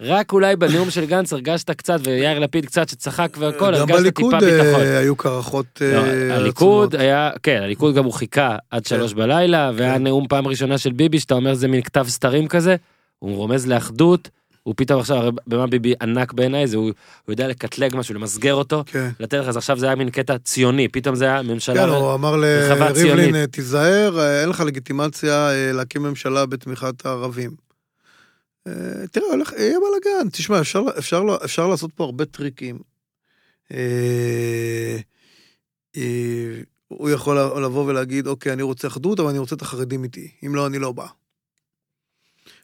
רק 0.00 0.32
אולי 0.32 0.56
בנאום 0.56 0.90
של 0.90 1.06
גנץ 1.06 1.32
הרגשת 1.32 1.70
קצת 1.70 1.98
ויאיר 2.04 2.38
לפיד 2.38 2.66
קצת 2.66 2.88
שצחק 2.88 3.36
והכל 3.38 3.74
גם 3.74 3.80
הרגשת 3.80 3.94
בליכוד 3.94 4.34
טיפה 4.34 4.46
ביטחון. 4.46 4.80
אה, 4.80 4.98
היו 4.98 5.16
קרחות 5.16 5.66
לא, 5.80 6.06
אה, 6.06 6.36
הליכוד. 6.36 6.94
היה, 6.96 7.30
כן, 7.42 7.60
הליכוד 7.62 7.94
גם 7.94 8.04
הוא 8.04 8.12
חיכה 8.12 8.56
עד 8.70 8.86
שלוש 8.86 9.12
בלילה, 9.12 9.70
והיה 9.74 9.94
כן. 9.94 10.04
נאום 10.04 10.28
פעם 10.28 10.48
ראשונה 10.48 10.78
של 10.78 10.92
ביבי, 10.92 11.20
שאתה 11.20 11.34
אומר 11.34 11.54
זה 11.54 11.68
מין 11.68 11.82
כתב 11.82 12.06
סתרים 12.08 12.48
כזה, 12.48 12.76
הוא 13.18 13.36
רומז 13.36 13.66
לאחדות, 13.66 14.28
הוא 14.62 14.74
פתאום 14.76 15.00
עכשיו, 15.00 15.16
הרי 15.16 15.30
במה 15.46 15.66
ביבי 15.66 15.94
ענק 16.02 16.32
בעיניי, 16.32 16.66
זה 16.66 16.76
הוא 16.76 16.84
הוא 16.84 17.32
יודע 17.32 17.48
לקטלג 17.48 17.96
משהו, 17.96 18.14
למסגר 18.14 18.54
אותו, 18.54 18.84
כן. 18.86 19.08
לתת 19.20 19.34
לך, 19.38 19.48
אז 19.48 19.56
עכשיו 19.56 19.78
זה 19.78 19.86
היה 19.86 19.94
מין 19.94 20.10
קטע 20.10 20.38
ציוני, 20.38 20.88
פתאום 20.88 21.14
זה 21.14 21.24
היה 21.24 21.42
ממשלה, 21.42 21.86
כן, 21.86 21.88
הוא 21.88 22.14
אמר. 22.14 22.36
לריבלין, 22.36 23.34
אה, 23.34 23.46
תיזהר, 23.46 24.18
אה, 24.18 24.40
אין 24.40 24.48
לך 24.48 24.60
לגיטימציה 24.60 25.50
אה, 25.50 25.72
להקים 25.72 26.02
ממשלה 26.02 26.46
בתמיכת 26.46 27.06
הערבים. 27.06 27.50
אה, 28.66 29.06
תראה, 29.12 29.26
הולך, 29.30 29.52
יהיה 29.52 29.78
בלאגן. 29.80 30.28
תשמע, 30.30 30.60
אפשר, 30.60 30.82
אפשר, 30.98 31.22
אפשר 31.44 31.66
לעשות 31.66 31.90
פה 31.94 32.04
הרבה 32.04 32.24
טריקים. 32.24 32.78
אה, 33.72 34.98
אה, 35.96 36.60
הוא 36.88 37.10
יכול 37.10 37.38
לבוא 37.38 37.84
ולהגיד, 37.86 38.26
אוקיי, 38.26 38.52
אני 38.52 38.62
רוצה 38.62 38.88
אחדות, 38.88 39.20
אבל 39.20 39.28
אני 39.28 39.38
רוצה 39.38 39.54
את 39.54 39.62
החרדים 39.62 40.04
איתי. 40.04 40.30
אם 40.46 40.54
לא, 40.54 40.66
אני 40.66 40.78
לא 40.78 40.92
בא. 40.92 41.06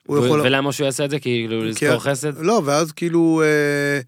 הוא 0.06 0.18
ו- 0.18 0.26
יכול... 0.26 0.40
ולמה 0.40 0.72
שהוא 0.72 0.84
יעשה 0.84 1.04
את 1.04 1.10
זה? 1.10 1.18
כאילו 1.18 1.64
לזכור 1.64 1.98
חסד? 1.98 2.38
לא, 2.38 2.62
ואז 2.64 2.92
כאילו 2.92 3.42
אה, 3.44 4.00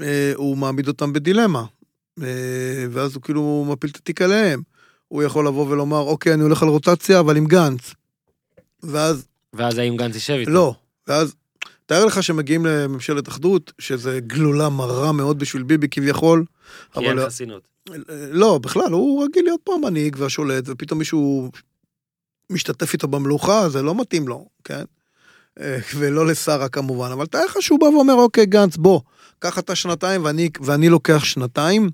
אה, 0.00 0.32
הוא 0.36 0.56
מעמיד 0.56 0.88
אותם 0.88 1.12
בדילמה. 1.12 1.64
אה, 2.22 2.86
ואז 2.90 3.14
הוא 3.14 3.22
כאילו 3.22 3.66
מפיל 3.68 3.90
את 3.90 3.96
התיק 3.96 4.22
עליהם. 4.22 4.62
הוא 5.08 5.22
יכול 5.22 5.46
לבוא 5.46 5.66
ולומר, 5.68 6.00
אוקיי, 6.00 6.34
אני 6.34 6.42
הולך 6.42 6.62
על 6.62 6.68
רוטציה, 6.68 7.20
אבל 7.20 7.36
עם 7.36 7.46
גנץ. 7.46 7.94
ואז, 8.82 9.26
ואז 9.52 9.78
האם 9.78 9.96
גנץ 9.96 10.14
יישב 10.14 10.34
איתו? 10.34 10.50
לא. 10.50 10.74
ואז, 11.06 11.34
תאר 11.86 12.04
לך 12.04 12.22
שמגיעים 12.22 12.66
לממשלת 12.66 13.28
אחדות, 13.28 13.72
שזה 13.78 14.20
גלולה 14.20 14.68
מרה 14.68 15.12
מאוד 15.12 15.38
בשביל 15.38 15.62
ביבי 15.62 15.88
כביכול. 15.88 16.44
כי 16.92 17.08
אין 17.08 17.26
חסינות. 17.26 17.68
לא, 18.30 18.58
בכלל, 18.58 18.92
הוא 18.92 19.24
רגיל 19.24 19.44
להיות 19.44 19.60
פה 19.64 19.74
המנהיג 19.74 20.16
והשולט, 20.18 20.64
ופתאום 20.66 20.98
מישהו 20.98 21.50
משתתף 22.50 22.92
איתו 22.92 23.08
במלוכה, 23.08 23.68
זה 23.68 23.82
לא 23.82 23.94
מתאים 23.94 24.28
לו, 24.28 24.48
כן? 24.64 24.84
אה, 25.60 25.78
ולא 25.96 26.26
לשרה 26.26 26.68
כמובן, 26.68 27.10
אבל 27.12 27.26
תאר 27.26 27.44
לך 27.44 27.56
שהוא 27.60 27.80
בא 27.80 27.84
ואומר, 27.84 28.14
אוקיי, 28.14 28.46
גנץ, 28.46 28.76
בוא, 28.76 29.00
קח 29.38 29.58
אתה 29.58 29.74
שנתיים 29.74 30.24
ואני, 30.24 30.50
ואני 30.60 30.88
לוקח 30.88 31.24
שנתיים, 31.24 31.90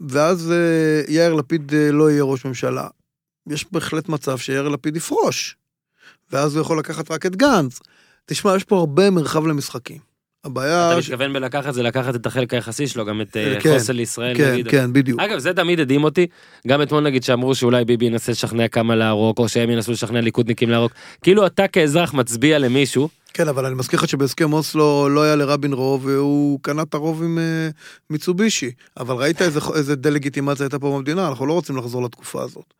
ואז 0.00 0.52
אה, 0.52 1.02
יאיר 1.08 1.34
לפיד 1.34 1.74
אה, 1.74 1.92
לא 1.92 2.10
יהיה 2.10 2.22
ראש 2.22 2.44
ממשלה. 2.44 2.88
יש 3.50 3.66
בהחלט 3.72 4.08
מצב 4.08 4.38
שיאיר 4.38 4.68
לפיד 4.68 4.96
יפרוש, 4.96 5.56
ואז 6.34 6.56
הוא 6.56 6.62
יכול 6.62 6.78
לקחת 6.78 7.10
רק 7.10 7.26
את 7.26 7.36
גנץ. 7.36 7.80
תשמע, 8.26 8.56
יש 8.56 8.64
פה 8.64 8.78
הרבה 8.78 9.10
מרחב 9.10 9.46
למשחקים. 9.46 9.98
הבעיה... 10.44 10.90
אתה 10.90 10.98
מתכוון 10.98 11.32
בלקחת 11.32 11.74
זה 11.74 11.82
לקחת 11.82 12.14
את 12.14 12.26
החלק 12.26 12.54
היחסי 12.54 12.86
שלו, 12.86 13.04
גם 13.04 13.20
את 13.20 13.36
אה, 13.36 13.60
כן, 13.60 13.78
חוסן 13.78 13.96
לישראל 13.96 14.36
כן, 14.36 14.52
נגיד. 14.52 14.68
כן, 14.68 14.92
בדיוק. 14.92 15.20
אגב 15.20 15.38
זה 15.38 15.52
תמיד 15.52 15.80
הדהים 15.80 16.04
אותי 16.04 16.26
גם 16.66 16.82
אתמול 16.82 17.02
נגיד 17.04 17.22
שאמרו 17.22 17.54
שאולי 17.54 17.84
ביבי 17.84 18.06
ינסה 18.06 18.32
לשכנע 18.32 18.68
כמה 18.68 18.94
להרוג 18.94 19.38
או 19.38 19.48
שהם 19.48 19.70
ינסו 19.70 19.92
לשכנע 19.92 20.20
ליכודניקים 20.20 20.70
להרוג 20.70 20.90
כאילו 21.22 21.46
אתה 21.46 21.68
כאזרח 21.68 22.14
מצביע 22.14 22.58
למישהו 22.58 23.08
כן, 23.34 23.48
אבל 23.48 23.66
אני 23.66 23.74
מזכיר 23.74 23.98
לך 23.98 24.08
שבהסכם 24.08 24.52
אוסלו 24.52 25.08
לא 25.08 25.22
היה 25.22 25.36
לרבין 25.36 25.72
רוב, 25.72 26.06
והוא 26.06 26.58
קנה 26.62 26.82
את 26.82 26.94
הרוב 26.94 27.22
עם 27.22 27.38
אה, 27.38 27.68
מיצובישי. 28.10 28.70
אבל 28.96 29.16
ראית 29.16 29.42
איזה, 29.42 29.60
איזה 29.74 29.96
דה-לגיטימציה 29.96 30.64
הייתה 30.64 30.78
פה 30.78 30.96
במדינה, 30.96 31.28
אנחנו 31.28 31.46
לא 31.46 31.52
רוצים 31.52 31.76
לחזור 31.76 32.02
לתקופה 32.02 32.42
הזאת. 32.42 32.74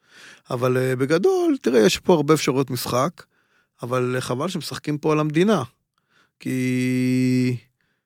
אבל 0.51 0.77
אה, 0.77 0.97
בגדול, 0.97 1.57
תראה, 1.63 1.81
יש 1.81 1.99
פה 1.99 2.15
הרבה 2.15 2.35
אפשרויות 2.35 2.71
משחק, 2.71 3.11
אבל 3.85 4.17
חבל 4.21 4.49
שמשחקים 4.49 4.99
פה 4.99 5.13
על 5.13 5.21
המדינה. 5.21 5.63
כי, 6.41 7.57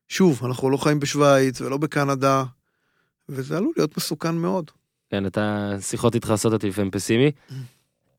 שוב, 0.08 0.40
אנחנו 0.44 0.70
לא 0.70 0.76
חיים 0.76 1.00
בשוויץ 1.00 1.60
ולא 1.60 1.76
בקנדה, 1.76 2.44
וזה 3.28 3.56
עלול 3.56 3.72
להיות 3.76 3.96
מסוכן 3.96 4.34
מאוד. 4.34 4.70
כן 5.10 5.26
אתה 5.26 5.74
שיחות 5.80 6.14
איתך 6.14 6.30
עושות 6.30 6.52
אותי 6.52 6.68
לפעמים 6.68 6.90
פסימי. 6.90 7.30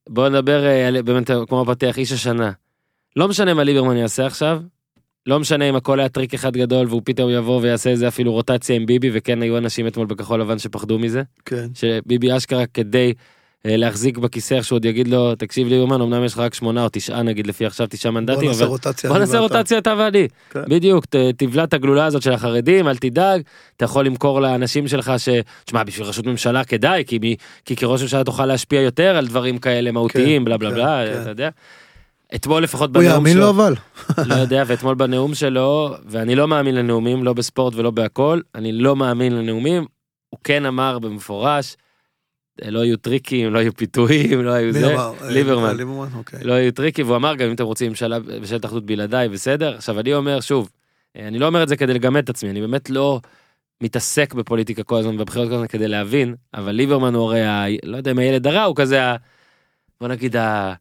בוא 0.10 0.30
נדבר 0.30 0.66
אה, 0.66 0.88
על- 0.88 1.02
באמת 1.02 1.32
כמו 1.50 1.66
בפתיח 1.66 1.98
איש 1.98 2.12
השנה. 2.12 2.52
לא 3.16 3.28
משנה 3.28 3.54
מה 3.54 3.64
ליברמן 3.64 3.98
יעשה 3.98 4.26
עכשיו. 4.26 4.62
לא 5.26 5.40
משנה 5.40 5.70
אם 5.70 5.76
הכל 5.76 6.00
היה 6.00 6.10
טריק 6.10 6.34
אחד 6.34 6.58
גדול 6.58 6.88
והוא 6.88 7.02
פתאום 7.06 7.30
יבוא 7.30 7.62
ויעשה 7.62 7.90
איזה 7.90 8.08
אפילו 8.08 8.32
רוטציה 8.32 8.76
עם 8.76 8.86
ביבי 8.86 9.10
וכן 9.14 9.42
היו 9.42 9.58
אנשים 9.58 9.88
אתמול 9.88 10.08
בכחול 10.08 10.42
לבן 10.42 10.60
שפחדו 10.60 11.00
מזה. 11.00 11.24
כן. 11.46 11.68
שביבי 11.74 12.38
אשכרה 12.38 12.66
כדי 12.66 13.14
להחזיק 13.66 14.18
בכיסא 14.18 14.54
איך 14.54 14.66
שהוא 14.66 14.78
עוד 14.78 14.86
יגיד 14.86 15.08
לו 15.08 15.36
תקשיב 15.36 15.68
ליברמן 15.68 16.02
אמנם 16.02 16.24
יש 16.24 16.34
לך 16.34 16.40
רק 16.40 16.54
שמונה 16.54 16.84
או 16.84 16.90
תשעה 16.92 17.24
נגיד 17.24 17.48
לפי 17.48 17.66
עכשיו 17.66 17.88
תשעה 17.90 18.12
בוא 18.12 18.20
מנדטים 18.20 18.48
נעשה 18.48 18.64
אבל 18.64 18.70
רוטציה. 18.72 19.10
בוא 19.10 19.18
נעשה. 19.20 19.40
רוטציה 19.40 19.78
אתה 19.78 19.94
ואני 19.98 20.28
כן. 20.50 20.62
בדיוק 20.68 21.06
ת- 21.06 21.16
תבלע 21.16 21.64
את 21.64 21.74
הגלולה 21.74 22.06
הזאת 22.06 22.22
של 22.22 22.32
החרדים 22.32 22.88
אל 22.88 22.98
תדאג 22.98 23.42
אתה 23.78 23.86
יכול 23.86 24.06
למכור 24.06 24.42
לאנשים 24.42 24.88
שלך 24.88 25.12
ש... 25.18 25.30
תשמע 25.66 25.84
בשביל 25.84 26.08
ראשות 26.08 26.26
ממשלה 26.26 26.64
כדאי 26.64 27.04
כי, 27.08 27.20
מי... 27.20 27.36
כי 27.66 27.76
כראש 27.76 28.02
ממשלה 28.02 28.24
תוכל 28.24 28.46
להשפיע 28.46 28.82
יותר 28.82 29.16
על 29.16 29.28
דברים 29.28 29.58
כאלה 29.58 29.92
מהותיים 29.92 30.46
בלה 30.46 30.58
בלה 30.58 30.70
כן, 30.70 30.76
בלה 30.76 31.04
כן. 31.14 31.22
אתה 31.22 31.30
יודע. 31.30 31.50
אתמול 32.36 32.64
לפחות 32.64 32.96
הוא 32.96 33.04
בנאום 33.04 33.14
יאמין 33.16 33.34
שלו 33.34 33.42
לו 33.42 33.50
אבל? 33.50 33.76
לא 34.30 34.36
יודע 34.36 34.64
ואתמול 34.68 34.96
בנאום 34.96 35.34
שלו 35.36 35.96
ואני 36.06 36.36
לא 36.36 36.48
מאמין 36.48 36.76
לנאומים 36.76 37.24
לא 37.24 37.34
בספורט 37.34 37.76
ולא 37.76 37.92
בהכל 37.92 38.40
אני 38.56 38.72
לא 38.72 38.96
מאמין 38.96 39.36
לנאומים 39.38 39.86
הוא 40.30 40.40
כן 40.44 40.66
אמר 40.66 41.00
במפורש. 41.00 41.76
לא 42.66 42.80
יהיו 42.86 42.98
טריקים 42.98 43.54
לא 43.54 43.60
יהיו 43.60 43.74
פיתויים 43.76 44.44
לא 44.44 44.52
היו 44.52 44.74
זה 44.74 44.94
אמר? 44.94 45.14
אה, 45.22 45.30
ליברמן. 45.32 45.78
ליברמן, 45.78 46.08
אוקיי. 46.16 46.40
לא 46.44 46.54
יהיו 46.54 46.72
טריקים 46.72 47.06
והוא 47.06 47.16
אמר 47.16 47.36
גם 47.36 47.48
אם 47.48 47.54
אתם 47.56 47.64
רוצים 47.64 47.90
ממשלה 47.90 48.18
ממשלת 48.40 48.66
אחדות 48.66 48.86
בלעדיי 48.86 49.30
בסדר 49.30 49.76
עכשיו 49.76 50.00
אני 50.00 50.14
אומר 50.14 50.42
שוב 50.42 50.70
אה, 51.18 51.28
אני 51.28 51.40
לא 51.40 51.48
אומר 51.48 51.64
את 51.64 51.68
זה 51.68 51.76
כדי 51.78 51.94
לגמד 51.94 52.24
את 52.24 52.30
עצמי 52.30 52.50
אני 52.50 52.62
באמת 52.62 52.90
לא 52.90 53.20
מתעסק 53.82 54.34
בפוליטיקה 54.34 54.84
כל 54.84 54.98
הזמן 54.98 55.18
בבחירות 55.18 55.50
כל 55.50 55.56
הזמן 55.56 55.68
כדי 55.68 55.88
להבין 55.88 56.36
אבל 56.54 56.72
ליברמן 56.72 57.16
הוא 57.16 57.24
הרי 57.24 57.46
ה... 57.46 57.66
לא 57.84 57.98
יודע 57.98 58.12
אם 58.12 58.20
הילד 58.20 58.48
הרע 58.48 58.64
הוא 58.64 58.76
כזה 58.76 59.04
ה... 59.04 59.16
בוא 60.02 60.08
נגיד 60.08 60.36
ה... 60.36 60.74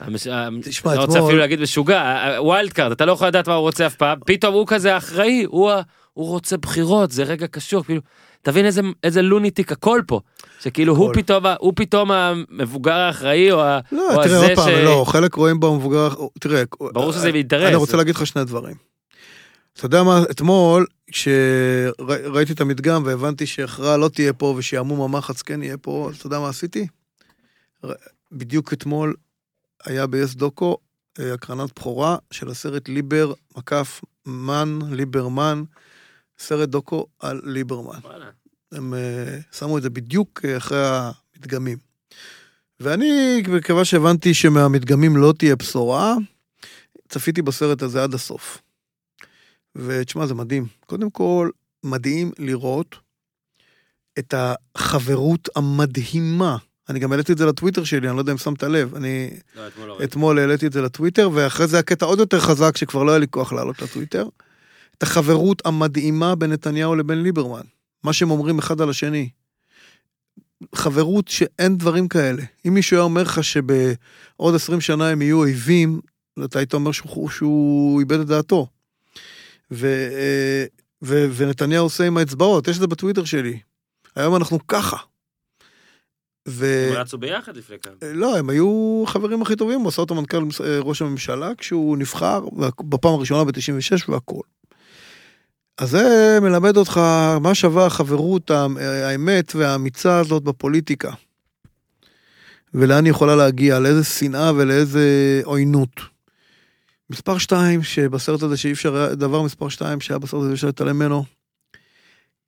המש... 0.00 0.28
תשמע, 0.62 0.92
אני 0.92 1.00
רוצה 1.00 1.12
אתמול- 1.12 1.24
אפילו 1.28 1.38
להגיד 1.38 1.60
משוגע 1.60 2.16
wild 2.38 2.72
card 2.72 2.92
אתה 2.92 3.04
לא 3.04 3.12
יכול 3.12 3.26
לדעת 3.26 3.48
מה 3.48 3.54
הוא 3.54 3.62
רוצה 3.62 3.86
אף 3.86 3.94
פעם 3.94 4.18
פתאום 4.26 4.54
הוא 4.54 4.66
כזה 4.66 4.96
אחראי 4.96 5.44
הוא, 5.48 5.70
ה... 5.70 5.82
הוא 6.12 6.28
רוצה 6.28 6.56
בחירות 6.56 7.10
זה 7.10 7.22
רגע 7.22 7.46
קשור 7.46 7.84
כאילו 7.84 8.00
תבין 8.42 8.64
איזה 8.66 8.80
איזה 9.04 9.22
lunatic 9.22 9.72
הכל 9.72 10.00
פה 10.06 10.20
שכאילו 10.60 10.96
הוא 10.96 11.10
הכל. 11.10 11.20
פתאום 11.22 11.46
ה- 11.46 11.54
הוא 11.58 11.72
פתאום 11.76 12.10
המבוגר 12.10 12.92
האחראי 12.92 13.52
או. 13.52 13.56
לא, 13.92 14.14
או 14.16 14.22
תראה 14.24 14.36
הזה 14.38 14.52
פעם, 14.56 14.68
ש- 14.70 14.84
לא, 14.84 15.04
חלק 15.08 15.34
רואים 15.34 15.60
בו 15.60 15.76
מבוגר, 15.78 16.08
תראה, 16.40 16.62
ברור 16.80 17.12
שזה 17.12 17.32
באינטרס. 17.32 17.66
אני 17.68 17.74
רוצה 17.76 17.96
להגיד 17.96 18.14
לך 18.14 18.26
שני 18.26 18.44
דברים. 18.44 18.76
אתה 19.76 19.86
יודע 19.86 20.02
מה, 20.02 20.22
אתמול, 20.30 20.86
כשראיתי 21.10 22.52
את 22.52 22.60
המדגם 22.60 23.02
והבנתי 23.06 23.46
שהכרעה 23.46 23.96
לא 23.96 24.08
תהיה 24.08 24.32
פה 24.32 24.54
ושעמום 24.58 25.00
המחץ 25.00 25.42
כן 25.42 25.62
יהיה 25.62 25.76
פה, 25.76 26.10
אתה 26.18 26.26
יודע 26.26 26.38
מה 26.40 26.48
עשיתי? 26.48 26.86
בדיוק 28.32 28.72
אתמול 28.72 29.14
היה 29.84 30.06
ב-yes 30.06 30.36
דוקו 30.36 30.76
אה, 31.20 31.34
הקרנת 31.34 31.70
בכורה 31.78 32.16
של 32.30 32.48
הסרט 32.48 32.88
ליבר 32.88 33.32
מקף 33.56 34.00
מן, 34.26 34.78
ליברמן, 34.90 35.62
סרט 36.42 36.68
דוקו 36.68 37.06
על 37.20 37.40
ליברמן. 37.44 37.98
וואלה. 38.02 38.30
הם 38.72 38.94
אה, 38.94 39.38
שמו 39.52 39.78
את 39.78 39.82
זה 39.82 39.90
בדיוק 39.90 40.40
אה, 40.44 40.56
אחרי 40.56 40.78
המדגמים. 40.86 41.78
ואני, 42.80 43.42
מכיוון 43.48 43.84
שהבנתי 43.84 44.34
שמהמדגמים 44.34 45.16
לא 45.16 45.34
תהיה 45.38 45.56
בשורה, 45.56 46.14
צפיתי 47.08 47.42
בסרט 47.42 47.82
הזה 47.82 48.02
עד 48.02 48.14
הסוף. 48.14 48.62
ותשמע, 49.76 50.26
זה 50.26 50.34
מדהים. 50.34 50.66
קודם 50.86 51.10
כל, 51.10 51.50
מדהים 51.84 52.32
לראות 52.38 52.96
את 54.18 54.34
החברות 54.36 55.48
המדהימה. 55.56 56.56
אני 56.88 56.98
גם 56.98 57.12
העליתי 57.12 57.32
את 57.32 57.38
זה 57.38 57.46
לטוויטר 57.46 57.84
שלי, 57.84 58.08
אני 58.08 58.16
לא 58.16 58.20
יודע 58.20 58.32
אם 58.32 58.38
שמת 58.38 58.62
לב. 58.62 58.94
אני 58.94 59.30
לא, 59.56 59.66
אתמול 59.66 59.88
לא. 59.88 59.98
אתמול 60.04 60.38
העליתי 60.38 60.66
את 60.66 60.72
זה 60.72 60.82
לטוויטר, 60.82 61.30
ואחרי 61.34 61.66
זה 61.66 61.78
הקטע 61.78 62.06
עוד 62.06 62.18
יותר 62.18 62.40
חזק, 62.40 62.76
שכבר 62.76 63.02
לא 63.02 63.10
היה 63.10 63.18
לי 63.18 63.26
כוח 63.30 63.52
לעלות 63.52 63.82
לטוויטר. 63.82 64.28
את 64.98 65.02
החברות 65.02 65.66
המדהימה 65.66 66.34
בין 66.34 66.52
נתניהו 66.52 66.94
לבין 66.94 67.22
ליברמן. 67.22 67.66
מה 68.04 68.12
שהם 68.12 68.30
אומרים 68.30 68.58
אחד 68.58 68.80
על 68.80 68.90
השני. 68.90 69.28
חברות 70.74 71.28
שאין 71.28 71.78
דברים 71.78 72.08
כאלה. 72.08 72.42
אם 72.68 72.74
מישהו 72.74 72.96
היה 72.96 73.04
אומר 73.04 73.22
לך 73.22 73.44
שבעוד 73.44 74.54
20 74.54 74.80
שנה 74.80 75.08
הם 75.08 75.22
יהיו 75.22 75.38
אויבים, 75.38 76.00
אתה 76.44 76.58
היית 76.58 76.74
אומר 76.74 76.92
שהוא, 76.92 77.30
שהוא 77.30 78.00
איבד 78.00 78.20
את 78.20 78.26
דעתו. 78.26 78.66
ו, 79.70 79.86
אה, 79.86 80.64
ו, 81.02 81.26
ונתניהו 81.36 81.84
עושה 81.84 82.06
עם 82.06 82.16
האצבעות, 82.16 82.68
יש 82.68 82.76
את 82.76 82.80
זה 82.80 82.86
בטוויטר 82.86 83.24
שלי. 83.24 83.58
היום 84.16 84.36
אנחנו 84.36 84.66
ככה. 84.66 84.96
ו... 86.48 86.88
הם 86.90 87.00
רצו 87.00 87.18
ביחד 87.18 87.56
לפני 87.56 87.76
כמה. 87.78 87.94
לא, 88.12 88.38
הם 88.38 88.50
היו 88.50 89.04
חברים 89.06 89.42
הכי 89.42 89.56
טובים, 89.56 89.80
הוא 89.80 89.88
עשה 89.88 90.02
אותו 90.02 90.14
מנכ"ל 90.14 90.36
אה, 90.64 90.78
ראש 90.80 91.02
הממשלה 91.02 91.54
כשהוא 91.58 91.98
נבחר 91.98 92.40
בפעם 92.80 93.14
הראשונה 93.14 93.44
ב-96 93.44 94.04
והכל. 94.08 94.40
אז 95.78 95.90
זה 95.90 96.38
מלמד 96.42 96.76
אותך 96.76 97.00
מה 97.40 97.54
שווה 97.54 97.86
החברות, 97.86 98.50
האמת 98.50 99.54
והאמיצה 99.54 100.18
הזאת 100.18 100.42
בפוליטיקה. 100.42 101.10
ולאן 102.74 103.04
היא 103.04 103.10
יכולה 103.10 103.36
להגיע, 103.36 103.78
לאיזה 103.78 104.04
שנאה 104.04 104.52
ולאיזה 104.54 105.40
עוינות. 105.44 106.00
מספר 107.10 107.38
שתיים, 107.38 107.82
שבסרט 107.82 108.42
הזה 108.42 108.56
שאי 108.56 108.72
אפשר, 108.72 109.14
דבר 109.14 109.42
מספר 109.42 109.68
שתיים 109.68 110.00
שהיה 110.00 110.18
בסרט 110.18 110.42
הזה 110.42 110.52
אפשר 110.52 110.66
להתעלם 110.66 110.96
ממנו, 110.96 111.24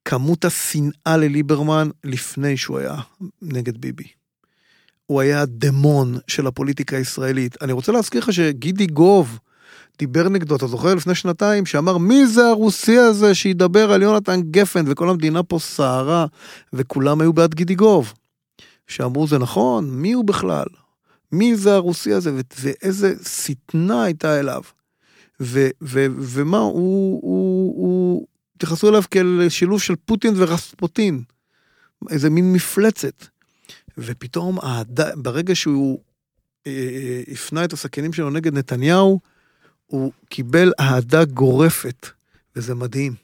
כמות 0.05 0.45
השנאה 0.45 1.17
לליברמן 1.17 1.89
לפני 2.05 2.57
שהוא 2.57 2.79
היה 2.79 2.95
נגד 3.43 3.79
ביבי. 3.79 4.09
הוא 5.07 5.21
היה 5.21 5.41
הדמון 5.41 6.19
של 6.27 6.47
הפוליטיקה 6.47 6.97
הישראלית. 6.97 7.63
אני 7.63 7.73
רוצה 7.73 7.93
להזכיר 7.93 8.21
לך 8.21 8.33
שגידי 8.33 8.87
גוב 8.87 9.39
דיבר 9.99 10.29
נגדו, 10.29 10.57
אתה 10.57 10.67
זוכר 10.67 10.95
לפני 10.95 11.15
שנתיים, 11.15 11.67
שאמר 11.67 11.99
מי 11.99 12.27
זה 12.27 12.47
הרוסי 12.47 12.99
הזה 12.99 13.35
שידבר 13.35 13.93
על 13.93 14.03
יונתן 14.03 14.41
גפן 14.43 14.85
וכל 14.87 15.11
המדינה 15.11 15.43
פה 15.43 15.59
סערה, 15.59 16.27
וכולם 16.73 17.21
היו 17.21 17.33
בעד 17.33 17.55
גידי 17.55 17.75
גוב. 17.75 18.13
שאמרו 18.87 19.27
זה 19.27 19.39
נכון, 19.39 19.91
מי 19.91 20.13
הוא 20.13 20.25
בכלל? 20.25 20.67
מי 21.33 21.57
זה 21.57 21.75
הרוסי 21.75 22.13
הזה? 22.13 22.33
ואיזה 22.61 23.15
שטנה 23.25 24.05
הייתה 24.05 24.41
אליו. 24.41 24.63
ו- 25.41 25.69
ו- 25.83 26.07
ומה, 26.19 26.59
הוא, 26.59 27.21
הוא, 27.23 27.75
הוא, 27.77 28.27
התייחסו 28.57 28.89
אליו 28.89 29.03
כאל 29.11 29.49
שילוב 29.49 29.83
של 29.83 29.95
פוטין 30.05 30.35
ורספוטין. 30.37 31.23
איזה 32.11 32.31
מין 32.31 32.53
מפלצת. 32.53 33.25
ופתאום 33.99 34.59
ברגע 35.17 35.55
שהוא 35.55 36.01
אה, 36.67 36.73
אה, 36.73 37.23
הפנה 37.33 37.65
את 37.65 37.73
הסכינים 37.73 38.13
שלו 38.13 38.31
נגד 38.31 38.55
נתניהו, 38.55 39.21
הוא 39.87 40.13
קיבל 40.29 40.73
אהדה 40.81 41.25
גורפת, 41.25 42.09
וזה 42.57 42.75
מדהים. 42.75 43.15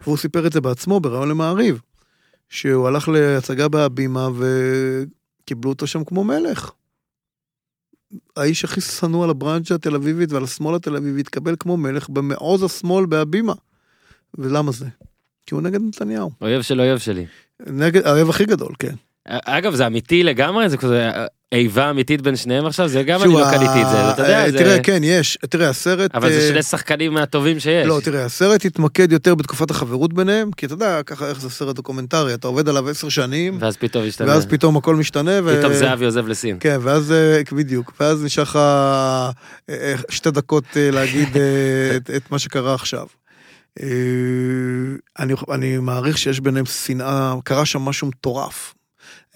והוא 0.00 0.16
סיפר 0.16 0.46
את 0.46 0.52
זה 0.52 0.60
בעצמו 0.60 1.00
בריאיון 1.00 1.28
למעריב, 1.28 1.80
שהוא 2.48 2.88
הלך 2.88 3.08
להצגה 3.08 3.68
בהבימה 3.68 4.28
וקיבלו 4.28 5.70
אותו 5.70 5.86
שם 5.86 6.04
כמו 6.04 6.24
מלך. 6.24 6.70
האיש 8.36 8.64
הכי 8.64 8.80
שנוא 8.80 9.24
על 9.24 9.30
הברנצ'ה 9.30 9.74
התל 9.74 9.94
אביבית 9.94 10.32
ועל 10.32 10.44
השמאל 10.44 10.74
התל 10.74 10.96
אביבי 10.96 11.20
התקבל 11.20 11.56
כמו 11.58 11.76
מלך 11.76 12.08
במעוז 12.08 12.62
השמאל 12.62 13.06
בהבימה. 13.06 13.52
ולמה 14.38 14.72
זה? 14.72 14.86
כי 15.46 15.54
הוא 15.54 15.62
נגד 15.62 15.80
נתניהו. 15.82 16.30
אויב 16.40 16.62
של 16.62 16.80
אויב 16.80 16.98
שלי. 16.98 17.26
נגד, 17.66 18.06
האויב 18.06 18.30
הכי 18.30 18.44
גדול, 18.44 18.74
כן. 18.78 18.94
אגב, 19.28 19.74
זה 19.74 19.86
אמיתי 19.86 20.22
לגמרי? 20.22 20.68
זה 20.68 20.76
כזה 20.76 21.10
איבה 21.52 21.90
אמיתית 21.90 22.22
בין 22.22 22.36
שניהם 22.36 22.66
עכשיו? 22.66 22.88
זה 22.88 23.02
גם 23.02 23.22
אני 23.22 23.32
לא 23.32 23.44
קניתי 23.50 23.82
את 23.82 23.88
זה, 23.90 24.10
אתה 24.10 24.22
יודע, 24.22 24.44
אה, 24.44 24.50
זה... 24.50 24.58
תראה, 24.58 24.82
כן, 24.82 25.00
יש. 25.04 25.38
תראה, 25.50 25.68
הסרט... 25.68 26.14
אבל 26.14 26.32
זה 26.32 26.38
אה, 26.38 26.48
שני 26.48 26.62
שחקנים 26.62 27.14
מהטובים 27.14 27.60
שיש. 27.60 27.86
לא, 27.86 28.00
תראה, 28.04 28.24
הסרט 28.24 28.64
התמקד 28.64 29.12
יותר 29.12 29.34
בתקופת 29.34 29.70
החברות 29.70 30.12
ביניהם, 30.12 30.50
כי 30.56 30.66
אתה 30.66 30.74
יודע, 30.74 31.02
ככה 31.02 31.28
איך 31.28 31.40
זה 31.40 31.50
סרט 31.50 31.76
דוקומנטרי, 31.76 32.34
אתה 32.34 32.48
עובד 32.48 32.68
עליו 32.68 32.88
עשר 32.88 33.08
שנים, 33.08 33.58
ואז 33.60 33.76
פתאום 33.76 34.04
השתנה. 34.06 34.28
ואז 34.28 34.46
פתאום 34.46 34.76
הכל 34.76 34.96
משתנה. 34.96 35.30
פתאום 35.58 35.72
זהבי 35.72 36.04
עוזב 36.04 36.28
לסין. 36.28 36.56
כן, 36.60 36.78
ואז, 36.82 37.12
אה, 37.12 37.42
בדיוק, 37.52 37.92
ואז 38.00 38.24
נשאר 38.24 38.42
לך 38.42 38.56
אה, 38.56 39.30
אה, 39.70 39.94
שתי 40.08 40.30
דקות 40.30 40.64
אה, 40.76 40.90
להגיד 40.90 41.36
אה, 41.36 41.96
את, 42.16 42.30
מה 42.30 42.38
שקרה 42.38 42.74
עכשיו. 42.74 43.06
אה, 43.82 43.86
אני, 45.18 45.34
אני 45.50 45.78
מעריך 45.78 46.18
שיש 46.18 46.40
ביניהם 46.40 46.66
שנאה, 46.66 47.34
קרה 47.44 47.66
שם 47.66 47.80
משהו 47.80 48.08
מטורף. 48.08 48.74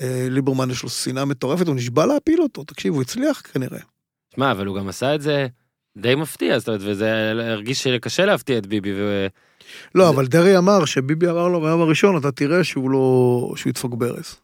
אה, 0.01 0.27
ליברמן 0.31 0.71
יש 0.71 0.83
לו 0.83 0.89
שנאה 0.89 1.25
מטורפת, 1.25 1.67
הוא 1.67 1.77
נשבע 1.77 2.07
להפיל 2.07 2.43
אותו, 2.43 2.65
תקשיב, 2.65 2.95
הוא 2.95 3.03
הצליח 3.03 3.43
כנראה. 3.53 3.79
שמע, 4.35 4.53
אבל 4.53 4.67
הוא 4.67 4.77
גם 4.77 4.89
עשה 4.89 5.15
את 5.15 5.23
זה 5.23 5.47
די 5.99 6.15
מפתיע, 6.15 6.59
זאת 6.59 6.69
אומרת, 6.69 6.81
וזה 6.85 7.31
הרגיש 7.31 7.83
שקשה 7.83 8.25
להפתיע 8.27 8.59
את 8.59 8.67
ביבי, 8.67 8.93
ו... 8.95 9.27
לא, 9.95 10.05
זה- 10.05 10.11
אבל 10.11 10.27
דרעי 10.27 10.59
אמר 10.59 10.85
שביבי 10.85 11.29
אמר 11.31 11.49
לו 11.49 11.61
ביום 11.61 11.81
הראשון, 11.81 12.17
אתה 12.17 12.33
תראה 12.33 12.65
שהוא 12.65 12.91
לא... 12.91 12.99
שהוא 13.57 13.71
ידפוק 13.71 13.95
ברז. 13.95 14.37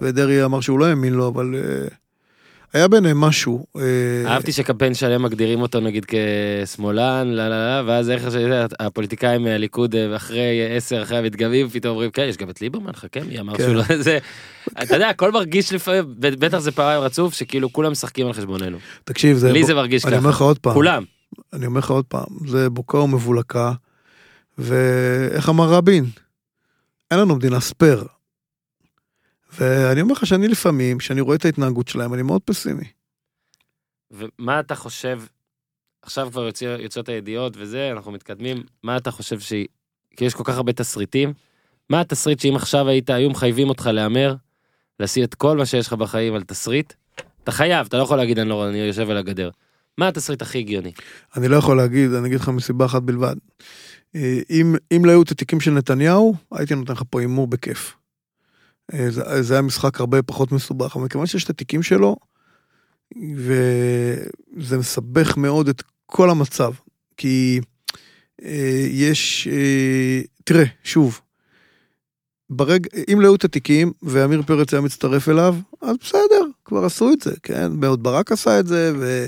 ודרעי 0.00 0.44
אמר 0.44 0.60
שהוא 0.60 0.78
לא 0.78 0.84
האמין 0.86 1.12
לו, 1.14 1.28
אבל... 1.28 1.54
היה 2.72 2.88
ביניהם 2.88 3.20
משהו. 3.20 3.66
אה, 3.76 3.82
אהבתי 4.32 4.52
שקמפיין 4.52 4.94
שלם 4.94 5.22
מגדירים 5.22 5.62
אותו 5.62 5.80
נגיד 5.80 6.06
כשמאלן, 6.08 7.28
לא, 7.28 7.48
לא, 7.48 7.80
לא, 7.80 7.88
ואז 7.88 8.10
איך 8.10 8.22
שהפוליטיקאים 8.32 9.44
מהליכוד 9.44 9.94
אה, 9.94 10.16
אחרי 10.16 10.76
עשר, 10.76 11.02
אחרי 11.02 11.18
המדגמים, 11.18 11.68
פתאום 11.68 11.90
אומרים, 11.90 12.10
כן, 12.10 12.22
יש 12.22 12.36
גם 12.36 12.50
את 12.50 12.60
ליברמן, 12.60 12.92
חכה, 12.92 13.20
מי 13.20 13.40
אמר 13.40 13.56
כן. 13.56 13.64
שהוא 13.64 13.74
לא... 13.74 13.82
זה... 14.06 14.18
אתה 14.82 14.94
יודע, 14.94 15.08
הכל 15.08 15.32
מרגיש 15.32 15.72
לפעמים, 15.72 16.14
בטח 16.18 16.58
זה 16.58 16.72
פעמיים 16.72 17.00
רצוף, 17.00 17.34
שכאילו 17.34 17.72
כולם 17.72 17.92
משחקים 17.92 18.26
על 18.26 18.32
חשבוננו. 18.32 18.78
תקשיב, 19.04 19.36
זה... 19.36 19.52
לי 19.52 19.64
זה 19.64 19.74
מרגיש 19.74 20.04
אני 20.04 20.16
אומר 20.16 20.32
ככה. 20.32 20.36
לך 20.36 20.40
עוד 20.42 20.58
פעם. 20.58 20.74
כולם. 20.74 21.04
אני 21.52 21.66
אומר 21.66 21.78
לך 21.78 21.90
עוד 21.90 22.04
פעם, 22.04 22.46
זה 22.46 22.70
בוקה 22.70 22.98
ומבולקה, 22.98 23.72
ואיך 24.58 25.48
אמר 25.48 25.68
רבין? 25.68 26.04
אין 27.10 27.20
לנו 27.20 27.36
מדינה 27.36 27.60
ספייר. 27.60 28.04
ואני 29.52 30.00
אומר 30.00 30.12
לך 30.12 30.26
שאני 30.26 30.48
לפעמים, 30.48 30.98
כשאני 30.98 31.20
רואה 31.20 31.36
את 31.36 31.44
ההתנהגות 31.44 31.88
שלהם, 31.88 32.14
אני 32.14 32.22
מאוד 32.22 32.42
פסימי. 32.44 32.84
ומה 34.10 34.60
אתה 34.60 34.74
חושב, 34.74 35.22
עכשיו 36.02 36.28
כבר 36.30 36.46
יוצא, 36.46 36.64
יוצאות 36.64 37.08
הידיעות 37.08 37.56
וזה, 37.56 37.90
אנחנו 37.92 38.12
מתקדמים, 38.12 38.62
מה 38.82 38.96
אתה 38.96 39.10
חושב 39.10 39.40
שהיא, 39.40 39.66
כי 40.16 40.24
יש 40.24 40.34
כל 40.34 40.44
כך 40.44 40.56
הרבה 40.56 40.72
תסריטים, 40.72 41.32
מה 41.90 42.00
התסריט 42.00 42.40
שאם 42.40 42.56
עכשיו 42.56 42.88
היית, 42.88 43.10
היו 43.10 43.30
מחייבים 43.30 43.68
אותך 43.68 43.90
להמר, 43.92 44.34
לשים 45.00 45.24
את 45.24 45.34
כל 45.34 45.56
מה 45.56 45.66
שיש 45.66 45.86
לך 45.86 45.92
בחיים 45.92 46.34
על 46.34 46.42
תסריט, 46.42 46.92
אתה 47.44 47.52
חייב, 47.52 47.86
אתה 47.86 47.96
לא 47.96 48.02
יכול 48.02 48.16
להגיד 48.16 48.38
אני 48.38 48.48
לא, 48.48 48.68
אני 48.68 48.78
יושב 48.78 49.10
על 49.10 49.16
הגדר. 49.16 49.50
מה 49.98 50.08
התסריט 50.08 50.42
הכי 50.42 50.58
הגיוני? 50.58 50.92
אני 51.36 51.48
לא 51.48 51.56
יכול 51.56 51.76
להגיד, 51.76 52.12
אני 52.12 52.28
אגיד 52.28 52.40
לך 52.40 52.48
מסיבה 52.48 52.84
אחת 52.84 53.02
בלבד. 53.02 53.36
אה, 54.14 54.40
אם, 54.50 54.74
אם 54.96 55.04
לא 55.04 55.10
היו 55.10 55.22
את 55.22 55.30
התיקים 55.30 55.60
של 55.60 55.70
נתניהו, 55.70 56.34
הייתי 56.52 56.74
נותן 56.74 56.92
לך 56.92 57.02
פה 57.10 57.20
הימור 57.20 57.46
בכיף. 57.46 57.97
אה, 58.94 59.10
זה, 59.10 59.42
זה 59.42 59.54
היה 59.54 59.62
משחק 59.62 60.00
הרבה 60.00 60.22
פחות 60.22 60.52
מסובך, 60.52 60.96
אבל 60.96 61.04
מכיוון 61.04 61.26
שיש 61.26 61.44
את 61.44 61.50
התיקים 61.50 61.82
שלו, 61.82 62.16
וזה 63.36 64.78
מסבך 64.78 65.36
מאוד 65.36 65.68
את 65.68 65.82
כל 66.06 66.30
המצב. 66.30 66.72
כי 67.16 67.60
אה, 68.44 68.86
יש, 68.90 69.48
אה, 69.48 70.20
תראה, 70.44 70.64
שוב, 70.84 71.20
ברג, 72.50 72.86
אם 73.12 73.20
לא 73.20 73.26
היו 73.26 73.34
את 73.34 73.44
התיקים 73.44 73.92
ואמיר 74.02 74.42
פרץ 74.42 74.74
היה 74.74 74.80
מצטרף 74.80 75.28
אליו, 75.28 75.56
אז 75.82 75.96
בסדר, 76.00 76.42
כבר 76.64 76.84
עשו 76.84 77.12
את 77.12 77.20
זה, 77.20 77.34
כן? 77.42 77.72
מאוד 77.72 78.02
ברק 78.02 78.32
עשה 78.32 78.60
את 78.60 78.66
זה, 78.66 78.92
ו... 78.98 79.26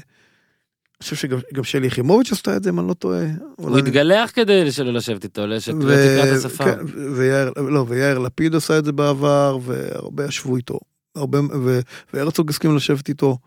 אני 1.01 1.05
חושב 1.05 1.17
שגם 1.17 1.39
גם 1.55 1.65
שלי 1.65 1.87
יחימוביץ' 1.87 2.33
עשתה 2.33 2.57
את 2.57 2.63
זה, 2.63 2.71
אם 2.71 2.81
אני 2.81 2.89
לא 2.89 2.95
טועה. 2.95 3.25
הוא 3.57 3.79
התגלח 3.79 4.31
כדי 4.35 4.73
שלא 4.73 4.93
לשבת 4.93 5.25
איתו, 5.25 5.47
לשת 5.47 5.73
ו- 5.83 6.37
השפה. 6.37 6.65
כן, 6.65 6.79
ויאיר, 7.17 7.53
לא, 7.57 7.85
ויאיר 7.89 8.19
לפיד 8.19 8.55
עשה 8.55 8.79
את 8.79 8.85
זה 8.85 8.93
בעבר, 8.93 9.59
והרבה 9.63 10.25
ישבו 10.25 10.57
איתו. 10.57 10.79
הרבה, 11.17 11.41
ו, 11.41 11.81
והרצוג 12.15 12.51
הסכים 12.51 12.77
לשבת 12.77 13.09
איתו. 13.09 13.39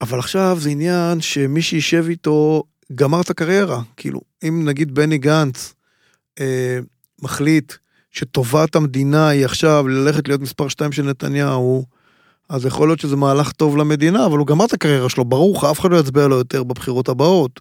אבל 0.00 0.18
עכשיו 0.18 0.56
זה 0.60 0.70
עניין 0.70 1.20
שמי 1.20 1.62
שישב 1.62 2.04
איתו 2.08 2.62
גמר 2.94 3.20
את 3.20 3.30
הקריירה. 3.30 3.82
כאילו, 3.96 4.20
אם 4.48 4.62
נגיד 4.64 4.94
בני 4.94 5.18
גנץ 5.18 5.74
אה, 6.40 6.78
מחליט 7.22 7.72
שטובת 8.10 8.76
המדינה 8.76 9.28
היא 9.28 9.44
עכשיו 9.44 9.88
ללכת 9.88 10.28
להיות 10.28 10.40
מספר 10.40 10.68
2 10.68 10.92
של 10.92 11.02
נתניהו, 11.02 11.84
אז 12.52 12.66
יכול 12.66 12.88
להיות 12.88 13.00
שזה 13.00 13.16
מהלך 13.16 13.52
טוב 13.52 13.76
למדינה, 13.76 14.26
אבל 14.26 14.38
הוא 14.38 14.46
גמר 14.46 14.64
את 14.64 14.72
הקריירה 14.72 15.08
שלו, 15.08 15.24
ברור 15.24 15.56
לך, 15.56 15.64
אף 15.64 15.80
אחד 15.80 15.90
לא 15.90 15.96
יצביע 15.96 16.26
לו 16.26 16.36
יותר 16.36 16.62
בבחירות 16.62 17.08
הבאות. 17.08 17.60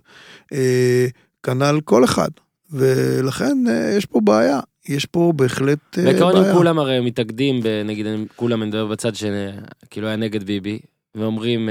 אה, 0.53 1.05
כנ"ל 1.43 1.79
כל 1.83 2.03
אחד. 2.03 2.29
ולכן 2.71 3.57
אה, 3.69 3.93
יש 3.97 4.05
פה 4.05 4.19
בעיה. 4.23 4.59
יש 4.89 5.05
פה 5.05 5.33
בהחלט 5.35 5.79
אה, 5.97 6.03
בעיקרון 6.03 6.35
אם 6.35 6.41
בעיה. 6.41 6.53
כולם 6.53 6.79
הרי 6.79 6.99
מתאגדים, 6.99 7.59
נגיד 7.85 8.05
כולם 8.35 8.59
מדבר 8.59 8.85
בצד 8.87 9.11
שכאילו 9.15 10.07
היה 10.07 10.15
נגד 10.15 10.43
ביבי, 10.43 10.79
ואומרים 11.15 11.69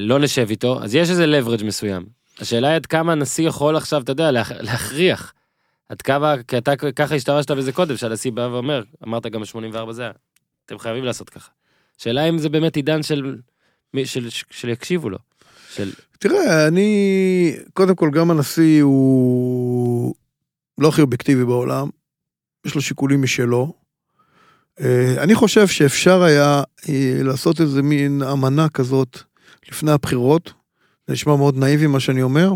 לא 0.00 0.18
נשב 0.18 0.46
איתו, 0.50 0.82
אז 0.82 0.94
יש 0.94 1.10
איזה 1.10 1.24
leverage 1.26 1.64
מסוים. 1.64 2.06
השאלה 2.40 2.68
היא 2.68 2.76
עד 2.76 2.86
כמה 2.86 3.12
הנשיא 3.12 3.48
יכול 3.48 3.76
עכשיו, 3.76 4.02
אתה 4.02 4.12
יודע, 4.12 4.30
להכ- 4.30 4.62
להכריח. 4.62 5.32
עד 5.88 6.02
כמה, 6.02 6.34
כי 6.48 6.58
אתה 6.58 6.76
ככה 6.76 7.14
השתמשת 7.14 7.50
בזה 7.50 7.72
קודם, 7.72 7.96
שהנשיא 7.96 8.32
בא 8.32 8.48
ואומר, 8.52 8.82
אמרת 9.04 9.26
גם 9.26 9.40
ב-84 9.40 9.92
זה, 9.92 10.02
היה, 10.02 10.12
אתם 10.66 10.78
חייבים 10.78 11.04
לעשות 11.04 11.30
ככה. 11.30 11.50
שאלה 11.98 12.28
אם 12.28 12.38
זה 12.38 12.48
באמת 12.48 12.76
עידן 12.76 13.02
של, 13.02 13.36
של, 14.04 14.30
של, 14.30 14.44
של 14.50 14.68
יקשיבו 14.68 15.10
לו. 15.10 15.18
של, 15.74 15.92
תראה, 16.18 16.68
אני, 16.68 17.56
קודם 17.72 17.94
כל, 17.94 18.10
גם 18.10 18.30
הנשיא 18.30 18.82
הוא 18.82 20.14
לא 20.78 20.88
הכי 20.88 21.00
אובייקטיבי 21.02 21.44
בעולם, 21.44 21.88
יש 22.66 22.74
לו 22.74 22.80
שיקולים 22.80 23.22
משלו. 23.22 23.72
אה, 24.80 25.14
אני 25.22 25.34
חושב 25.34 25.66
שאפשר 25.66 26.22
היה 26.22 26.62
אה, 26.88 27.20
לעשות 27.22 27.60
איזה 27.60 27.82
מין 27.82 28.22
אמנה 28.22 28.68
כזאת 28.68 29.18
לפני 29.68 29.90
הבחירות. 29.90 30.52
זה 31.06 31.12
נשמע 31.12 31.36
מאוד 31.36 31.56
נאיבי 31.56 31.86
מה 31.86 32.00
שאני 32.00 32.22
אומר, 32.22 32.52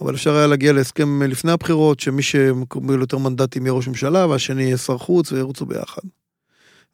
אבל 0.00 0.14
אפשר 0.14 0.36
היה 0.36 0.46
להגיע 0.46 0.72
להסכם 0.72 1.22
לפני 1.22 1.52
הבחירות, 1.52 2.00
שמי 2.00 2.22
שמקבל 2.22 3.00
יותר 3.00 3.18
מנדטים 3.18 3.66
יהיה 3.66 3.72
ראש 3.72 3.88
ממשלה, 3.88 4.26
והשני 4.26 4.62
יהיה 4.62 4.76
שר 4.76 4.98
חוץ, 4.98 5.32
וירוצו 5.32 5.66
ביחד. 5.66 6.02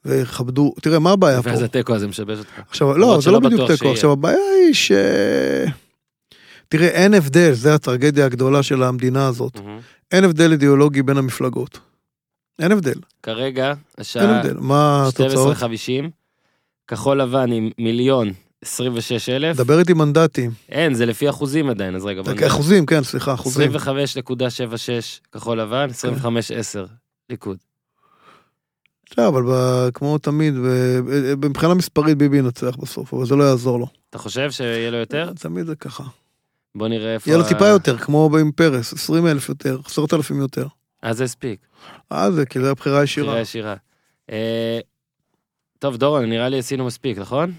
ויכבדו, 0.05 0.75
תראה, 0.83 0.99
מה 0.99 1.13
הבעיה 1.13 1.43
פה? 1.43 1.51
ואז 1.51 1.63
התיקו 1.63 1.95
הזה 1.95 2.07
משבש 2.09 2.39
אותך. 2.39 2.61
עכשיו, 2.71 2.99
לא, 2.99 3.19
זה 3.23 3.31
לא 3.31 3.41
בדיוק 3.41 3.71
תיקו. 3.71 3.91
עכשיו, 3.91 4.13
הבעיה 4.13 4.39
היא 4.67 4.75
ש... 4.75 4.93
תראה, 6.69 6.89
אין 6.89 7.15
הבדל, 7.15 7.53
זה 7.53 7.75
הטרגדיה 7.75 8.27
הגדולה 8.27 8.63
של 8.63 8.83
המדינה 8.83 9.27
הזאת. 9.27 9.61
אין 10.13 10.25
הבדל 10.25 10.53
אידיאולוגי 10.53 11.03
בין 11.03 11.17
המפלגות. 11.17 11.79
אין 12.59 12.73
הבדל, 12.73 13.01
כרגע, 13.23 13.67
אין 13.67 13.77
השעה 13.99 14.39
הבדל. 14.41 14.57
מה 14.61 15.09
התוצאות? 15.09 15.57
12.50, 15.57 15.63
כחול 16.89 17.23
לבן 17.23 17.53
עם 17.53 17.71
מיליון 17.79 18.33
26 18.65 19.29
אלף, 19.29 19.57
דבר 19.57 19.79
איתי 19.79 19.93
מנדטים. 19.93 20.51
אין, 20.69 20.95
זה 20.95 21.07
לפי 21.07 21.31
אחוזים 21.31 21.71
עדיין, 21.71 21.95
אז 21.95 22.05
רגע. 22.05 22.23
אחוזים, 22.47 22.87
כן, 22.87 23.03
סליחה, 23.03 23.35
אחוזים. 23.35 23.77
25.76 23.77 23.81
כחול 25.33 25.61
לבן, 25.61 25.89
25.10 26.23 26.27
ליכוד. 27.31 27.57
לא, 29.19 29.29
אבל 29.29 29.43
כמו 29.95 30.19
תמיד, 30.19 30.55
מבחינה 31.45 31.75
מספרית 31.75 32.19
ביבי 32.19 32.39
ינצח 32.39 32.77
בסוף, 32.77 33.15
אבל 33.15 33.27
זה 33.27 33.37
לא 33.37 33.45
יעזור 33.45 33.79
לו. 33.79 33.87
אתה 34.11 34.19
חושב 34.19 34.51
שיהיה 34.51 34.91
לו 34.91 34.97
יותר? 34.97 35.33
תמיד 35.41 35.67
זה 35.67 35.77
ככה. 35.77 36.05
בוא 36.75 36.89
נראה 36.89 37.15
איפה... 37.15 37.31
יהיה 37.31 37.39
לו 37.39 37.45
טיפה 37.49 37.67
יותר, 37.67 37.99
כמו 37.99 38.31
עם 38.41 38.53
פרס, 38.53 38.93
20 38.93 39.27
אלף 39.27 39.49
יותר, 39.49 39.79
10,000 39.87 40.39
יותר. 40.41 40.67
אז 41.03 41.17
זה 41.17 41.25
הספיק, 41.25 41.61
אה, 42.13 42.31
זה 42.31 42.47
כי 42.47 42.61
זה 42.61 42.71
הבחירה 42.71 43.01
הישירה. 43.01 43.27
בחירה 43.27 43.41
ישירה. 43.41 43.75
אה, 44.31 44.79
טוב, 45.79 45.97
דורון, 45.97 46.25
נראה 46.25 46.49
לי 46.49 46.59
עשינו 46.59 46.85
מספיק, 46.85 47.19
נכון? 47.19 47.53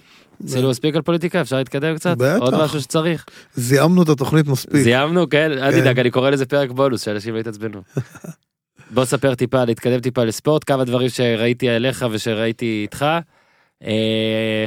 עשינו 0.46 0.70
מספיק 0.70 0.96
על 0.96 1.02
פוליטיקה, 1.02 1.42
אפשר 1.42 1.56
להתקדם 1.56 1.96
קצת? 1.96 2.18
בטח. 2.18 2.38
עוד 2.40 2.64
משהו 2.64 2.82
שצריך? 2.82 3.26
זיהמנו 3.56 4.04
את 4.04 4.10
התוכנית 4.10 4.48
מספיק. 4.48 4.82
זיהמנו, 4.82 5.30
כן? 5.30 5.52
אל 5.52 5.72
כן. 5.72 5.82
תדאג, 5.82 6.00
אני 6.00 6.12
קורא 6.12 6.30
לזה 6.30 6.46
פרק 6.46 6.72
בונוס, 6.72 7.02
שאנשים 7.06 7.34
לא 7.34 7.40
יתעצבנו. 7.40 7.82
בוא 8.90 9.06
ספר 9.06 9.36
טיפה, 9.36 9.66
להתקדם 9.66 10.00
טיפה 10.00 10.24
לספורט, 10.24 10.64
כמה 10.64 10.84
דברים 10.84 11.10
שראיתי 11.10 11.70
עליך 11.70 12.06
ושראיתי 12.12 12.80
איתך. 12.82 13.06
אה, 13.84 14.66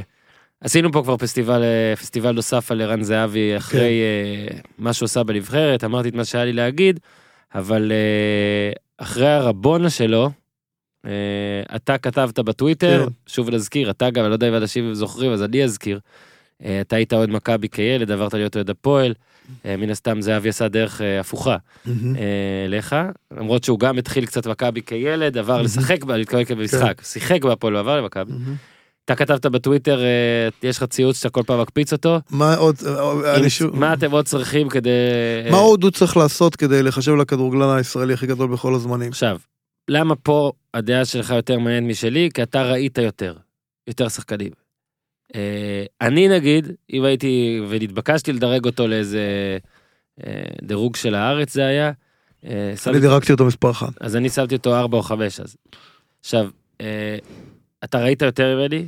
עשינו 0.61 0.93
פה 0.93 1.03
כבר 1.03 1.17
פסטיבל, 1.17 1.63
אה, 1.63 1.97
פסטיבל 1.97 2.33
נוסף 2.33 2.71
על 2.71 2.81
ערן 2.81 3.03
זהבי 3.03 3.57
אחרי 3.57 4.01
אה, 4.03 4.59
מה 4.79 4.93
שהוא 4.93 5.07
עשה 5.07 5.23
בנבחרת, 5.23 5.85
אמרתי 5.85 6.09
את 6.09 6.15
מה 6.15 6.25
שהיה 6.25 6.45
לי 6.45 6.53
להגיד, 6.53 7.01
אבל 7.55 7.93
אה, 7.93 8.73
אחרי 8.99 9.29
הרבונה 9.29 9.91
שלו, 9.91 10.31
אה, 11.07 11.77
אתה 11.77 11.99
כתבת 11.99 12.39
בטוויטר, 12.39 13.05
כן. 13.05 13.13
שוב 13.27 13.51
נזכיר, 13.51 13.91
אתה 13.91 14.11
גם, 14.11 14.25
אני 14.25 14.31
לא 14.31 14.35
יודע 14.35 14.49
אם 14.49 14.55
אנשים 14.55 14.95
זוכרים, 14.95 15.33
אז 15.33 15.43
אני 15.43 15.65
אזכיר. 15.65 16.01
אה, 16.65 16.81
אתה 16.81 16.97
היית 16.97 17.13
אוהד 17.13 17.31
מכבי 17.31 17.69
כילד, 17.69 18.11
עברת 18.11 18.35
להיות 18.35 18.57
אוהד 18.57 18.71
הפועל, 18.71 19.15
מן 19.65 19.91
הסתם 19.91 20.21
זהבי 20.21 20.49
עשה 20.49 20.69
דרך 20.69 21.01
אה, 21.01 21.21
הפוכה. 21.21 21.57
אה, 21.87 21.93
לך, 22.69 22.97
למרות 23.39 23.65
שהוא 23.65 23.79
גם 23.79 23.99
התחיל 23.99 24.27
קצת 24.27 24.47
מכבי 24.47 24.83
כילד, 24.83 25.39
עבר. 25.39 25.63
לשחק, 25.63 26.05
בה, 26.05 26.17
להתכוון 26.17 26.45
במשחק, 26.57 27.01
שיחק 27.05 27.45
בהפועל 27.45 27.77
ועבר 27.77 28.01
למכבי. 28.01 28.33
אתה 29.05 29.15
כתבת 29.17 29.47
בטוויטר, 29.47 30.03
אה, 30.05 30.49
יש 30.63 30.77
לך 30.77 30.85
ציוץ 30.85 31.17
שאתה 31.17 31.29
כל 31.31 31.43
פעם 31.47 31.61
מקפיץ 31.61 31.93
אותו, 31.93 32.19
מה 32.31 32.55
עוד, 32.55 32.77
אה, 32.87 33.37
אני 33.37 33.51
שוב- 33.51 33.77
מה 33.79 33.93
אתם 33.95 34.11
עוד 34.11 34.25
צריכים 34.25 34.69
כדי... 34.69 34.91
מה 35.51 35.57
אה, 35.57 35.63
עוד 35.63 35.83
הוא 35.83 35.91
צריך 35.91 36.17
לעשות 36.17 36.57
כדי 36.57 36.83
לחשב 36.83 37.13
לכדורגלן 37.15 37.77
הישראלי 37.77 38.15
הכי 38.15 38.27
גדול 38.27 38.51
בכל 38.53 38.75
הזמנים? 38.75 39.09
עכשיו, 39.09 39.39
למה 39.89 40.15
פה 40.17 40.53
הדעה 40.75 41.05
שלך 41.05 41.31
יותר 41.31 41.59
מעניינת 41.59 41.91
משלי? 41.91 42.29
כי 42.35 42.43
אתה 42.43 42.63
ראית 42.63 42.99
יותר, 42.99 43.37
יותר 43.87 44.09
שחקנים. 44.09 44.51
אה, 45.35 45.85
אני 46.01 46.29
נגיד, 46.29 46.69
אם 46.93 47.05
הייתי, 47.05 47.61
ונתבקשתי 47.69 48.33
לדרג 48.33 48.65
אותו 48.65 48.87
לאיזה 48.87 49.59
אה, 50.27 50.43
דירוג 50.63 50.97
של 50.97 51.15
הארץ 51.15 51.53
זה 51.53 51.67
היה, 51.67 51.93
אה, 52.47 52.75
אני 52.87 53.01
דירקתי 53.01 53.33
אותו 53.33 53.45
מספר 53.45 53.71
אחת. 53.71 53.93
אז 54.01 54.17
אני 54.17 54.29
שמתי 54.29 54.55
אותו 54.55 54.77
4 54.77 54.97
או 54.97 55.03
5 55.03 55.41
אז. 55.41 55.57
עכשיו, 56.21 56.49
אתה 57.85 57.99
ראית 57.99 58.23
יותר 58.23 58.57
ממני? 58.57 58.87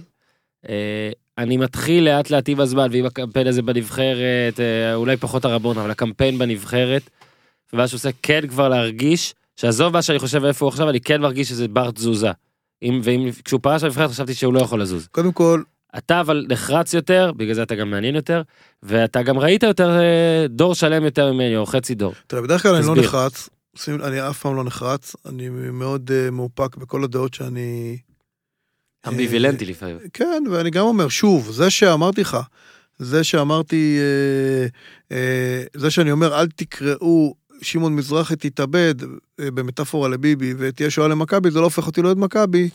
אני 1.39 1.57
מתחיל 1.57 2.05
לאט 2.05 2.31
לאט 2.31 2.49
עם 2.49 2.61
הזמן 2.61 2.89
ועם 2.93 3.07
הקמפיין 3.07 3.47
הזה 3.47 3.63
בנבחרת, 3.63 4.61
אולי 4.95 5.17
פחות 5.17 5.45
הרבון, 5.45 5.79
אבל 5.79 5.91
הקמפיין 5.91 6.39
בנבחרת, 6.39 7.11
ומה 7.73 7.89
שעושה 7.89 8.11
כן 8.23 8.49
כבר 8.49 8.69
להרגיש, 8.69 9.35
שעזוב 9.57 9.93
מה 9.93 10.03
שאני 10.03 10.19
חושב 10.19 10.45
איפה 10.45 10.65
הוא 10.65 10.73
עכשיו, 10.73 10.91
אני 10.91 11.01
כן 11.01 11.21
מרגיש 11.21 11.49
שזה 11.49 11.69
בר 11.69 11.91
תזוזה. 11.91 12.31
אם, 12.83 13.01
ואם, 13.05 13.29
כשהוא 13.45 13.61
פרש 13.63 13.83
לנבחרת 13.83 14.11
חשבתי 14.11 14.35
שהוא 14.35 14.55
לא 14.55 14.61
יכול 14.61 14.83
לזוז. 14.83 15.07
קודם 15.07 15.33
כל, 15.33 15.63
אתה 15.99 16.21
אבל 16.21 16.47
נחרץ 16.49 16.95
יותר, 16.95 17.33
בגלל 17.37 17.55
זה 17.55 17.63
אתה 17.63 17.75
גם 17.75 17.91
מעניין 17.91 18.15
יותר, 18.15 18.43
ואתה 18.83 19.23
גם 19.23 19.39
ראית 19.39 19.63
יותר 19.63 19.99
אה, 20.01 20.47
דור 20.49 20.75
שלם 20.75 21.05
יותר 21.05 21.33
ממני, 21.33 21.57
או 21.57 21.67
חצי 21.67 21.95
דור. 21.95 22.15
תראה, 22.27 22.43
בדרך 22.43 22.63
כלל 22.63 22.75
אני 22.75 22.87
לא. 22.87 22.97
נחרץ, 22.97 23.49
אני 23.89 24.29
אף 24.29 24.39
פעם 24.39 24.57
לא 24.57 24.65
נחרץ, 24.65 25.17
אני 25.27 25.49
מאוד 25.49 26.11
אה, 26.15 26.31
מאופק 26.31 26.77
בכל 26.77 27.05
הדעות 27.05 27.35
שאני... 27.35 27.99
אמביווילנטי 29.09 29.65
לפעמים. 29.65 29.99
כן, 30.13 30.45
ואני 30.51 30.71
גם 30.71 30.85
אומר, 30.85 31.09
שוב, 31.09 31.51
זה 31.51 31.71
שאמרתי 31.71 32.21
לך, 32.21 32.39
זה 32.99 33.25
שאמרתי, 33.25 33.99
אה, 34.01 34.67
אה, 35.17 35.63
זה 35.77 35.91
שאני 35.91 36.13
אומר, 36.13 36.41
אל 36.41 36.47
תקראו, 36.47 37.35
שמעון 37.63 37.97
מזרחי 37.97 38.37
תתאבד, 38.37 38.95
אה, 39.41 39.51
במטאפורה 39.51 40.09
לביבי, 40.09 40.55
ותהיה 40.59 40.91
שואה 40.91 41.09
למכבי, 41.09 41.51
זה 41.51 41.59
לא 41.59 41.65
הופך 41.65 41.87
אותי 41.87 42.03
לאוהד 42.03 42.19
מכבי, 42.19 42.69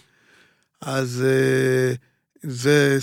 אז 0.81 1.25
אה, 1.27 1.95
זה, 2.43 2.97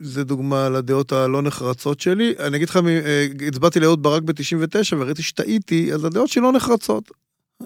זה 0.00 0.24
דוגמה 0.24 0.68
לדעות 0.68 1.12
הלא 1.12 1.42
נחרצות 1.42 2.00
שלי. 2.00 2.34
אני 2.38 2.56
אגיד 2.56 2.68
לך, 2.68 2.76
אה, 2.76 3.26
הצבעתי 3.48 3.80
לאהוד 3.80 4.02
ברק 4.02 4.22
ב-99 4.22 4.96
וראיתי 4.98 5.22
שטעיתי, 5.22 5.92
אז 5.94 6.04
הדעות 6.04 6.28
שלי 6.28 6.42
לא 6.42 6.52
נחרצות. 6.52 7.10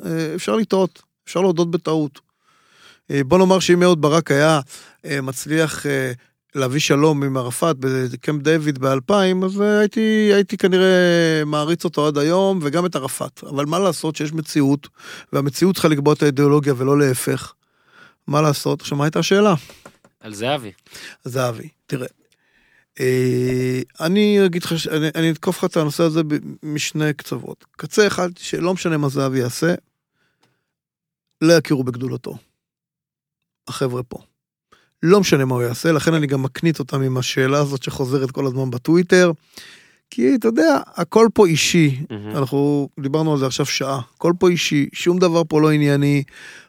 אה, 0.05 0.35
אפשר 0.35 0.57
לטעות, 0.57 1.03
אפשר 1.25 1.41
להודות 1.41 1.71
בטעות. 1.71 2.21
אה, 3.11 3.25
בוא 3.25 3.39
נאמר 3.39 3.59
שאם 3.59 3.83
אהוד 3.83 4.01
ברק 4.01 4.31
היה 4.31 4.61
מצליח 5.23 5.87
להביא 6.55 6.81
שלום 6.81 7.23
עם 7.23 7.37
ערפאת 7.37 7.77
בקמפ 7.81 8.43
דיוויד 8.43 8.79
ב-2000, 8.79 9.45
אז 9.45 9.61
הייתי, 9.61 10.31
הייתי 10.35 10.57
כנראה 10.57 11.43
מעריץ 11.47 11.85
אותו 11.85 12.07
עד 12.07 12.19
היום, 12.19 12.59
וגם 12.63 12.87
את 12.87 12.97
ערפאת. 12.97 13.45
אבל 13.45 13.67
מה 13.67 13.79
לעשות 13.79 14.17
שיש 14.17 14.33
מציאות, 14.33 14.89
והמציאות 15.33 15.75
צריכה 15.75 15.89
לקבוע 15.89 16.15
את 16.15 16.23
האידיאולוגיה 16.23 16.75
ולא 16.77 16.99
להפך. 16.99 17.53
מה 18.27 18.43
לעשות? 18.43 18.81
עכשיו, 18.81 18.99
מה 18.99 19.05
הייתה 19.05 19.19
השאלה? 19.19 19.55
על 20.21 20.35
זהבי. 20.35 20.73
זהבי, 21.25 21.69
תראה. 21.87 22.07
אה, 23.01 23.81
אני 24.01 24.47
אגיד 24.47 24.63
לך, 24.63 24.73
אני, 24.91 25.09
אני 25.15 25.31
אתקוף 25.31 25.59
לך 25.59 25.65
את 25.65 25.77
הנושא 25.77 26.03
הזה 26.03 26.21
משני 26.63 27.15
קצוות. 27.15 27.65
קצה 27.71 28.07
אחד, 28.07 28.29
שלא 28.37 28.75
משנה 28.75 28.97
מה 28.97 29.09
זהבי 29.09 29.39
יעשה, 29.39 29.75
לא 31.41 31.53
יכירו 31.53 31.85
בגדולתו. 31.85 32.39
החבר'ה 33.69 34.03
פה. 34.03 34.19
לא 35.03 35.21
משנה 35.21 35.45
מה 35.45 35.55
הוא 35.55 35.63
יעשה, 35.63 35.93
לכן 35.93 36.15
אני 36.15 36.27
גם 36.27 36.43
מקנית 36.43 36.79
אותם 36.79 37.03
עם 37.03 37.17
השאלה 37.17 37.59
הזאת 37.59 37.83
שחוזרת 37.83 38.31
כל 38.31 38.47
הזמן 38.47 38.71
בטוויטר. 38.71 39.33
כי 40.11 40.35
אתה 40.35 40.49
יודע, 40.49 40.81
הכל 40.87 41.29
פה 41.35 41.47
אישי. 41.47 42.05
אנחנו 42.11 42.89
דיברנו 43.01 43.33
על 43.33 43.39
זה 43.39 43.47
עכשיו 43.47 43.67
שעה, 43.67 44.01
הכל 44.15 44.33
פה 44.39 44.49
אישי, 44.49 44.89
שום 44.93 45.19
דבר 45.19 45.43
פה 45.49 45.61
לא 45.61 45.71
ענייני, 45.71 46.23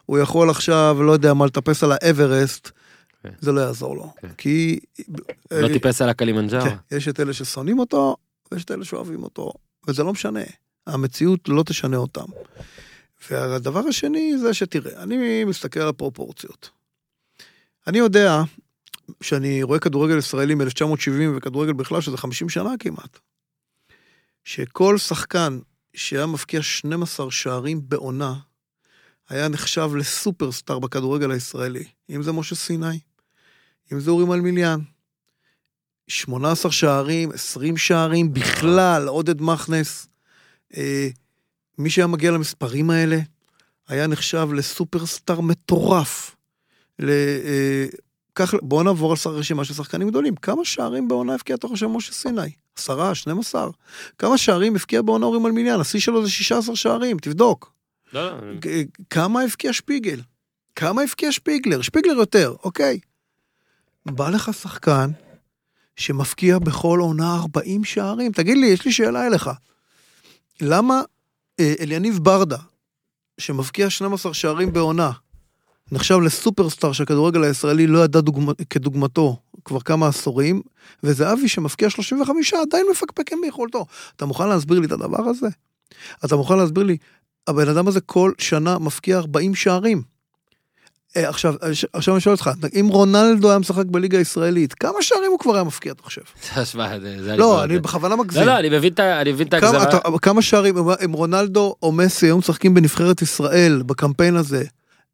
הוא 0.06 0.20
יכול 0.20 0.50
עכשיו, 0.50 0.98
לא 1.04 1.12
יודע 1.12 1.34
מה, 1.34 1.46
לטפס 1.46 1.84
על 1.84 1.92
האברסט, 1.92 2.72
כן. 3.24 3.30
זה 3.40 3.52
לא 3.52 3.62
יעזור 3.62 3.96
לו. 3.96 4.14
כן. 4.22 4.30
כי... 4.38 4.80
לא 5.52 5.68
אה, 5.68 5.74
טיפס 5.74 6.02
על 6.02 6.10
הקלימנג'ארו. 6.10 6.70
כן, 6.70 6.76
יש 6.98 7.08
את 7.08 7.20
אלה 7.20 7.34
ששונאים 7.34 7.80
אותו, 7.80 8.16
ויש 8.52 8.64
את 8.64 8.72
אלה 8.72 8.86
שאוהבים 8.86 9.24
אותו, 9.24 9.52
וזה 9.88 10.04
לא 10.04 10.12
משנה. 10.12 10.44
המציאות 10.88 11.50
לא 11.50 11.64
תשנה 11.64 11.98
אותם. 11.98 12.26
והדבר 13.32 13.88
השני 13.88 14.38
זה 14.38 14.54
שתראה, 14.54 15.04
אני 15.04 15.44
מסתכל 15.44 15.80
על 15.80 15.88
הפרופורציות. 15.88 16.70
אני 17.88 17.98
יודע 17.98 18.42
שאני 19.22 19.64
רואה 19.64 19.80
כדורגל 19.80 20.18
ישראלי 20.18 20.56
מ-1970 20.56 21.38
וכדורגל 21.38 21.74
בכלל, 21.74 22.02
שזה 22.02 22.18
50 22.18 22.50
שנה 22.50 22.70
כמעט, 22.80 23.20
שכל 24.44 24.98
שחקן 24.98 25.60
שהיה 25.94 26.26
מבקיע 26.26 26.62
12 26.62 27.32
שערים 27.32 27.82
בעונה, 27.90 28.34
היה 29.30 29.48
נחשב 29.48 29.90
לסופרסטאר 29.98 30.80
בכדורגל 30.80 31.32
הישראלי. 31.32 31.84
אם 32.10 32.24
זה 32.24 32.32
משה 32.32 32.56
סיני, 32.56 33.00
אם 33.94 34.00
זה 34.00 34.12
אורי 34.12 34.26
מלמיליאן. 34.26 34.80
18 36.08 36.72
שערים, 36.72 37.32
20 37.32 37.78
שערים, 37.78 38.34
בכלל, 38.34 39.08
עודד 39.08 39.42
מכנס. 39.42 40.08
אה, 40.78 41.08
מי 41.78 41.90
שהיה 41.90 42.08
מגיע 42.08 42.32
למספרים 42.32 42.90
האלה, 42.90 43.20
היה 43.88 44.08
נחשב 44.08 44.50
לסופרסטאר 44.54 45.42
מטורף. 45.42 46.36
ל, 47.00 47.10
אה, 47.10 47.86
כך, 48.36 48.54
בואו 48.62 48.84
נעבור 48.84 49.12
על 49.12 49.34
רשימה 49.34 49.66
של 49.66 49.74
שחקנים 49.74 50.10
גדולים. 50.10 50.36
כמה 50.36 50.66
שערים 50.66 51.08
בעונה 51.08 51.34
הבקיע 51.34 51.58
תוך 51.58 51.72
השם 51.72 51.90
משה 51.90 52.14
סיני? 52.14 52.52
עשרה, 52.78 53.16
12? 53.16 53.70
כמה 54.18 54.38
שערים 54.38 54.76
הבקיע 54.76 55.02
בעונה 55.02 55.26
אורי 55.26 55.40
מלמיליאן? 55.40 55.80
השיא 55.80 56.00
שלו 56.00 56.24
זה 56.24 56.30
16 56.30 56.76
שערים, 56.76 57.18
תבדוק. 57.18 57.74
לא, 58.14 58.30
לא, 58.32 58.54
כמה 59.10 59.42
הבקיע 59.42 59.74
שפיגל? 59.74 60.22
כמה 60.76 61.02
הבקיע 61.02 61.32
שפיגלר? 61.32 61.82
שפיגלר 61.82 62.14
יותר, 62.14 62.56
אוקיי. 62.64 63.00
בא 64.10 64.30
לך 64.30 64.54
שחקן 64.54 65.12
שמפקיע 65.96 66.60
בכל 66.60 67.00
עונה 67.00 67.36
40 67.36 67.84
שערים. 67.84 68.32
תגיד 68.32 68.58
לי, 68.58 68.68
יש 68.68 68.86
לי 68.86 68.92
שאלה 68.92 69.28
אליך. 69.28 69.50
למה 70.62 71.02
אה, 71.60 71.74
אליניב 71.80 72.20
ברדה, 72.22 72.58
שמבקיע 73.38 73.90
12 73.90 74.34
שערים 74.34 74.74
בעונה, 74.74 75.12
נחשב 75.92 76.20
לסופרסטאר 76.20 76.92
שהכדורגל 76.92 77.44
הישראלי 77.44 77.88
לא 77.88 78.04
ידע 78.04 78.22
דוגמא, 78.22 78.54
כדוגמתו 78.70 79.38
כבר 79.66 79.80
כמה 79.80 80.08
עשורים, 80.08 80.62
וזהבי 81.04 81.48
שמפקיע 81.48 81.90
35 81.90 82.54
עדיין 82.54 82.86
מפקפק 82.92 83.34
עם 83.34 83.42
ביכולתו. 83.42 83.86
אתה 84.16 84.26
מוכן 84.26 84.50
להסביר 84.50 84.80
לי 84.80 84.88
את 84.88 84.92
הדבר 84.92 85.24
הזה? 85.30 85.48
אתה 86.26 86.36
מוכן 86.36 86.58
להסביר 86.58 86.84
לי, 86.84 86.98
הבן 87.48 87.70
אדם 87.70 87.88
הזה 87.88 88.02
כל 88.02 88.32
שנה 88.38 88.80
מפקיע 88.80 89.18
40 89.18 89.56
שערים. 89.56 90.02
אה, 91.18 91.30
עכשיו, 91.30 91.54
עכשיו 91.94 92.14
אני 92.14 92.22
שואל 92.22 92.36
אותך, 92.36 92.50
אם 92.80 92.88
רונלדו 92.92 93.50
היה 93.50 93.60
משחק 93.60 93.86
בליגה 93.86 94.18
הישראלית, 94.18 94.74
כמה 94.74 95.02
שערים 95.02 95.32
הוא 95.32 95.40
כבר 95.40 95.56
היה 95.56 95.64
מפקיע, 95.64 95.92
אתה 95.92 96.04
חושב? 96.04 96.22
תשמע, 96.62 97.00
זה... 97.00 97.38
לא, 97.38 97.64
אני 97.64 97.80
בכוונה 97.80 98.16
מגזים. 98.16 98.42
לא, 98.42 98.48
לא, 98.48 98.60
אני 98.60 98.70
מבין 99.32 99.48
את 99.48 99.54
ההגזמה. 99.54 99.86
כמה 100.22 100.42
שערים, 100.42 100.78
אם 101.06 101.12
רונלדו 101.12 101.76
או 101.84 101.92
מסי 101.92 102.26
היו 102.26 102.38
משחקים 102.38 102.74
בנבחרת 102.74 103.22
ישראל 103.22 103.84
בקמפיין 103.86 104.36
הזה, 104.36 104.64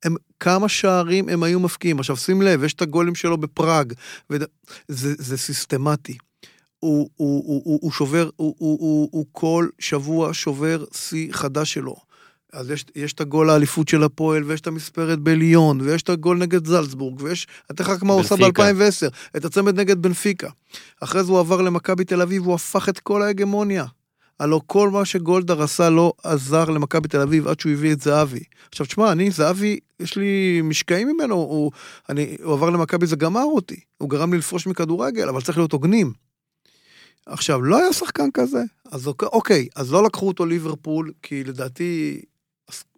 הם, 0.03 0.15
כמה 0.39 0.69
שערים 0.69 1.29
הם 1.29 1.43
היו 1.43 1.59
מפקיעים. 1.59 1.99
עכשיו 1.99 2.17
שים 2.17 2.41
לב, 2.41 2.63
יש 2.63 2.73
את 2.73 2.81
הגולים 2.81 3.15
שלו 3.15 3.37
בפראג, 3.37 3.93
וד... 4.29 4.43
זה, 4.87 5.13
זה 5.17 5.37
סיסטמטי. 5.37 6.17
הוא, 6.79 7.09
הוא, 7.15 7.43
הוא, 7.45 7.61
הוא, 7.65 7.79
הוא 7.81 7.91
שובר, 7.91 8.29
הוא, 8.35 8.55
הוא, 8.57 8.77
הוא, 8.79 9.09
הוא 9.11 9.25
כל 9.31 9.67
שבוע 9.79 10.33
שובר 10.33 10.83
שיא 10.93 11.33
חדש 11.33 11.73
שלו. 11.73 11.95
אז 12.55 12.69
יש, 12.69 12.85
יש 12.95 13.13
את 13.13 13.21
הגול 13.21 13.49
האליפות 13.49 13.87
של 13.87 14.03
הפועל, 14.03 14.43
ויש 14.43 14.61
את 14.61 14.67
המספרת 14.67 15.19
בליון, 15.19 15.81
ויש 15.81 16.01
את 16.01 16.09
הגול 16.09 16.37
נגד 16.37 16.65
זלצבורג, 16.67 17.21
ויש, 17.21 17.47
אתה 17.71 17.83
רק 17.83 18.03
מה 18.03 18.13
הוא 18.13 18.21
עושה 18.21 18.35
בנפיקה. 18.35 18.73
ב-2010, 18.73 19.37
את 19.37 19.45
הצמד 19.45 19.79
נגד 19.79 20.01
בנפיקה. 20.01 20.49
אחרי 21.01 21.23
זה 21.23 21.31
הוא 21.31 21.39
עבר 21.39 21.61
למכבי 21.61 22.03
תל 22.05 22.21
אביב, 22.21 22.43
הוא 22.45 22.53
הפך 22.55 22.89
את 22.89 22.99
כל 22.99 23.21
ההגמוניה. 23.21 23.85
הלוא 24.39 24.61
כל 24.67 24.89
מה 24.89 25.05
שגולדהר 25.05 25.61
עשה 25.63 25.89
לא 25.89 26.13
עזר 26.23 26.65
למכבי 26.69 27.07
תל 27.07 27.21
אביב 27.21 27.47
עד 27.47 27.59
שהוא 27.59 27.71
הביא 27.71 27.93
את 27.93 28.01
זהבי. 28.01 28.43
עכשיו 28.69 28.85
תשמע, 28.85 29.11
אני, 29.11 29.31
זהבי, 29.31 29.79
יש 29.99 30.15
לי 30.17 30.61
משקעים 30.63 31.07
ממנו, 31.07 31.35
הוא, 31.35 31.71
אני, 32.09 32.35
הוא 32.43 32.53
עבר 32.53 32.69
למכבי, 32.69 33.05
זה 33.05 33.15
גמר 33.15 33.43
אותי. 33.43 33.79
הוא 33.97 34.09
גרם 34.09 34.33
לי 34.33 34.39
לפרוש 34.39 34.67
מכדורגל, 34.67 35.29
אבל 35.29 35.41
צריך 35.41 35.57
להיות 35.57 35.71
הוגנים. 35.71 36.13
עכשיו, 37.25 37.61
לא 37.61 37.77
היה 37.77 37.93
שחקן 37.93 38.29
כזה, 38.33 38.61
אז 38.91 39.07
אוק- 39.07 39.23
אוקיי, 39.23 39.67
אז 39.75 39.91
לא 39.91 40.03
לקחו 40.03 40.27
אותו 40.27 40.45
ליברפול, 40.45 41.11
כי 41.21 41.43
לדעתי, 41.43 42.21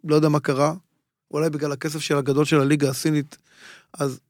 לא 0.04 0.14
יודע 0.14 0.28
מה 0.28 0.40
קרה, 0.40 0.74
אולי 1.30 1.50
בגלל 1.50 1.72
הכסף 1.72 1.98
של 1.98 2.16
הגדול 2.16 2.44
של 2.44 2.60
הליגה 2.60 2.90
הסינית, 2.90 3.36
אז 3.92 4.20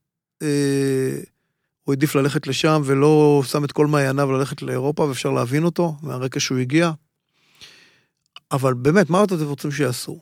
אה, 0.43 1.19
הוא 1.85 1.93
העדיף 1.93 2.15
ללכת 2.15 2.47
לשם 2.47 2.83
ולא 2.85 3.43
שם 3.47 3.65
את 3.65 3.73
כל 3.73 3.87
מעייניו 3.87 4.33
ללכת 4.33 4.63
לאירופה, 4.63 5.03
ואפשר 5.03 5.31
להבין 5.31 5.65
אותו, 5.65 5.95
מהרקע 6.03 6.41
שהוא 6.41 6.59
הגיע. 6.59 6.91
אבל 8.53 8.75
באמת, 8.75 9.11
מה 9.11 9.25
אתם 9.25 9.45
רוצים 9.45 9.71
שיעשו? 9.71 10.21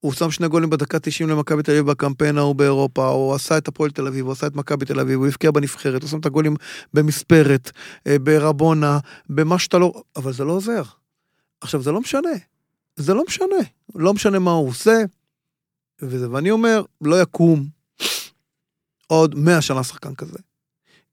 הוא 0.00 0.12
שם 0.12 0.30
שני 0.30 0.48
גולים 0.48 0.70
בדקה 0.70 0.98
90 0.98 1.28
למכבי 1.28 1.62
תל 1.62 1.72
אביב 1.72 1.86
בקמפיין 1.86 2.38
ההוא 2.38 2.54
באירופה, 2.54 3.08
הוא 3.08 3.34
עשה 3.34 3.58
את 3.58 3.68
הפועל 3.68 3.90
תל 3.90 4.06
אביב, 4.06 4.24
הוא 4.24 4.32
עשה 4.32 4.46
את 4.46 4.54
מכבי 4.54 4.84
תל 4.84 5.00
אביב, 5.00 5.18
הוא 5.18 5.26
הבקיע 5.26 5.50
בנבחרת, 5.50 6.02
הוא 6.02 6.10
שם 6.10 6.18
את 6.18 6.26
הגולים 6.26 6.56
במספרת, 6.94 7.70
אה, 8.06 8.18
ברבונה, 8.18 8.98
במה 9.28 9.58
שאתה 9.58 9.78
לא... 9.78 10.02
אבל 10.16 10.32
זה 10.32 10.44
לא 10.44 10.52
עוזר. 10.52 10.82
עכשיו, 11.60 11.82
זה 11.82 11.92
לא 11.92 12.00
משנה. 12.00 12.30
זה 12.96 13.14
לא 13.14 13.24
משנה. 13.26 13.56
לא 13.94 14.14
משנה 14.14 14.38
מה 14.38 14.50
הוא 14.50 14.68
עושה, 14.68 15.02
וזה, 16.02 16.30
ואני 16.30 16.50
אומר, 16.50 16.82
לא 17.00 17.22
יקום 17.22 17.66
עוד 19.06 19.34
100 19.34 19.62
שנה 19.62 19.84
שחקן 19.84 20.14
כזה. 20.14 20.38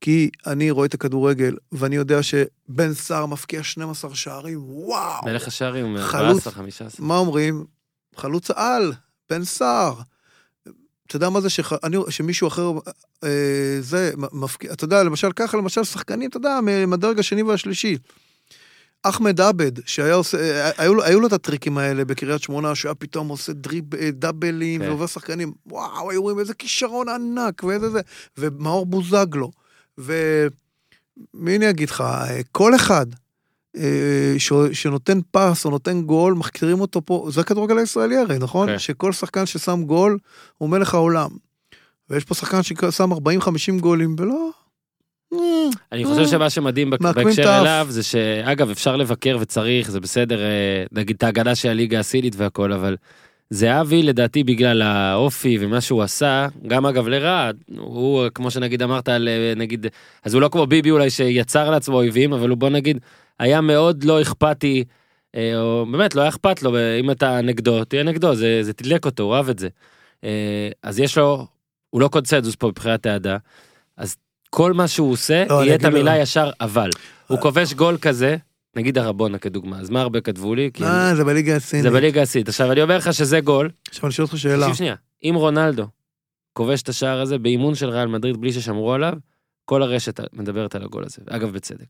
כי 0.00 0.30
אני 0.46 0.70
רואה 0.70 0.86
את 0.86 0.94
הכדורגל, 0.94 1.56
ואני 1.72 1.96
יודע 1.96 2.22
שבן 2.22 2.94
סער 2.94 3.26
מפקיע 3.26 3.62
12 3.62 4.14
שערים, 4.14 4.60
וואו! 4.64 5.24
מלך 5.24 5.48
השערים, 5.48 5.96
חלוץ. 5.98 6.46
14, 6.46 6.52
15. 6.52 7.06
מה 7.06 7.16
אומרים? 7.16 7.64
חלוץ 8.16 8.50
על, 8.50 8.92
בן 9.30 9.44
סער. 9.44 9.94
אתה 11.06 11.16
יודע 11.16 11.30
מה 11.30 11.40
זה 11.40 11.50
שח... 11.50 11.72
אני... 11.72 11.96
שמישהו 12.10 12.48
אחר, 12.48 12.72
אה, 13.24 13.78
זה, 13.80 14.12
מפקיע, 14.32 14.72
אתה 14.72 14.84
יודע, 14.84 15.02
למשל, 15.02 15.32
ככה, 15.36 15.56
למשל, 15.56 15.84
שחקנים, 15.84 16.30
אתה 16.30 16.36
יודע, 16.36 16.60
מהדרג 16.86 17.18
השני 17.18 17.42
והשלישי. 17.42 17.96
אחמד 19.02 19.40
עבד, 19.40 19.86
שהיה 19.86 20.14
עושה, 20.14 20.38
אה, 20.38 20.70
היו, 20.78 20.94
לו- 20.94 21.02
היו 21.04 21.20
לו 21.20 21.26
את 21.26 21.32
הטריקים 21.32 21.78
האלה 21.78 22.04
בקריית 22.04 22.42
שמונה, 22.42 22.74
שהיה 22.74 22.94
פתאום 22.94 23.28
עושה 23.28 23.52
דריב, 23.52 23.94
אה, 23.94 24.10
דאבלים 24.10 24.80
כן. 24.80 24.88
ועובר 24.88 25.06
שחקנים, 25.06 25.52
וואו, 25.66 26.10
היו 26.10 26.22
רואים 26.22 26.38
איזה 26.38 26.54
כישרון 26.54 27.06
ענק, 27.08 27.64
ואיזה 27.64 27.90
זה, 27.90 28.00
ומאור 28.38 28.86
בוזגלו, 28.86 29.50
ומי 29.98 30.16
אני 31.56 31.70
אגיד 31.70 31.90
לך, 31.90 32.00
אה, 32.00 32.40
כל 32.52 32.74
אחד 32.74 33.06
ש- 34.38 34.52
שנותן 34.72 35.18
פס 35.30 35.64
או 35.64 35.70
נותן 35.70 36.02
גול, 36.02 36.34
מכירים 36.34 36.80
אותו 36.80 37.02
פה, 37.04 37.28
זה 37.32 37.40
הכדורגל 37.40 37.78
הישראלי 37.78 38.16
הרי, 38.16 38.38
נכון? 38.38 38.68
כן. 38.68 38.78
שכל 38.78 39.12
שחקן 39.12 39.46
ששם 39.46 39.82
גול, 39.84 40.18
הוא 40.58 40.68
מלך 40.68 40.94
העולם. 40.94 41.30
ויש 42.10 42.24
פה 42.24 42.34
שחקן 42.34 42.62
ששם 42.62 43.12
40-50 43.12 43.16
גולים, 43.80 44.16
ולא... 44.18 44.50
אה, 45.32 45.38
אני 45.92 46.04
חושב 46.04 46.26
שמה 46.26 46.50
שמדהים 46.50 46.90
בק- 46.90 47.00
מעקמים 47.00 47.26
בהקשר. 47.26 47.60
אליו 47.60 47.86
זה 47.90 48.02
שאגב 48.02 48.70
אפשר 48.70 48.96
לבקר 48.96 49.36
וצריך 49.40 49.90
זה 49.90 50.00
בסדר 50.00 50.40
אה, 50.42 50.84
נגיד 50.92 51.16
את 51.16 51.22
ההגנה 51.22 51.54
של 51.54 51.68
הליגה 51.68 51.98
הסינית 52.00 52.34
והכל 52.36 52.72
אבל 52.72 52.96
זהבי 53.50 54.02
לדעתי 54.02 54.44
בגלל 54.44 54.82
האופי 54.82 55.56
ומה 55.60 55.80
שהוא 55.80 56.02
עשה 56.02 56.46
גם 56.66 56.86
אגב 56.86 57.08
לרע 57.08 57.50
הוא 57.76 58.28
כמו 58.34 58.50
שנגיד 58.50 58.82
אמרת 58.82 59.08
על 59.08 59.28
אה, 59.28 59.52
נגיד 59.56 59.86
אז 60.24 60.34
הוא 60.34 60.42
לא 60.42 60.48
כמו 60.48 60.66
ביבי 60.66 60.90
אולי 60.90 61.10
שיצר 61.10 61.70
לעצמו 61.70 61.96
אויבים 61.96 62.32
אבל 62.32 62.48
הוא 62.48 62.58
בוא 62.58 62.68
נגיד 62.68 62.98
היה 63.38 63.60
מאוד 63.60 64.04
לא 64.04 64.22
אכפתי 64.22 64.84
אה, 65.34 65.52
או 65.60 65.86
באמת 65.92 66.14
לא 66.14 66.20
היה 66.20 66.28
אכפת 66.28 66.62
לו 66.62 66.70
אם 67.00 67.10
אתה 67.10 67.40
נגדו 67.40 67.84
תהיה 67.84 68.02
נגדו 68.02 68.34
זה 68.34 68.58
זה 68.62 68.72
תדלק 68.72 69.04
אותו 69.06 69.22
הוא 69.22 69.34
אהב 69.34 69.48
את 69.48 69.58
זה 69.58 69.68
אה, 70.24 70.68
אז 70.82 70.98
יש 71.00 71.18
לו 71.18 71.46
הוא 71.90 72.00
לא 72.00 72.08
קונצנזוס 72.08 72.54
פה 72.54 72.68
מבחינת 72.68 73.06
אהדה 73.06 73.36
אז 73.96 74.16
כל 74.50 74.72
מה 74.72 74.88
שהוא 74.88 75.12
עושה 75.12 75.44
לא, 75.48 75.64
יהיה 75.64 75.74
את 75.74 75.84
המילה 75.84 76.18
ישר 76.18 76.50
אבל 76.60 76.90
הוא 77.26 77.38
כובש 77.38 77.74
גול 77.74 77.98
כזה 77.98 78.36
נגיד 78.76 78.98
הרבונה 78.98 79.38
כדוגמה 79.38 79.78
אז 79.78 79.90
מה 79.90 80.00
הרבה 80.00 80.20
כתבו 80.20 80.54
לי 80.54 80.70
כי 80.74 80.84
אה, 80.84 81.14
זה 81.16 81.24
בליגה 81.24 81.56
הסינית. 81.56 81.82
זה 81.82 81.90
בליגה 81.90 82.22
הסינית 82.22 82.48
עכשיו 82.48 82.72
אני 82.72 82.82
אומר 82.82 82.96
לך 82.96 83.14
שזה 83.14 83.40
גול 83.40 83.70
עכשיו 83.88 84.04
אני 84.04 84.12
שואל 84.12 84.26
אותך 84.26 84.38
שאלה. 84.38 84.60
תקשיב 84.60 84.74
שנייה 84.74 84.94
אם 85.24 85.34
רונלדו 85.36 85.86
כובש 86.52 86.82
את 86.82 86.88
השער 86.88 87.20
הזה 87.20 87.38
באימון 87.38 87.74
של 87.74 87.88
ריאל 87.88 88.08
מדריד 88.08 88.36
בלי 88.36 88.52
ששמרו 88.52 88.92
עליו 88.92 89.12
כל 89.64 89.82
הרשת 89.82 90.20
מדברת 90.32 90.74
על 90.74 90.82
הגול 90.82 91.04
הזה 91.04 91.22
אגב 91.30 91.52
בצדק. 91.52 91.86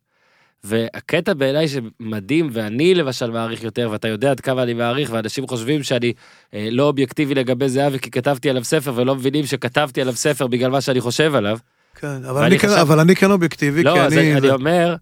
והקטע 0.64 1.34
בעיניי 1.34 1.66
שמדהים 1.68 2.50
ואני 2.52 2.94
למשל 2.94 3.30
מעריך 3.30 3.62
יותר 3.62 3.88
ואתה 3.90 4.08
יודע 4.08 4.30
עד 4.30 4.40
כמה 4.40 4.62
אני 4.62 4.74
מעריך 4.74 5.10
ואנשים 5.12 5.46
חושבים 5.46 5.82
שאני 5.82 6.12
אה, 6.54 6.68
לא 6.70 6.82
אובייקטיבי 6.82 7.34
לגבי 7.34 7.68
זהבי 7.68 7.98
כי 7.98 8.10
כתבתי 8.10 8.50
עליו 8.50 8.64
ספר 8.64 8.92
ולא 8.96 9.14
מבינים 9.14 9.46
שכתבתי 9.46 10.00
עליו 10.00 10.14
ספר 10.14 10.46
בגלל 10.46 10.70
מה 10.70 10.80
שאני 10.80 11.00
חושב 11.00 11.34
עליו. 11.34 11.58
כן, 11.94 12.24
אבל 12.24 12.44
אני 12.44 12.58
כן- 12.58 12.68
חשב- 12.68 12.76
אבל 12.80 13.00
אני 13.00 13.16
כן 13.16 13.30
אובייקטיבי, 13.30 13.82
לא, 13.82 13.92
כי 13.94 14.00
אז 14.00 14.12
אני... 14.12 14.32
אני, 14.32 14.40
זה- 14.40 14.52
אומר, 14.52 14.96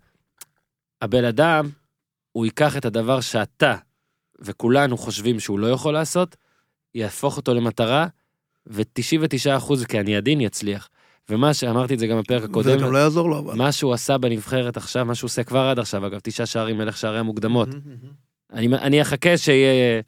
הבן 1.02 1.24
אדם, 1.24 1.68
הוא 2.32 2.44
ייקח 2.44 2.76
את 2.76 2.84
הדבר 2.84 3.20
שאתה 3.20 3.74
וכולנו 4.40 4.96
חושבים 4.98 5.40
שהוא 5.40 5.58
לא 5.58 5.66
יכול 5.66 5.94
לעשות, 5.94 6.36
יהפוך 6.94 7.36
אותו 7.36 7.54
למטרה, 7.54 8.06
ו-99 8.66 9.56
אחוז, 9.56 9.84
כי 9.84 10.00
אני 10.00 10.16
עדין, 10.16 10.40
יצליח. 10.40 10.88
ומה 11.30 11.54
שאמרתי 11.54 11.94
את 11.94 11.98
זה 11.98 12.06
גם 12.06 12.18
בפרק 12.20 12.40
זה 12.40 12.46
הקודם, 12.46 12.78
גם 12.78 12.92
לא 12.92 12.98
יעזור 12.98 13.30
לו, 13.30 13.38
אבל. 13.38 13.54
מה 13.54 13.72
שהוא 13.72 13.92
עשה 13.94 14.18
בנבחרת 14.18 14.76
עכשיו, 14.76 15.04
מה 15.04 15.14
שהוא 15.14 15.28
עושה 15.28 15.44
כבר 15.44 15.58
עד 15.60 15.78
עכשיו, 15.78 16.06
אגב, 16.06 16.18
תשעה 16.22 16.46
שערים 16.46 16.78
מלך 16.78 16.96
שערי 16.96 17.18
המוקדמות. 17.18 17.68
אני, 18.52 18.66
אני 18.76 19.02
אחכה 19.02 19.36
שיהיה 19.36 20.00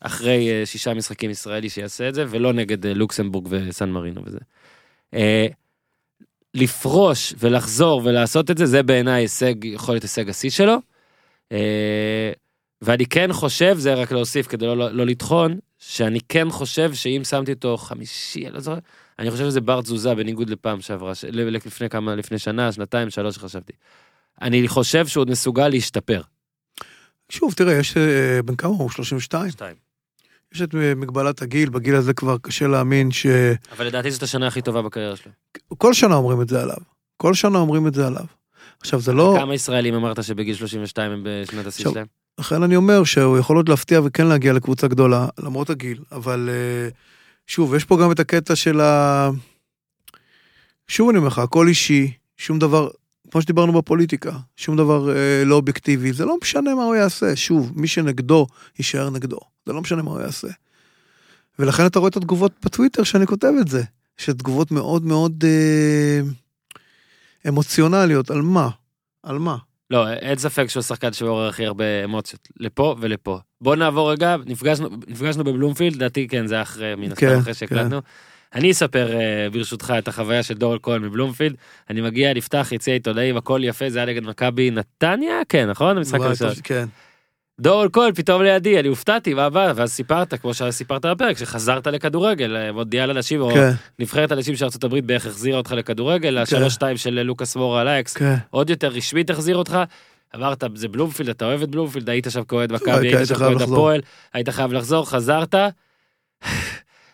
אחרי 0.00 0.48
אה, 0.50 0.66
שישה 0.66 0.94
משחקים 0.94 1.30
ישראלי 1.30 1.68
שיעשה 1.68 2.08
את 2.08 2.14
זה, 2.14 2.24
ולא 2.28 2.52
נגד 2.52 2.86
אה, 2.86 2.94
לוקסמבורג 2.94 3.46
וסן 3.50 3.90
מרינו 3.90 4.22
וזה. 4.26 4.38
לפרוש 6.54 7.34
ולחזור 7.38 8.02
ולעשות 8.04 8.50
את 8.50 8.58
זה, 8.58 8.66
זה 8.66 8.82
בעיניי 8.82 9.22
הישג, 9.22 9.64
יכול 9.64 9.94
להיות 9.94 10.02
הישג 10.02 10.28
השיא 10.28 10.50
שלו. 10.50 10.76
אה, 11.52 12.32
ואני 12.82 13.06
כן 13.06 13.32
חושב, 13.32 13.74
זה 13.78 13.94
רק 13.94 14.12
להוסיף 14.12 14.46
כדי 14.46 14.66
לא, 14.66 14.76
לא, 14.76 14.90
לא 14.90 15.06
לטחון, 15.06 15.58
שאני 15.78 16.20
כן 16.28 16.50
חושב 16.50 16.94
שאם 16.94 17.22
שמתי 17.24 17.52
אותו 17.52 17.76
חמישי, 17.76 18.46
אני 18.46 18.54
לא 18.54 18.60
זוכר, 18.60 18.78
אני 19.18 19.30
חושב 19.30 19.44
שזה 19.44 19.60
בר 19.60 19.80
תזוזה 19.80 20.14
בניגוד 20.14 20.50
לפעם 20.50 20.80
שעברה, 20.80 21.14
ש... 21.14 21.24
לפני 21.24 21.88
כמה, 21.88 22.14
לפני 22.14 22.38
שנה, 22.38 22.72
שנתיים, 22.72 23.10
שלוש 23.10 23.38
חשבתי. 23.38 23.72
אני 24.42 24.68
חושב 24.68 25.06
שהוא 25.06 25.22
עוד 25.22 25.30
מסוגל 25.30 25.68
להשתפר. 25.68 26.22
שוב, 27.28 27.54
תראה, 27.54 27.74
יש... 27.74 27.96
אה, 27.96 28.42
בן 28.42 28.56
כמה 28.56 28.70
הוא? 28.70 28.90
32? 28.90 29.50
שתיים. 29.50 29.89
יש 30.54 30.62
את 30.62 30.74
אה, 30.74 30.94
מגבלת 30.94 31.42
הגיל, 31.42 31.70
בגיל 31.70 31.94
הזה 31.94 32.12
כבר 32.12 32.36
קשה 32.42 32.66
להאמין 32.66 33.10
ש... 33.10 33.26
אבל 33.72 33.86
לדעתי 33.86 34.10
זאת 34.10 34.22
השנה 34.22 34.46
הכי 34.46 34.62
טובה 34.62 34.82
בקריירה 34.82 35.16
שלו. 35.16 35.32
כל 35.78 35.92
שנה 35.92 36.14
אומרים 36.14 36.42
את 36.42 36.48
זה 36.48 36.62
עליו. 36.62 36.76
כל 37.16 37.34
שנה 37.34 37.58
אומרים 37.58 37.86
את 37.86 37.94
זה 37.94 38.06
עליו. 38.06 38.24
עכשיו, 38.80 39.00
זה 39.00 39.12
לא... 39.12 39.36
כמה 39.38 39.54
ישראלים 39.54 39.94
אמרת 39.94 40.24
שבגיל 40.24 40.54
32 40.54 41.12
הם 41.12 41.26
בשנת 41.26 41.66
השיא 41.66 41.84
שלהם? 41.90 42.06
לכן 42.38 42.62
אני 42.62 42.76
אומר 42.76 43.04
שהוא 43.04 43.38
יכול 43.38 43.56
עוד 43.56 43.68
להפתיע 43.68 44.00
וכן 44.04 44.26
להגיע 44.26 44.52
לקבוצה 44.52 44.88
גדולה, 44.88 45.28
למרות 45.38 45.70
הגיל, 45.70 45.98
אבל 46.12 46.48
אה, 46.52 46.88
שוב, 47.46 47.74
יש 47.74 47.84
פה 47.84 47.98
גם 48.02 48.12
את 48.12 48.20
הקטע 48.20 48.56
של 48.56 48.80
ה... 48.80 49.30
שוב 50.88 51.08
אני 51.08 51.18
אומר 51.18 51.28
לך, 51.28 51.38
הכל 51.38 51.68
אישי, 51.68 52.12
שום 52.36 52.58
דבר, 52.58 52.88
כמו 53.30 53.42
שדיברנו 53.42 53.72
בפוליטיקה, 53.72 54.32
שום 54.56 54.76
דבר 54.76 55.16
אה, 55.16 55.44
לא 55.44 55.54
אובייקטיבי, 55.54 56.12
זה 56.12 56.24
לא 56.24 56.36
משנה 56.42 56.74
מה 56.74 56.84
הוא 56.84 56.94
יעשה, 56.94 57.36
שוב, 57.36 57.72
מי 57.74 57.88
שנגדו, 57.88 58.46
יישאר 58.78 59.10
נגדו, 59.10 59.38
זה 59.66 59.72
לא 59.72 59.80
משנה 59.80 60.02
מה 60.02 60.10
הוא 60.10 60.20
יעשה. 60.20 60.48
ולכן 61.58 61.86
אתה 61.86 61.98
רואה 61.98 62.08
את 62.08 62.16
התגובות 62.16 62.52
בטוויטר 62.64 63.02
שאני 63.02 63.26
כותב 63.26 63.52
את 63.60 63.68
זה, 63.68 63.82
שתגובות 64.16 64.70
מאוד 64.70 65.04
מאוד 65.04 65.44
אה, 65.46 66.20
אמוציונליות, 67.48 68.30
על 68.30 68.42
מה? 68.42 68.68
על 69.22 69.38
מה? 69.38 69.56
לא, 69.90 70.12
אין 70.12 70.38
ספק 70.38 70.66
שהוא 70.68 70.82
שחקן 70.82 71.12
שמעורר 71.12 71.48
הכי 71.48 71.66
הרבה 71.66 72.04
אמוציות, 72.04 72.48
לפה 72.60 72.96
ולפה. 73.00 73.38
בוא 73.60 73.76
נעבור 73.76 74.12
רגע, 74.12 74.36
נפגשנו, 74.46 74.88
נפגשנו 75.08 75.44
בבלומפילד, 75.44 75.96
לדעתי 75.96 76.28
כן, 76.28 76.46
זה 76.46 76.62
אחרי, 76.62 76.94
מן 76.94 77.12
הסתם 77.12 77.26
כן, 77.26 77.38
אחרי 77.38 77.54
שהקלטנו. 77.54 78.00
אני 78.54 78.70
אספר 78.70 79.16
אה, 79.16 79.50
ברשותך 79.52 79.94
את 79.98 80.08
החוויה 80.08 80.42
של 80.42 80.54
דורל 80.54 80.78
כהן 80.82 81.02
מבלומפילד. 81.02 81.56
אני 81.90 82.00
מגיע, 82.00 82.34
נפתח, 82.34 82.68
יציע 82.72 82.94
עיתונאים, 82.94 83.36
הכל 83.36 83.60
יפה, 83.64 83.90
זה 83.90 83.98
היה 83.98 84.06
נגד 84.06 84.24
מכבי 84.24 84.70
נתניה, 84.70 85.40
כן, 85.48 85.70
נכון? 85.70 85.96
המשחק 85.96 86.20
הראשון. 86.20 86.52
כן. 86.62 86.86
דורל 87.60 87.88
כהן 87.92 88.12
פתאום 88.12 88.42
לידי, 88.42 88.80
אני 88.80 88.88
הופתעתי, 88.88 89.34
מה 89.34 89.44
הבא? 89.44 89.72
ואז 89.76 89.92
סיפרת, 89.92 90.34
כמו 90.34 90.54
שסיפרת 90.54 91.06
בפרק, 91.06 91.38
שחזרת 91.38 91.86
לכדורגל, 91.86 92.56
אה, 92.56 92.72
מונדיאל 92.72 93.10
אנשים, 93.10 93.40
או 93.40 93.50
כן, 93.54 93.70
נבחרת 93.98 94.32
אנשים 94.32 94.56
של 94.56 94.66
הברית 94.82 95.04
בערך 95.04 95.26
החזירה 95.26 95.58
אותך 95.58 95.72
לכדורגל, 95.72 96.38
השלוש 96.38 96.74
שתיים 96.74 96.96
של 96.96 97.22
לוקאס 97.22 97.56
מורה 97.56 97.80
על 97.80 97.88
האקס, 97.88 98.16
כן. 98.16 98.34
עוד 98.50 98.70
יותר 98.70 98.88
רשמית 98.88 99.30
החזיר 99.30 99.56
אותך. 99.56 99.78
אמרת, 100.34 100.64
זה 100.74 100.88
בלומפילד, 100.88 101.28
אתה 101.28 101.44
אוהב 101.44 101.62
את 101.62 101.70
בלומפילד, 101.70 102.10
היית 102.10 102.26
שם 102.30 102.44
כאוהד 102.44 102.72
מכבי, 102.72 103.16
היית 103.16 103.28
שם 103.28 103.34
כאוהד. 103.34 103.62
הפועל, 103.62 104.00
היית 104.32 104.48
חייב 104.48 104.72
לחזור, 104.72 105.10
חזרת. 105.10 105.54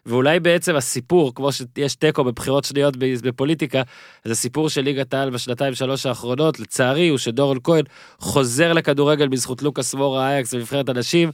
ואולי 0.07 0.41
בעצם 0.41 0.77
הסיפור, 0.77 1.35
כמו 1.35 1.53
שיש 1.53 1.95
תיקו 1.95 2.25
בבחירות 2.25 2.65
שניות 2.65 2.97
בפוליטיקה, 2.97 3.83
אז 4.25 4.31
הסיפור 4.31 4.69
של 4.69 4.81
ליגת 4.81 5.15
העל 5.15 5.31
בשנתיים 5.31 5.75
שלוש 5.75 6.07
האחרונות, 6.07 6.61
לצערי, 6.61 7.09
הוא 7.09 7.19
שדורון 7.19 7.59
כהן 7.65 7.85
חוזר 8.19 8.73
לכדורגל 8.73 9.29
בזכות 9.29 9.63
לוקאס 9.63 9.95
מורה 9.95 10.29
אייקס 10.29 10.55
ונבחרת 10.55 10.89
הנשים, 10.89 11.31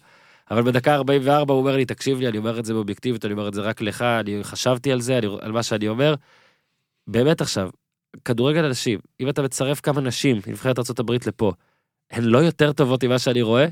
אבל 0.50 0.62
בדקה 0.62 0.94
44 0.94 1.54
הוא 1.54 1.60
אומר 1.60 1.76
לי, 1.76 1.84
תקשיב 1.84 2.20
לי, 2.20 2.28
אני 2.28 2.38
אומר 2.38 2.58
את 2.58 2.64
זה 2.64 2.74
באובייקטיבית, 2.74 3.24
אני 3.24 3.32
אומר 3.32 3.48
את 3.48 3.54
זה 3.54 3.60
רק 3.60 3.80
לך, 3.80 4.02
אני 4.02 4.44
חשבתי 4.44 4.92
על 4.92 5.00
זה, 5.00 5.18
אני, 5.18 5.26
על 5.40 5.52
מה 5.52 5.62
שאני 5.62 5.88
אומר. 5.88 6.14
באמת 7.06 7.40
עכשיו, 7.40 7.70
כדורגל 8.24 8.64
הנשים, 8.64 8.98
אם 9.20 9.28
אתה 9.28 9.42
מצרף 9.42 9.80
כמה 9.80 10.00
נשים 10.00 10.40
מנבחרת 10.46 10.78
ארה"ב 10.78 11.12
לפה, 11.26 11.52
הן 12.10 12.24
לא 12.24 12.38
יותר 12.38 12.72
טובות 12.72 13.04
ממה 13.04 13.18
שאני 13.18 13.42
רואה, 13.42 13.66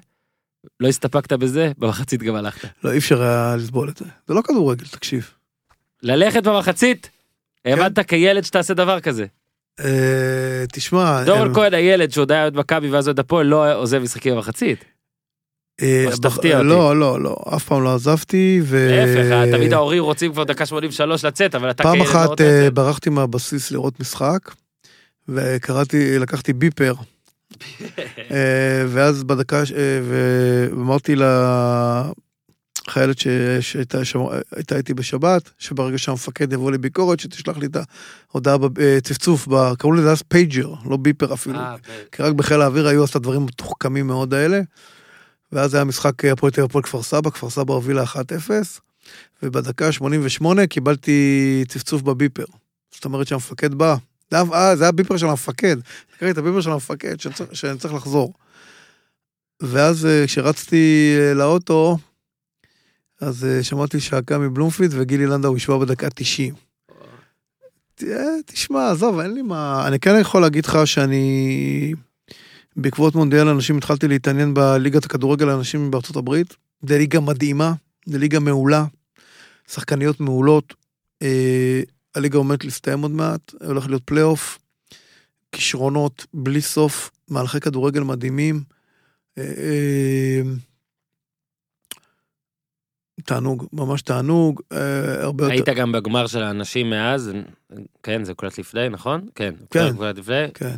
לא 0.81 0.89
הסתפקת 0.89 1.33
בזה, 1.33 1.73
במחצית 1.79 2.23
גם 2.23 2.35
הלכת. 2.35 2.69
לא, 2.85 2.93
אי 2.93 2.99
אפשר 2.99 3.23
היה 3.23 3.57
לסבול 3.57 3.89
את 3.89 3.97
זה. 3.97 4.05
זה 4.29 4.35
לא 4.35 4.43
כדורגל, 4.43 4.85
תקשיב. 4.85 5.31
ללכת 6.03 6.43
במחצית, 6.43 7.11
כן. 7.65 7.71
האמנת 7.71 8.09
כילד 8.09 8.45
שתעשה 8.45 8.75
דבר 8.75 9.01
כזה. 9.01 9.27
אה, 9.81 10.65
תשמע... 10.73 11.25
דורון 11.25 11.55
כהן 11.55 11.75
הילד 11.75 12.13
שעוד 12.13 12.33
היה 12.33 12.43
אוהד 12.43 12.57
מכבי 12.57 12.91
ואז 12.91 13.09
אוהד 13.09 13.19
הפועל 13.19 13.47
לא 13.47 13.75
עוזב 13.75 13.99
משחקים 13.99 14.35
במחצית. 14.35 14.85
אה, 15.83 16.05
או 16.07 16.13
שתפתיע 16.13 16.57
אותי. 16.57 16.69
לא, 16.69 16.97
לא, 16.97 17.21
לא, 17.21 17.37
אף 17.57 17.65
פעם 17.65 17.83
לא 17.85 17.95
עזבתי, 17.95 18.61
ו... 18.65 18.89
להפך, 18.91 19.53
תמיד 19.57 19.73
ההורים 19.73 20.03
רוצים 20.03 20.33
כבר 20.33 20.45
דקה 20.45 20.67
83 20.67 21.25
לצאת, 21.25 21.55
אבל 21.55 21.71
אתה 21.71 21.83
פעם 21.83 21.93
כילד 21.93 22.07
לא 22.07 22.11
אחת 22.11 22.41
אה. 22.41 22.71
ברחתי 22.71 23.11
מהבסיס 23.11 23.71
לראות 23.71 24.01
משחק, 24.01 24.55
וקראתי, 25.29 26.19
לקחתי 26.19 26.53
ביפר, 26.53 26.95
אה, 26.99 27.05
ואז 28.89 29.25
בדקה, 29.25 29.59
אה, 29.59 30.01
ואמרתי 30.09 31.15
לחיילת 32.89 33.19
שהייתה 33.61 34.77
איתי 34.77 34.95
בשבת, 34.95 35.51
שברגע 35.59 35.99
שהמפקד 35.99 36.53
יבוא 36.53 36.73
לביקורת, 36.73 37.21
שתשלח 37.21 37.57
לי 37.57 37.67
את 37.67 37.77
ההודעה 38.31 38.57
בצפצוף, 38.59 39.49
ב- 39.49 39.75
קראו 39.75 39.93
לזה 39.93 40.11
אז 40.11 40.23
pager, 40.23 40.75
לא 40.85 40.97
ביפר 40.97 41.35
אפילו. 41.35 41.59
אה, 41.59 41.77
כי 42.13 42.23
רק 42.23 42.33
בחיל 42.33 42.61
האוויר 42.61 42.87
היו 42.87 43.03
אז 43.03 43.09
את 43.09 43.17
הדברים 43.17 43.43
המתוחכמים 43.43 44.07
מאוד 44.07 44.35
האלה. 44.35 44.61
ואז 45.53 45.75
היה 45.75 45.85
משחק 45.85 46.25
אה, 46.25 46.33
הפועל 46.33 46.53
תל 46.53 46.63
אביב 46.63 46.83
כפר 46.83 47.03
סבא, 47.03 47.31
כפר 47.31 47.51
סבא 47.51 47.75
הובילה 47.75 48.05
1-0, 48.05 48.17
ובדקה 49.43 49.93
88 49.93 50.67
קיבלתי 50.67 51.65
צפצוף 51.69 52.03
בביפר. 52.03 52.45
זאת 52.95 53.05
אומרת 53.05 53.27
שהמפקד 53.27 53.75
בא. 53.75 53.97
זה 54.31 54.37
אה, 54.53 54.77
זה 54.77 54.85
היה 54.85 54.93
ביפר 54.93 55.17
של 55.17 55.27
המפקד. 55.27 55.77
קראתי 56.19 56.31
את 56.33 56.39
הביפר 56.39 56.61
של 56.61 56.71
המפקד, 56.71 57.17
שאני 57.53 57.79
צריך- 57.79 57.95
לחזור. 57.95 58.35
ואז 59.63 60.07
אה, 60.07 60.25
כשרצתי 60.27 61.15
אה, 61.19 61.35
לאוטו, 61.35 61.99
אז 63.21 63.47
שמעתי 63.63 64.01
שעקה 64.01 64.39
מבלומפילד 64.39 64.91
וגילי 64.95 65.27
לנדאו 65.27 65.57
ישבה 65.57 65.79
בדקה 65.79 66.11
90. 66.11 66.55
ת- 67.95 68.03
אה, 68.03 68.25
תשמע, 68.47 68.91
עזוב, 68.91 69.19
אין 69.19 69.35
לי 69.35 69.43
מה... 69.43 69.85
אני 69.87 69.99
כן 69.99 70.15
יכול 70.21 70.43
להגיד 70.43 70.67
לך 70.67 70.79
שאני... 70.85 71.95
בעקבות 72.77 73.15
מונדיאל 73.15 73.49
הנשים 73.49 73.77
התחלתי 73.79 74.09
להתעניין 74.09 74.55
בליגת 74.55 75.05
הכדורגל 75.05 75.47
לנשים 75.47 75.91
בארצות 75.91 76.17
הברית. 76.17 76.57
זו 76.89 76.95
ליגה 76.99 77.21
מדהימה, 77.21 77.73
זו 78.07 78.19
ליגה 78.19 78.39
מעולה, 78.41 78.85
שחקניות 79.73 80.21
מעולות. 80.21 80.75
הליגה 82.15 82.39
עומדת 82.39 82.65
להסתיים 82.65 83.03
עוד 83.03 83.11
מעט, 83.11 83.55
הולך 83.65 83.87
להיות 83.87 84.03
פלייאוף, 84.05 84.59
כישרונות 85.53 86.27
בלי 86.35 86.61
סוף, 86.61 87.11
מהלכי 87.29 87.61
כדורגל 87.61 88.01
מדהימים. 88.01 88.63
אה, 89.39 89.45
אה, 89.45 90.43
תענוג, 93.25 93.67
ממש 93.73 94.03
תענוג, 94.03 94.61
אה, 94.73 95.23
הרבה 95.23 95.45
יותר... 95.45 95.55
היית 95.55 95.69
גם 95.69 95.93
בגמר 95.93 96.27
של 96.27 96.43
האנשים 96.43 96.91
מאז, 96.91 97.33
כן, 98.03 98.25
זה 98.25 98.35
קולט 98.35 98.59
לפני, 98.59 98.89
נכון? 98.89 99.29
כן. 99.35 99.55
כן. 99.71 99.97
קולט 99.97 100.19
לפני, 100.19 100.53
כן. 100.55 100.75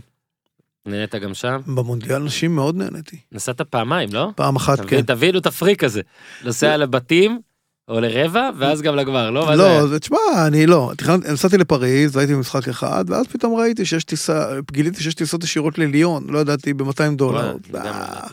נהנית 0.87 1.15
גם 1.15 1.35
שם. 1.35 1.61
במונדיאל 1.67 2.19
נשים 2.19 2.55
מאוד 2.55 2.77
נהניתי. 2.77 3.17
נסעת 3.33 3.61
פעמיים, 3.61 4.09
לא? 4.13 4.31
פעם 4.37 4.57
אחת, 4.57 4.81
כן. 4.81 5.03
תבינו 5.03 5.39
את 5.39 5.47
הפריק 5.47 5.85
הזה. 5.85 6.03
נוסע 6.45 6.77
לבתים, 6.77 7.41
או 7.89 8.01
לרבע, 8.01 8.51
ואז 8.59 8.83
גם 8.83 8.97
לגמר, 8.97 9.31
לא? 9.31 9.55
לא, 9.55 9.87
זה, 9.87 9.99
תשמע, 9.99 10.19
אני 10.47 10.67
לא, 10.67 10.93
נסעתי 11.33 11.59
לפריז, 11.59 12.17
והייתי 12.17 12.35
במשחק 12.35 12.69
אחד, 12.69 13.05
ואז 13.09 13.27
פתאום 13.27 13.55
ראיתי 13.55 13.85
שיש 13.85 14.05
טיסה, 14.05 14.47
גיליתי 14.73 15.03
שיש 15.03 15.15
טיסות 15.15 15.45
ישירות 15.45 15.79
לליון, 15.79 16.27
לא 16.31 16.39
ידעתי, 16.39 16.75
ב-200 16.75 17.17
דולר. 17.17 17.57
גם- 17.73 17.87
אה, 17.87 18.27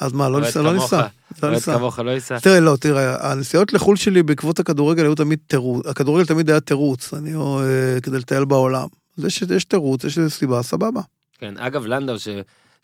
אז 0.00 0.12
מה, 0.12 0.28
לא 0.28 0.40
ניסע, 0.40 0.62
לא 0.62 0.72
ניסע. 0.72 1.06
לא 1.42 1.50
ניסע. 1.50 1.74
כמוך 1.74 1.98
לא. 1.98 2.38
תראה, 2.42 2.60
לא, 2.60 2.76
תראה, 2.80 3.32
הנסיעות 3.32 3.72
לחו"ל 3.72 3.96
שלי 3.96 4.22
בעקבות 4.22 4.58
הכדורגל 4.60 5.02
היו 5.04 5.14
תמיד 5.14 5.38
תירוץ, 5.46 5.86
הכדורגל 5.86 6.24
תמיד 6.26 6.50
היה 6.50 6.60
תירוץ, 6.60 7.14
אני 7.14 7.34
אה, 7.34 8.00
כדי 8.02 8.18
לטייל 8.18 8.44
בעולם. 8.44 8.86
זה 9.16 9.30
שיש 9.30 9.64
תירוץ, 9.64 10.04
יש 10.04 10.18
לזה 10.18 10.30
סיבה, 10.30 10.62
סבבה. 10.62 11.00
כן, 11.38 11.54
אגב, 11.58 11.86
לנדאו, 11.86 12.14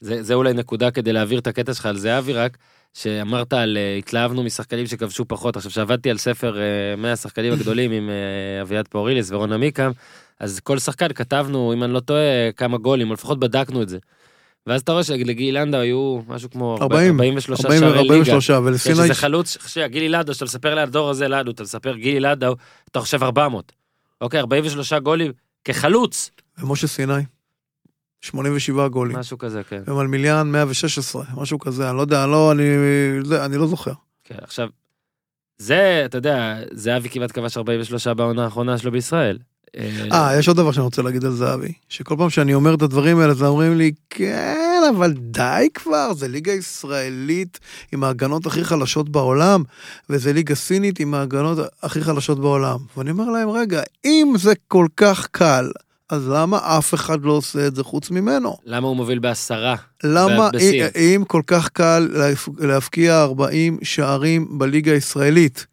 שזה 0.02 0.22
זה 0.22 0.34
אולי 0.34 0.52
נקודה 0.52 0.90
כדי 0.90 1.12
להעביר 1.12 1.38
את 1.38 1.46
הקטע 1.46 1.74
שלך 1.74 1.86
על 1.86 1.96
זהבי 1.96 2.32
רק, 2.32 2.58
שאמרת 2.94 3.52
על 3.52 3.76
אה, 3.76 3.96
התלהבנו 3.98 4.42
משחקנים 4.42 4.86
שכבשו 4.86 5.24
פחות. 5.28 5.56
עכשיו, 5.56 5.70
שעבדתי 5.70 6.10
על 6.10 6.18
ספר 6.18 6.58
אה, 6.58 6.96
100 6.96 7.12
השחקנים 7.12 7.52
הגדולים 7.52 7.92
עם 7.92 8.10
אה, 8.10 8.62
אביעד 8.62 8.88
פאוריליס 8.88 9.30
ורון 9.30 9.52
עמיקם, 9.52 9.90
אז 10.40 10.60
כל 10.60 10.78
שחקן 10.78 11.12
כתבנו, 11.12 11.72
אם 11.72 11.82
אני 11.82 11.92
לא 11.92 12.00
טועה, 12.00 12.52
כמה 12.56 12.78
גולים, 12.78 13.08
או 13.08 13.14
לפחות 13.14 13.40
בדקנו 13.40 13.82
את 13.82 13.88
זה. 13.88 13.98
ואז 14.66 14.80
אתה 14.80 14.92
רואה 14.92 15.04
שלגיל 15.04 15.58
לנדאו 15.58 15.80
היו 15.80 16.20
משהו 16.28 16.50
כמו 16.50 16.78
40, 16.80 17.14
43 17.14 17.64
40 17.64 17.80
שערי 17.80 17.92
ליגה. 17.92 18.14
43, 18.14 18.50
כן, 18.50 18.56
ולסיני, 18.64 18.94
שזה 18.94 19.14
חלוץ, 19.14 19.58
גילי 19.86 20.08
לנדאו, 20.08 20.34
שאתה 20.34 20.44
מספר 20.44 20.74
לדור 20.74 21.10
הזה 21.10 21.28
לנו, 21.28 21.50
אתה 21.50 21.62
מספר 21.62 21.96
גילי 21.96 22.20
לנדאו, 22.20 22.54
אתה 22.90 23.00
חושב 23.00 23.22
400. 23.22 23.72
אוקיי, 24.20 24.40
43 24.40 24.92
גולים 24.92 25.32
כחלוץ, 25.64 26.30
ומשה 26.58 26.86
סיני, 26.86 27.12
87 28.22 28.88
גולים. 28.88 29.16
משהו 29.16 29.38
כזה, 29.38 29.62
כן. 29.62 29.82
ומלמיליאן 29.86 30.52
116, 30.52 31.24
משהו 31.36 31.58
כזה, 31.58 31.88
אני 31.88 31.96
לא 31.96 32.00
יודע, 32.02 32.26
לא, 32.26 32.52
אני, 32.52 32.62
זה, 33.24 33.44
אני 33.44 33.56
לא 33.56 33.66
זוכר. 33.66 33.92
כן, 34.24 34.34
עכשיו, 34.42 34.68
זה, 35.58 36.02
אתה 36.04 36.18
יודע, 36.18 36.56
זהבי 36.72 37.08
כמעט 37.08 37.32
כבש 37.32 37.56
43 37.56 38.06
בעונה 38.06 38.44
האחרונה 38.44 38.78
שלו 38.78 38.92
בישראל. 38.92 39.38
אה, 40.12 40.38
יש 40.38 40.48
עוד 40.48 40.56
דבר 40.56 40.72
שאני 40.72 40.84
רוצה 40.84 41.02
להגיד 41.02 41.24
על 41.24 41.32
זהבי, 41.32 41.72
שכל 41.88 42.14
פעם 42.18 42.30
שאני 42.30 42.54
אומר 42.54 42.74
את 42.74 42.82
הדברים 42.82 43.18
האלה, 43.18 43.32
אז 43.32 43.42
אומרים 43.42 43.78
לי, 43.78 43.92
כן, 44.10 44.80
אבל 44.96 45.12
די 45.12 45.68
כבר, 45.74 46.14
זה 46.14 46.28
ליגה 46.28 46.52
ישראלית 46.52 47.60
עם 47.92 48.04
ההגנות 48.04 48.46
הכי 48.46 48.64
חלשות 48.64 49.08
בעולם, 49.08 49.62
וזה 50.10 50.32
ליגה 50.32 50.54
סינית 50.54 51.00
עם 51.00 51.14
ההגנות 51.14 51.58
הכי 51.82 52.00
חלשות 52.00 52.40
בעולם. 52.40 52.78
ואני 52.96 53.10
אומר 53.10 53.30
להם, 53.30 53.50
רגע, 53.50 53.82
אם 54.04 54.34
זה 54.38 54.52
כל 54.68 54.86
כך 54.96 55.26
קל, 55.30 55.70
אז 56.12 56.28
למה 56.28 56.78
אף 56.78 56.94
אחד 56.94 57.24
לא 57.24 57.32
עושה 57.32 57.66
את 57.66 57.74
זה 57.74 57.84
חוץ 57.84 58.10
ממנו? 58.10 58.56
למה 58.64 58.88
הוא 58.88 58.96
מוביל 58.96 59.18
בעשרה? 59.18 59.74
למה. 60.04 60.50
אם 60.96 61.24
כל 61.26 61.42
כך 61.46 61.68
קל 61.68 62.08
להפ- 62.12 62.48
להבקיע 62.58 63.22
40 63.22 63.78
שערים 63.82 64.58
בליגה 64.58 64.92
הישראלית, 64.92 65.66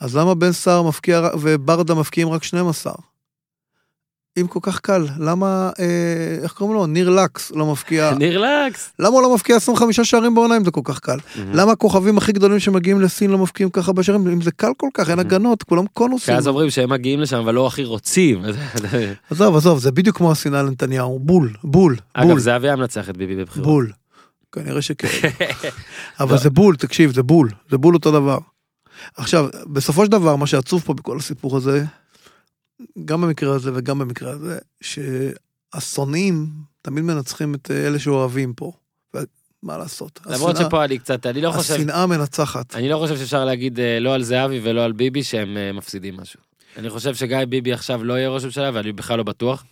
אז 0.00 0.16
למה 0.16 0.34
בן 0.34 0.52
סער 0.52 0.82
מפקיע 0.82 1.28
וברדה 1.40 1.94
מפקיעים 1.94 2.28
רק 2.28 2.42
12? 2.44 2.92
אם 4.40 4.46
כל 4.46 4.58
כך 4.62 4.80
קל, 4.80 5.06
למה, 5.18 5.70
אה, 5.78 6.38
איך 6.42 6.52
קוראים 6.52 6.76
לו? 6.76 6.86
ניר 6.86 7.10
לקס 7.10 7.52
לא 7.54 7.72
מפקיע, 7.72 8.12
ניר 8.18 8.40
לקס. 8.40 8.92
למה 8.98 9.08
הוא 9.08 9.22
לא 9.22 9.34
מפקיע 9.34 9.56
25 9.56 10.00
שערים 10.00 10.34
בעונה 10.34 10.56
אם 10.56 10.64
זה 10.64 10.70
כל 10.70 10.80
כך 10.84 11.00
קל? 11.00 11.18
למה 11.52 11.72
הכוכבים 11.72 12.18
הכי 12.18 12.32
גדולים 12.32 12.58
שמגיעים 12.58 13.00
לסין 13.00 13.30
לא 13.30 13.38
מפקיעים 13.38 13.70
ככה 13.70 13.92
בשערים? 13.92 14.28
אם 14.28 14.40
זה 14.40 14.50
קל 14.50 14.70
כל 14.76 14.88
כך, 14.94 15.10
אין 15.10 15.18
הגנות, 15.18 15.62
כולם 15.62 15.86
קונוסים. 15.86 16.34
כי 16.34 16.38
אז 16.38 16.48
אומרים 16.48 16.70
שהם 16.70 16.90
מגיעים 16.90 17.20
לשם 17.20 17.36
אבל 17.36 17.54
לא 17.54 17.66
הכי 17.66 17.84
רוצים. 17.84 18.42
עזוב, 19.30 19.56
עזוב, 19.56 19.78
זה 19.78 19.92
בדיוק 19.92 20.16
כמו 20.16 20.32
השנאה 20.32 20.62
לנתניהו, 20.62 21.18
בול, 21.18 21.52
בול, 21.64 21.96
אגב 22.14 22.28
בול, 22.28 22.40
זהבי 22.40 22.68
היה 22.68 22.76
מנצח 22.76 23.10
את 23.10 23.16
ביבי 23.16 23.36
בבחירות. 23.36 23.66
בול. 23.66 23.90
כנראה 24.52 24.82
שכן. 24.82 25.28
אבל 26.20 26.38
זה 26.38 26.50
בול, 26.50 26.76
תקשיב, 26.76 27.14
זה 27.14 27.22
בול, 27.22 27.50
זה 27.70 27.78
בול 27.78 27.94
אותו 27.94 28.10
דבר. 28.10 28.38
עכשיו, 29.16 29.48
בסופו 29.66 30.04
של 30.04 30.10
דבר, 30.10 30.36
מה 30.36 30.46
שעצוב 30.46 30.82
פה 30.82 30.94
בכל 30.94 31.16
הסיפור 31.18 31.56
הזה, 31.56 31.84
גם 33.04 33.20
במקרה 33.20 33.54
הזה 33.54 33.70
וגם 33.74 33.98
במקרה 33.98 34.30
הזה, 34.30 34.58
שהשונאים 35.74 36.46
תמיד 36.82 37.04
מנצחים 37.04 37.54
את 37.54 37.70
אלה 37.70 37.98
שאוהבים 37.98 38.52
פה. 38.54 38.72
מה 39.62 39.78
לעשות? 39.78 40.20
למרות 40.26 40.54
השנאה- 40.54 40.68
שפה 40.68 40.84
אני 40.84 40.98
קצת, 40.98 41.26
אני 41.26 41.40
לא 41.40 41.50
חושב, 41.50 41.74
השנאה 41.74 42.06
מנצחת. 42.06 42.74
אני 42.74 42.88
לא 42.88 42.98
חושב 42.98 43.16
שאפשר 43.16 43.44
להגיד 43.44 43.80
אה, 43.80 43.98
לא 44.00 44.14
על 44.14 44.22
זהבי 44.22 44.60
ולא 44.62 44.84
על 44.84 44.92
ביבי 44.92 45.22
שהם 45.22 45.56
אה, 45.56 45.72
מפסידים 45.72 46.16
משהו. 46.16 46.40
אני 46.76 46.90
חושב 46.90 47.14
שגם 47.14 47.40
אם 47.40 47.50
ביבי 47.50 47.72
עכשיו 47.72 48.04
לא 48.04 48.14
יהיה 48.14 48.28
ראש 48.28 48.44
ממשלה, 48.44 48.70
ואני 48.74 48.92
בכלל 48.92 49.16
לא 49.18 49.22
בטוח, 49.22 49.64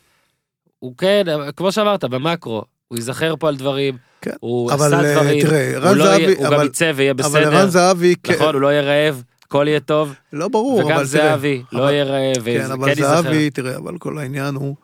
הוא 0.78 0.94
כן, 0.98 1.24
אבל 1.34 1.50
כמו 1.56 1.72
שאמרת, 1.72 2.04
במקרו, 2.04 2.62
הוא 2.88 2.96
ייזכר 2.98 3.34
פה 3.38 3.48
על 3.48 3.56
דברים, 3.56 3.96
כן. 4.20 4.30
הוא 4.40 4.70
עשה 4.72 4.84
אה, 4.84 5.14
דברים, 5.14 5.40
תראה, 5.42 5.88
הוא 5.88 5.96
לא 5.96 6.04
יהיה- 6.04 6.18
זהבי, 6.20 6.34
הוא 6.34 6.44
גם 6.44 6.52
אבל- 6.52 6.66
יצא 6.66 6.92
ויהיה 6.96 7.12
אבל 7.12 7.42
ערן 7.44 7.50
בסדר, 7.54 7.68
זהבי, 7.70 8.14
כן, 8.22 8.34
נכון, 8.34 8.54
הוא 8.54 8.60
לא 8.62 8.68
יהיה 8.72 8.82
רעב, 8.82 9.22
הכל 9.52 9.64
יהיה 9.68 9.80
טוב, 9.80 10.14
לא 10.32 10.48
ברור, 10.48 10.74
וגם 10.78 10.86
אבל 10.86 10.94
תראה, 10.94 11.04
זהבי 11.04 11.62
לא 11.72 11.78
אבל- 11.84 11.92
יהיה 11.92 12.04
רעב, 12.04 12.44
כן, 12.44 12.70
אבל 12.70 12.84
כן 12.84 12.88
ייזכר. 13.02 13.22
זהבי, 13.22 13.50
תראה, 13.50 13.76
אבל 13.76 13.98
כל 13.98 14.18
העניין 14.18 14.54
הוא... 14.54 14.76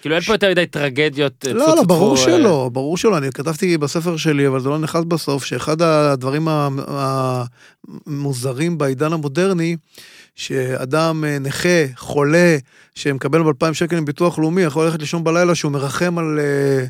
כאילו 0.00 0.14
אין 0.14 0.24
פה 0.24 0.34
יותר 0.34 0.50
מדי 0.50 0.66
טרגדיות. 0.66 1.44
אה, 1.48 1.52
לא, 1.52 1.76
לא, 1.76 1.82
ברור 1.82 2.16
טפו, 2.16 2.24
שלא, 2.24 2.70
ברור 2.72 2.96
שלא, 2.96 3.18
אני 3.18 3.32
כתבתי 3.32 3.78
בספר 3.78 4.16
שלי, 4.16 4.48
אבל 4.48 4.60
זה 4.60 4.68
לא 4.68 4.78
נכנס 4.78 5.04
בסוף, 5.08 5.44
שאחד 5.44 5.82
הדברים 5.82 6.48
המוזרים 8.06 8.78
בעידן 8.78 9.12
המודרני, 9.12 9.76
שאדם 10.36 11.24
אה, 11.24 11.38
נכה, 11.38 11.86
חולה, 11.96 12.56
שמקבל 12.94 13.42
ב-2,000 13.42 13.74
שקל 13.74 14.00
מביטוח 14.00 14.38
לאומי, 14.38 14.62
יכול 14.62 14.84
ללכת 14.84 15.00
לישון 15.00 15.24
בלילה 15.24 15.54
שהוא 15.54 15.72
מרחם 15.72 16.18
על 16.18 16.38
אה, 16.38 16.84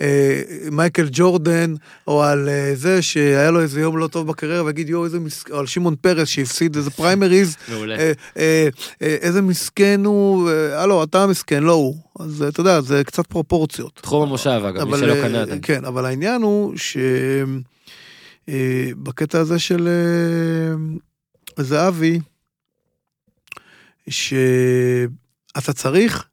אה, 0.00 0.42
מייקל 0.70 1.08
ג'ורדן, 1.12 1.74
או 2.06 2.22
על 2.22 2.48
אה, 2.48 2.72
זה 2.74 3.02
שהיה 3.02 3.50
לו 3.50 3.60
איזה 3.60 3.80
יום 3.80 3.98
לא 3.98 4.06
טוב 4.06 4.26
בקריירה, 4.26 4.64
ויגיד 4.64 4.88
יואו 4.88 5.04
איזה 5.04 5.20
מסכן, 5.20 5.52
או 5.52 5.58
על 5.58 5.66
שמעון 5.66 5.94
פרס 6.00 6.28
שהפסיד 6.28 6.76
איזה 6.76 6.90
פריימריז, 6.90 7.56
מעולה. 7.68 7.96
אה, 7.98 8.12
אה, 8.36 8.68
אה, 9.02 9.16
איזה 9.20 9.42
מסכן 9.42 10.00
הוא, 10.04 10.50
אה, 10.50 10.82
הלו, 10.82 11.04
אתה 11.04 11.26
מסכן, 11.26 11.62
לא 11.62 11.72
הוא. 11.72 11.96
אז 12.20 12.42
אה, 12.42 12.48
אתה 12.48 12.60
יודע, 12.60 12.80
זה 12.80 13.04
קצת 13.04 13.26
פרופורציות. 13.26 14.00
תחום 14.02 14.22
המושב 14.28 14.62
אגב, 14.68 14.88
מי 14.88 14.98
שלא 14.98 15.14
קנה 15.14 15.42
עדיין. 15.42 15.58
כן, 15.62 15.84
אבל 15.84 16.04
העניין 16.04 16.42
הוא 16.42 16.74
שבקטע 18.48 19.38
הזה 19.38 19.58
של 19.58 19.88
אה, 21.58 21.64
זהבי, 21.64 22.20
שאתה 24.08 25.72
צריך, 25.74 26.24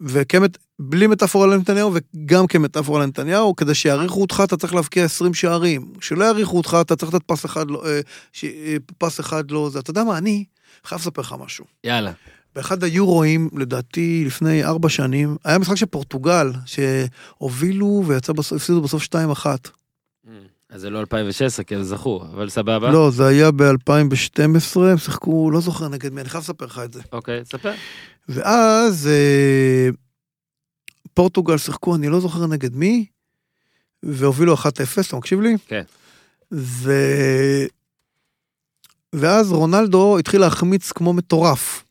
וכמת, 0.00 0.58
בלי 0.78 1.06
מטאפורה 1.06 1.46
לנתניהו 1.46 1.92
וגם 1.94 2.46
כמטאפורה 2.46 3.02
לנתניהו, 3.02 3.56
כדי 3.56 3.74
שיעריכו 3.74 4.20
אותך 4.20 4.42
אתה 4.44 4.56
צריך 4.56 4.74
להבקיע 4.74 5.04
20 5.04 5.34
שערים. 5.34 5.92
שלא 6.00 6.24
יעריכו 6.24 6.56
אותך 6.56 6.76
אתה 6.80 6.96
צריך 6.96 7.14
לתת 7.14 7.24
פס 7.26 7.44
אחד 7.44 7.70
לא, 7.70 7.86
אה, 7.86 8.00
ש- 8.32 8.44
אה, 8.44 8.76
פס 8.98 9.20
אחד 9.20 9.50
לא 9.50 9.70
זה. 9.70 9.78
אתה 9.78 9.90
יודע 9.90 10.04
מה, 10.04 10.18
אני 10.18 10.44
חייב 10.84 11.00
לספר 11.00 11.22
לך 11.22 11.34
משהו. 11.40 11.64
יאללה. 11.84 12.12
באחד 12.54 12.84
היורואים, 12.84 13.50
לדעתי 13.56 14.22
לפני 14.26 14.64
ארבע 14.64 14.88
שנים, 14.88 15.36
היה 15.44 15.58
משחק 15.58 15.74
של 15.76 15.86
פורטוגל, 15.86 16.52
שהובילו 16.66 18.04
ויצא 18.06 18.32
בסוף, 18.32 18.52
הפסידו 18.56 18.80
בסוף 18.82 19.02
2-1. 19.02 19.46
אז 20.70 20.80
זה 20.80 20.90
לא 20.90 21.00
2016 21.00 21.64
כי 21.64 21.74
הם 21.74 21.82
זכו, 21.82 22.22
אבל 22.32 22.48
סבבה. 22.48 22.90
לא, 22.90 23.10
זה 23.10 23.26
היה 23.26 23.50
ב-2012, 23.50 24.80
הם 24.80 24.98
שיחקו, 24.98 25.50
לא 25.50 25.60
זוכר 25.60 25.88
נגד 25.88 26.12
מי, 26.12 26.20
אני 26.20 26.28
חייב 26.28 26.42
לספר 26.42 26.66
לך 26.66 26.80
את 26.84 26.92
זה. 26.92 27.00
אוקיי, 27.12 27.44
ספר. 27.44 27.72
ואז 28.28 29.06
אה, 29.06 29.88
פורטוגל 31.14 31.58
שיחקו, 31.58 31.94
אני 31.94 32.08
לא 32.08 32.20
זוכר 32.20 32.46
נגד 32.46 32.76
מי, 32.76 33.06
והובילו 34.02 34.54
1-0, 34.54 34.58
אתה 35.08 35.16
מקשיב 35.16 35.40
לי? 35.40 35.56
כן. 35.66 35.82
ו... 36.52 36.92
ואז 39.12 39.52
רונלדו 39.52 40.18
התחיל 40.18 40.40
להחמיץ 40.40 40.92
כמו 40.92 41.12
מטורף. 41.12 41.84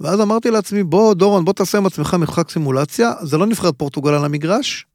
ואז 0.00 0.20
אמרתי 0.20 0.50
לעצמי, 0.50 0.82
בוא 0.82 1.14
דורון, 1.14 1.44
בוא 1.44 1.52
תעשה 1.52 1.78
עם 1.78 1.86
עצמך 1.86 2.14
משחק 2.14 2.50
סימולציה, 2.50 3.12
זה 3.22 3.38
לא 3.38 3.46
נבחרת 3.46 3.74
פורטוגל 3.78 4.10
על 4.12 4.24
המגרש, 4.24 4.86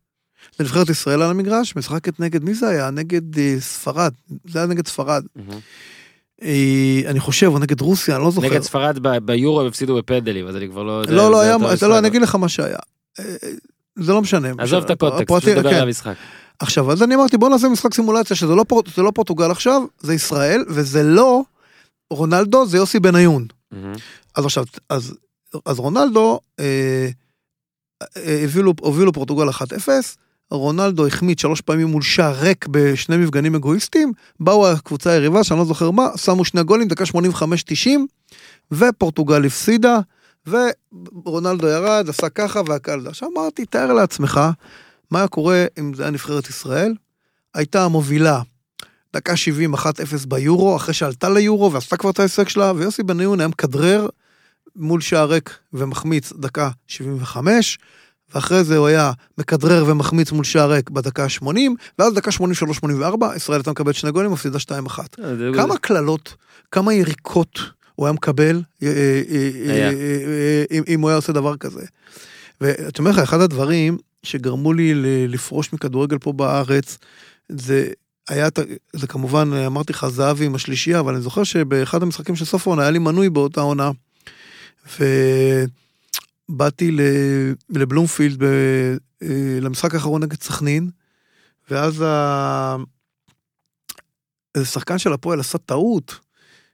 זה 0.57 0.63
נבחרת 0.63 0.89
ישראל 0.89 1.21
על 1.21 1.29
המגרש, 1.31 1.75
משחקת 1.75 2.19
נגד, 2.19 2.43
מי 2.43 2.53
זה 2.53 2.69
היה? 2.69 2.89
נגד 2.91 3.39
אה, 3.39 3.55
ספרד, 3.59 4.11
זה 4.45 4.59
היה 4.59 4.67
נגד 4.67 4.87
ספרד. 4.87 5.23
אה, 6.43 7.01
אני 7.05 7.19
חושב, 7.19 7.47
או 7.47 7.59
נגד 7.59 7.81
רוסיה, 7.81 8.15
אני 8.15 8.23
לא 8.23 8.31
זוכר. 8.31 8.47
נגד 8.47 8.61
ספרד 8.61 8.99
ב- 9.01 9.17
ביורו 9.17 9.61
הם 9.61 9.67
הפסידו 9.67 9.95
בפנדלים, 9.97 10.47
אז 10.47 10.55
אני 10.55 10.69
כבר 10.69 10.83
לא 10.83 10.91
יודע. 10.91 11.11
לא, 11.13 11.31
לא, 11.31 11.37
זה 11.37 11.43
היה, 11.43 11.53
אותו 11.55 11.65
משחק. 11.73 11.83
לא, 11.87 11.99
אני 11.99 12.07
אגיד 12.07 12.21
לך 12.21 12.35
מה 12.35 12.49
שהיה. 12.49 12.77
אה, 13.19 13.25
אה, 13.43 13.49
זה 13.95 14.13
לא 14.13 14.21
משנה. 14.21 14.49
עזוב 14.57 14.83
את 14.83 14.89
הקונטקסט, 14.89 15.21
הפרטי- 15.21 15.41
פשוט 15.45 15.57
דבר 15.57 15.69
כן. 15.69 15.75
על 15.75 15.81
המשחק. 15.83 16.13
עכשיו, 16.59 16.91
אז 16.91 17.03
אני 17.03 17.15
אמרתי, 17.15 17.37
בוא 17.37 17.49
נעשה 17.49 17.67
משחק 17.69 17.93
סימולציה, 17.93 18.35
שזה 18.35 18.55
לא, 18.55 18.65
פור, 18.67 18.83
זה 18.95 19.01
לא 19.01 19.11
פורטוגל 19.15 19.51
עכשיו, 19.51 19.81
זה 19.99 20.13
ישראל, 20.13 20.63
וזה 20.69 21.03
לא 21.03 21.41
רונלדו, 22.09 22.65
זה 22.67 22.77
יוסי 22.77 22.99
בניון. 22.99 23.45
אז 24.35 24.45
עכשיו, 24.45 24.65
אז, 24.89 25.13
אז 25.65 25.79
רונלדו, 25.79 26.39
אה, 26.59 27.09
אה, 28.17 28.39
הובילו, 28.43 28.73
הובילו 28.81 29.13
פורטוגל 29.13 29.49
1-0, 29.49 29.61
רונלדו 30.51 31.07
החמיץ 31.07 31.41
שלוש 31.41 31.61
פעמים 31.61 31.87
מול 31.87 32.01
שער 32.01 32.39
ריק 32.39 32.67
בשני 32.67 33.17
מפגנים 33.17 33.55
אגואיסטיים, 33.55 34.13
באו 34.39 34.67
הקבוצה 34.67 35.11
היריבה, 35.11 35.43
שאני 35.43 35.59
לא 35.59 35.65
זוכר 35.65 35.91
מה, 35.91 36.07
שמו 36.15 36.45
שני 36.45 36.63
גולים, 36.63 36.87
דקה 36.87 37.03
85-90, 37.03 37.89
ופורטוגל 38.71 39.45
הפסידה, 39.45 39.99
ורונלדו 40.47 41.67
ירד, 41.67 42.09
עשה 42.09 42.29
ככה 42.29 42.61
והקהל. 42.65 43.07
עכשיו 43.07 43.29
אמרתי, 43.33 43.65
תאר 43.65 43.93
לעצמך, 43.93 44.39
מה 45.11 45.19
היה 45.19 45.27
קורה 45.27 45.65
אם 45.79 45.93
זה 45.93 46.03
היה 46.03 46.11
נבחרת 46.11 46.49
ישראל? 46.49 46.93
הייתה 47.53 47.85
המובילה 47.85 48.41
דקה 49.13 49.35
70, 49.35 49.75
1-0 49.75 49.77
ביורו, 50.27 50.75
אחרי 50.75 50.93
שעלתה 50.93 51.29
ליורו 51.29 51.71
ועשתה 51.71 51.97
כבר 51.97 52.09
את 52.09 52.19
ההישג 52.19 52.47
שלה, 52.47 52.71
ויוסי 52.75 53.03
בניון 53.03 53.39
היה 53.39 53.47
מכדרר 53.47 54.07
מול 54.75 55.01
שער 55.01 55.29
ריק 55.29 55.57
ומחמיץ 55.73 56.33
דקה 56.33 56.69
75, 56.87 57.79
ואחרי 58.35 58.63
זה 58.63 58.77
הוא 58.77 58.87
היה 58.87 59.11
מכדרר 59.37 59.83
ומחמיץ 59.87 60.31
מול 60.31 60.43
שער 60.43 60.71
ריק 60.71 60.89
בדקה 60.89 61.23
ה-80, 61.23 61.47
ואז 61.99 62.13
דקה 62.13 62.31
83-84, 62.31 62.37
ישראל 63.35 63.57
הייתה 63.59 63.71
מקבלת 63.71 63.95
שני 63.95 64.11
גולים, 64.11 64.31
מפסידה 64.31 64.57
2-1. 64.59 64.99
כמה 65.55 65.77
קללות, 65.77 66.35
כמה 66.71 66.93
יריקות 66.93 67.59
הוא 67.95 68.05
היה 68.05 68.13
מקבל 68.13 68.61
אה, 68.83 68.87
אה, 68.87 68.91
אה. 69.69 69.89
אה, 69.89 69.91
אה, 70.71 70.83
אם- 70.87 71.01
הוא 71.01 71.09
היה 71.09 71.15
עושה 71.15 71.33
דבר 71.33 71.57
כזה. 71.57 71.81
ואתה 72.61 72.99
אומר 72.99 73.11
לך, 73.11 73.19
אחד 73.19 73.41
הדברים 73.41 73.97
שגרמו 74.23 74.73
לי 74.73 74.91
לפרוש 75.27 75.73
מכדורגל 75.73 76.17
פה 76.17 76.33
בארץ, 76.33 76.97
זה 77.49 77.87
היה, 78.29 78.47
זה 78.93 79.07
כמובן, 79.07 79.53
אמרתי 79.53 79.93
לך, 79.93 80.07
זהבי 80.07 80.45
עם 80.45 80.55
השלישייה, 80.55 80.99
אבל 80.99 81.13
אני 81.13 81.21
זוכר 81.21 81.43
שבאחד 81.43 82.03
המשחקים 82.03 82.35
של 82.35 82.45
סוף 82.45 82.67
העונה 82.67 82.81
היה 82.81 82.91
לי 82.91 82.99
מנוי 82.99 83.29
באותה 83.29 83.61
עונה. 83.61 83.91
ובאתי 84.99 85.86
ל- 86.91 87.53
לבלומפילד 87.69 88.43
אה, 88.43 88.95
למשחק 89.61 89.93
האחרון 89.93 90.23
נגד 90.23 90.41
סכנין, 90.41 90.89
ואז 91.71 92.01
ה... 92.01 92.75
איזה 94.55 94.67
שחקן 94.67 94.97
של 94.97 95.13
הפועל 95.13 95.39
עשה 95.39 95.57
טעות, 95.57 96.19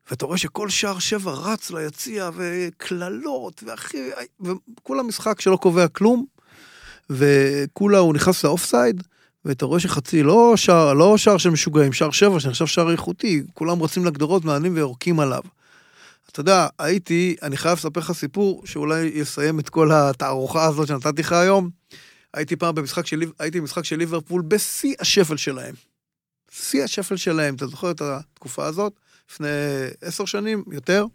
ואתה 0.09 0.25
רואה 0.25 0.37
שכל 0.37 0.69
שער 0.69 0.99
שבע 0.99 1.31
רץ 1.31 1.71
ליציע, 1.71 2.29
וקללות, 2.35 3.63
והכי... 3.67 4.09
וכולה 4.41 5.03
משחק 5.03 5.41
שלא 5.41 5.57
קובע 5.57 5.87
כלום, 5.87 6.25
וכולה 7.09 7.97
הוא 7.97 8.13
נכנס 8.13 8.43
לאופסייד, 8.43 9.03
ואתה 9.45 9.65
רואה 9.65 9.79
שחצי 9.79 10.23
לא 10.23 10.53
שער, 10.55 10.93
לא 10.93 11.17
שער 11.17 11.37
של 11.37 11.49
משוגעים, 11.49 11.93
שער 11.93 12.11
שבע, 12.11 12.39
שנחשב 12.39 12.65
שער 12.65 12.91
איכותי, 12.91 13.43
כולם 13.53 13.83
רצים 13.83 14.05
לגדרות, 14.05 14.45
מעלים 14.45 14.75
ויורקים 14.75 15.19
עליו. 15.19 15.41
אתה 16.33 16.41
יודע, 16.41 16.67
הייתי, 16.79 17.35
אני 17.41 17.57
חייב 17.57 17.77
לספר 17.77 17.99
לך 17.99 18.11
סיפור 18.11 18.61
שאולי 18.65 19.11
יסיים 19.13 19.59
את 19.59 19.69
כל 19.69 19.91
התערוכה 19.91 20.65
הזאת 20.65 20.87
שנתתי 20.87 21.21
לך 21.21 21.31
היום. 21.31 21.69
הייתי 22.33 22.55
פעם 22.55 22.75
במשחק 22.75 23.05
של, 23.05 23.23
הייתי 23.39 23.61
במשחק 23.61 23.85
של 23.85 23.95
ליברפול 23.95 24.41
בשיא 24.41 24.95
השפל 24.99 25.37
שלהם. 25.37 25.75
שיא 26.51 26.83
השפל 26.83 27.15
שלהם, 27.15 27.55
אתה 27.55 27.67
זוכר 27.67 27.91
את 27.91 28.01
התקופה 28.01 28.65
הזאת? 28.65 28.93
לפני 29.31 29.47
עשר 30.01 30.25
שנים, 30.25 30.63
יותר. 30.71 31.05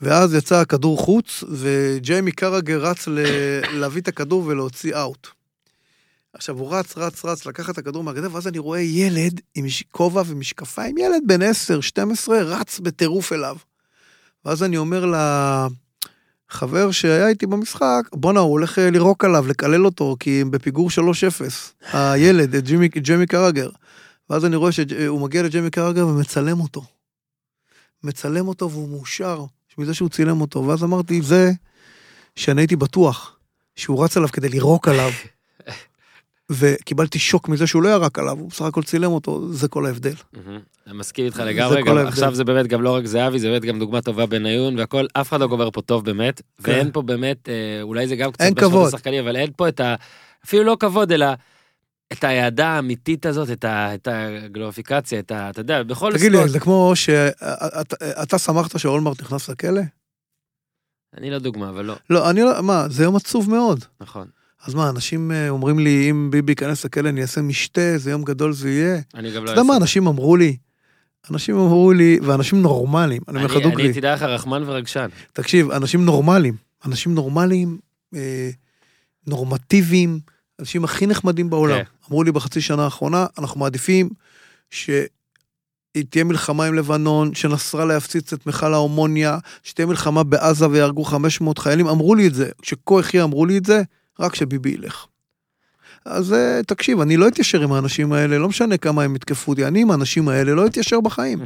ואז 0.00 0.34
יצא 0.34 0.60
הכדור 0.60 0.98
חוץ, 0.98 1.44
וג'יימי 1.48 2.32
קרגר 2.32 2.78
רץ 2.86 3.08
ל- 3.08 3.20
להביא 3.80 4.02
את 4.02 4.08
הכדור 4.08 4.44
ולהוציא 4.46 4.96
אאוט. 4.96 5.28
עכשיו, 6.32 6.58
הוא 6.58 6.74
רץ, 6.74 6.98
רץ, 6.98 7.24
רץ, 7.24 7.46
לקח 7.46 7.70
את 7.70 7.78
הכדור 7.78 8.04
מהגדר, 8.04 8.28
ואז 8.32 8.48
אני 8.48 8.58
רואה 8.58 8.80
ילד 8.80 9.40
עם 9.54 9.66
כובע 9.90 10.22
ומשקפיים, 10.26 10.98
ילד 10.98 11.22
בן 11.26 11.42
10, 11.42 11.80
12, 11.80 12.42
רץ 12.42 12.80
בטירוף 12.80 13.32
אליו. 13.32 13.56
ואז 14.46 14.62
אני 14.62 14.76
אומר 14.76 15.12
לחבר 16.50 16.90
שהיה 16.90 17.28
איתי 17.28 17.46
במשחק, 17.46 18.02
בואנה, 18.12 18.40
הוא 18.40 18.50
הולך 18.50 18.78
אה, 18.78 18.90
לירוק 18.90 19.24
עליו, 19.24 19.46
לקלל 19.46 19.84
אותו, 19.84 20.16
כי 20.20 20.40
הם 20.40 20.50
בפיגור 20.50 20.88
3-0. 20.90 21.92
הילד, 21.92 22.54
את 22.54 22.64
ג'ימי, 22.64 22.88
ג'יימי 22.88 23.26
קרגר. 23.26 23.70
ואז 24.30 24.44
אני 24.44 24.56
רואה 24.56 24.72
שהוא 24.72 25.20
מגיע 25.20 25.42
לג'יימי 25.42 25.70
קרגר 25.70 26.06
ומצלם 26.06 26.60
אותו. 26.60 26.84
מצלם 28.04 28.48
אותו 28.48 28.70
והוא 28.70 28.88
מאושר 28.88 29.44
מזה 29.78 29.94
שהוא 29.94 30.08
צילם 30.08 30.40
אותו. 30.40 30.66
ואז 30.66 30.84
אמרתי, 30.84 31.22
זה 31.22 31.52
שאני 32.36 32.60
הייתי 32.60 32.76
בטוח 32.76 33.36
שהוא 33.76 34.04
רץ 34.04 34.16
עליו 34.16 34.28
כדי 34.28 34.48
לירוק 34.48 34.88
עליו. 34.88 35.10
וקיבלתי 36.50 37.18
שוק 37.18 37.48
מזה 37.48 37.66
שהוא 37.66 37.82
לא 37.82 37.88
ירק 37.88 38.18
עליו, 38.18 38.38
הוא 38.38 38.50
בסך 38.50 38.62
הכל 38.64 38.82
צילם 38.82 39.10
אותו, 39.10 39.52
זה 39.52 39.68
כל 39.68 39.86
ההבדל. 39.86 40.14
אני 40.86 40.94
מסכים 40.98 41.24
איתך 41.24 41.36
זה 41.36 41.44
לגמרי, 41.44 41.82
גם. 41.82 41.98
עכשיו 41.98 42.34
זה 42.34 42.44
באמת 42.44 42.66
גם 42.66 42.82
לא 42.82 42.94
רק 42.94 43.06
זהבי, 43.06 43.38
זה 43.38 43.48
באמת 43.48 43.64
גם 43.64 43.78
דוגמה 43.78 44.02
טובה 44.02 44.26
בניון 44.26 44.78
והכל, 44.78 45.06
אף 45.12 45.28
אחד 45.28 45.40
לא 45.40 45.46
גובר 45.46 45.70
פה 45.70 45.82
טוב 45.82 46.04
באמת, 46.04 46.42
כן. 46.62 46.72
ואין 46.72 46.90
פה 46.92 47.02
באמת, 47.02 47.48
אה, 47.48 47.82
אולי 47.82 48.08
זה 48.08 48.16
גם 48.16 48.32
קצת 48.32 48.40
אין 48.40 48.54
כבוד. 48.54 48.86
לשחקנים, 48.88 49.24
אבל 49.24 49.36
אין 49.36 49.50
פה 49.56 49.68
את 49.68 49.80
ה... 49.80 49.94
אפילו 50.44 50.64
לא 50.64 50.76
כבוד, 50.80 51.12
אלא 51.12 51.26
את 52.12 52.24
האהדה 52.24 52.66
האמיתית 52.68 53.26
הזאת, 53.26 53.50
את 53.50 53.64
ה- 53.64 53.94
את 53.94 54.08
הגלוריפיקציה, 54.10 55.18
את 55.18 55.30
ה... 55.30 55.50
אתה 55.50 55.60
יודע, 55.60 55.82
בכל 55.82 56.12
תגיד 56.12 56.32
לי, 56.32 56.36
ספורט, 56.38 56.50
זה 56.50 56.60
כמו 56.60 56.92
שאתה 56.94 58.38
שמחת 58.38 58.78
שאולמרט 58.78 59.20
נכנס 59.22 59.48
לכלא? 59.48 59.80
אני 61.16 61.30
לא 61.30 61.38
דוגמה, 61.38 61.68
אבל 61.68 61.84
לא, 61.84 61.94
לא, 62.10 62.30
אני 62.30 62.40
לא, 62.42 62.62
מה, 62.62 62.86
זה 62.88 63.02
יום 63.04 63.16
עצוב 63.16 63.50
מאוד. 63.50 63.84
נכון. 64.00 64.26
אז 64.66 64.74
מה, 64.74 64.90
אנשים 64.90 65.32
אה, 65.32 65.48
אומרים 65.48 65.78
לי, 65.78 66.10
אם 66.10 66.30
ביבי 66.30 66.52
ייכנס 66.52 66.84
לכלא, 66.84 67.08
אני 67.08 67.22
אעשה 67.22 67.40
משתה, 67.42 67.80
איזה 67.80 68.10
יום 68.10 68.22
גדול 68.24 68.52
זה 68.52 68.70
יהיה. 68.70 69.00
אני 69.14 69.30
גם 69.32 69.36
אתה 69.36 69.44
לא... 69.44 69.50
יודע 69.50 69.62
מה 69.62 69.72
אעשה. 69.74 69.82
אנשים 69.82 70.06
אמרו 70.06 70.36
לי? 70.36 70.56
אנשים 71.30 71.58
אמרו 71.58 71.92
לי, 71.92 72.18
ואנשים 72.22 72.62
נורמליים, 72.62 73.22
אני 73.28 73.36
אומר 73.36 73.46
לך 73.46 73.56
אני 73.56 73.64
אני 73.64 73.70
דוגרי, 73.70 73.92
תדע 73.92 74.14
לך 74.14 74.22
רחמן 74.22 74.62
ורגשן. 74.66 75.08
תקשיב, 75.32 75.70
אנשים 75.70 76.04
נורמליים, 76.04 76.54
אנשים 76.86 77.14
נורמליים, 77.14 77.78
אה, 78.14 78.50
נורמטיביים, 79.26 80.20
אנשים 80.60 80.84
הכי 80.84 81.06
נחמדים 81.06 81.50
בעולם. 81.50 81.78
כן. 81.78 81.84
אמרו 82.10 82.22
לי 82.22 82.32
בחצי 82.32 82.60
שנה 82.60 82.84
האחרונה, 82.84 83.26
אנחנו 83.38 83.60
מעדיפים 83.60 84.08
שתהיה 84.70 86.24
מלחמה 86.24 86.64
עם 86.64 86.74
לבנון, 86.74 87.34
שנסראללה 87.34 87.94
יפציץ 87.94 88.32
את 88.32 88.46
מכל 88.46 88.74
האומוניה, 88.74 89.38
שתהיה 89.62 89.86
מלחמה 89.86 90.22
בעזה 90.22 90.68
ויהרגו 90.70 91.04
500 91.04 91.58
חיילים, 91.58 91.86
אמרו 91.86 92.14
לי 92.14 92.26
את 92.26 92.34
זה, 92.34 92.50
כשכה 92.62 92.94
יחיה 93.00 93.24
אמרו 93.24 93.46
לי 93.46 93.58
את 93.58 93.64
זה, 93.64 93.82
רק 94.20 94.34
שביבי 94.34 94.70
ילך. 94.70 95.06
אז 96.06 96.32
אה, 96.32 96.60
תקשיב, 96.66 97.00
אני 97.00 97.16
לא 97.16 97.28
אתיישר 97.28 97.62
עם 97.62 97.72
האנשים 97.72 98.12
האלה, 98.12 98.38
לא 98.38 98.48
משנה 98.48 98.76
כמה 98.76 99.02
הם 99.02 99.16
יתקפו 99.16 99.52
אותי, 99.52 99.64
אני 99.66 99.82
עם 99.82 99.90
האנשים 99.90 100.28
האלה 100.28 100.54
לא 100.54 100.66
אתיישר 100.66 101.00
בחיים. 101.00 101.38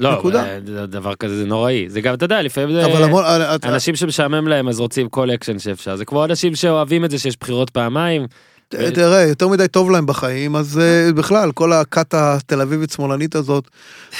לא, 0.00 0.18
נקודה. 0.18 0.44
אה, 0.44 0.60
דבר 0.86 1.14
כזה 1.14 1.36
זה 1.36 1.46
נוראי, 1.46 1.84
זה 1.88 2.00
גם, 2.00 2.14
אתה 2.14 2.24
יודע, 2.24 2.42
לפעמים 2.42 2.72
זה... 2.72 2.86
אבל 2.86 3.04
המון, 3.04 3.24
אה, 3.24 3.54
אתה- 3.54 3.68
אנשים 3.68 3.96
שמשעמם 3.96 4.48
להם 4.48 4.68
אז 4.68 4.80
רוצים 4.80 5.08
כל 5.08 5.30
אקשן 5.30 5.58
שאפשר, 5.58 5.96
זה 5.96 6.04
כמו 6.04 6.24
אנשים 6.24 6.54
שאוהבים 6.54 7.04
את 7.04 7.10
זה 7.10 7.18
שיש 7.18 7.36
בחירות 7.40 7.70
פעמיים. 7.70 8.26
תראה, 8.68 9.22
יותר 9.22 9.48
מדי 9.48 9.68
טוב 9.68 9.90
להם 9.90 10.06
בחיים, 10.06 10.56
אז 10.56 10.80
בכלל, 11.14 11.52
כל 11.52 11.72
הכת 11.72 12.14
התל 12.14 12.60
אביבית 12.60 12.90
שמאלנית 12.90 13.34
הזאת, 13.34 13.68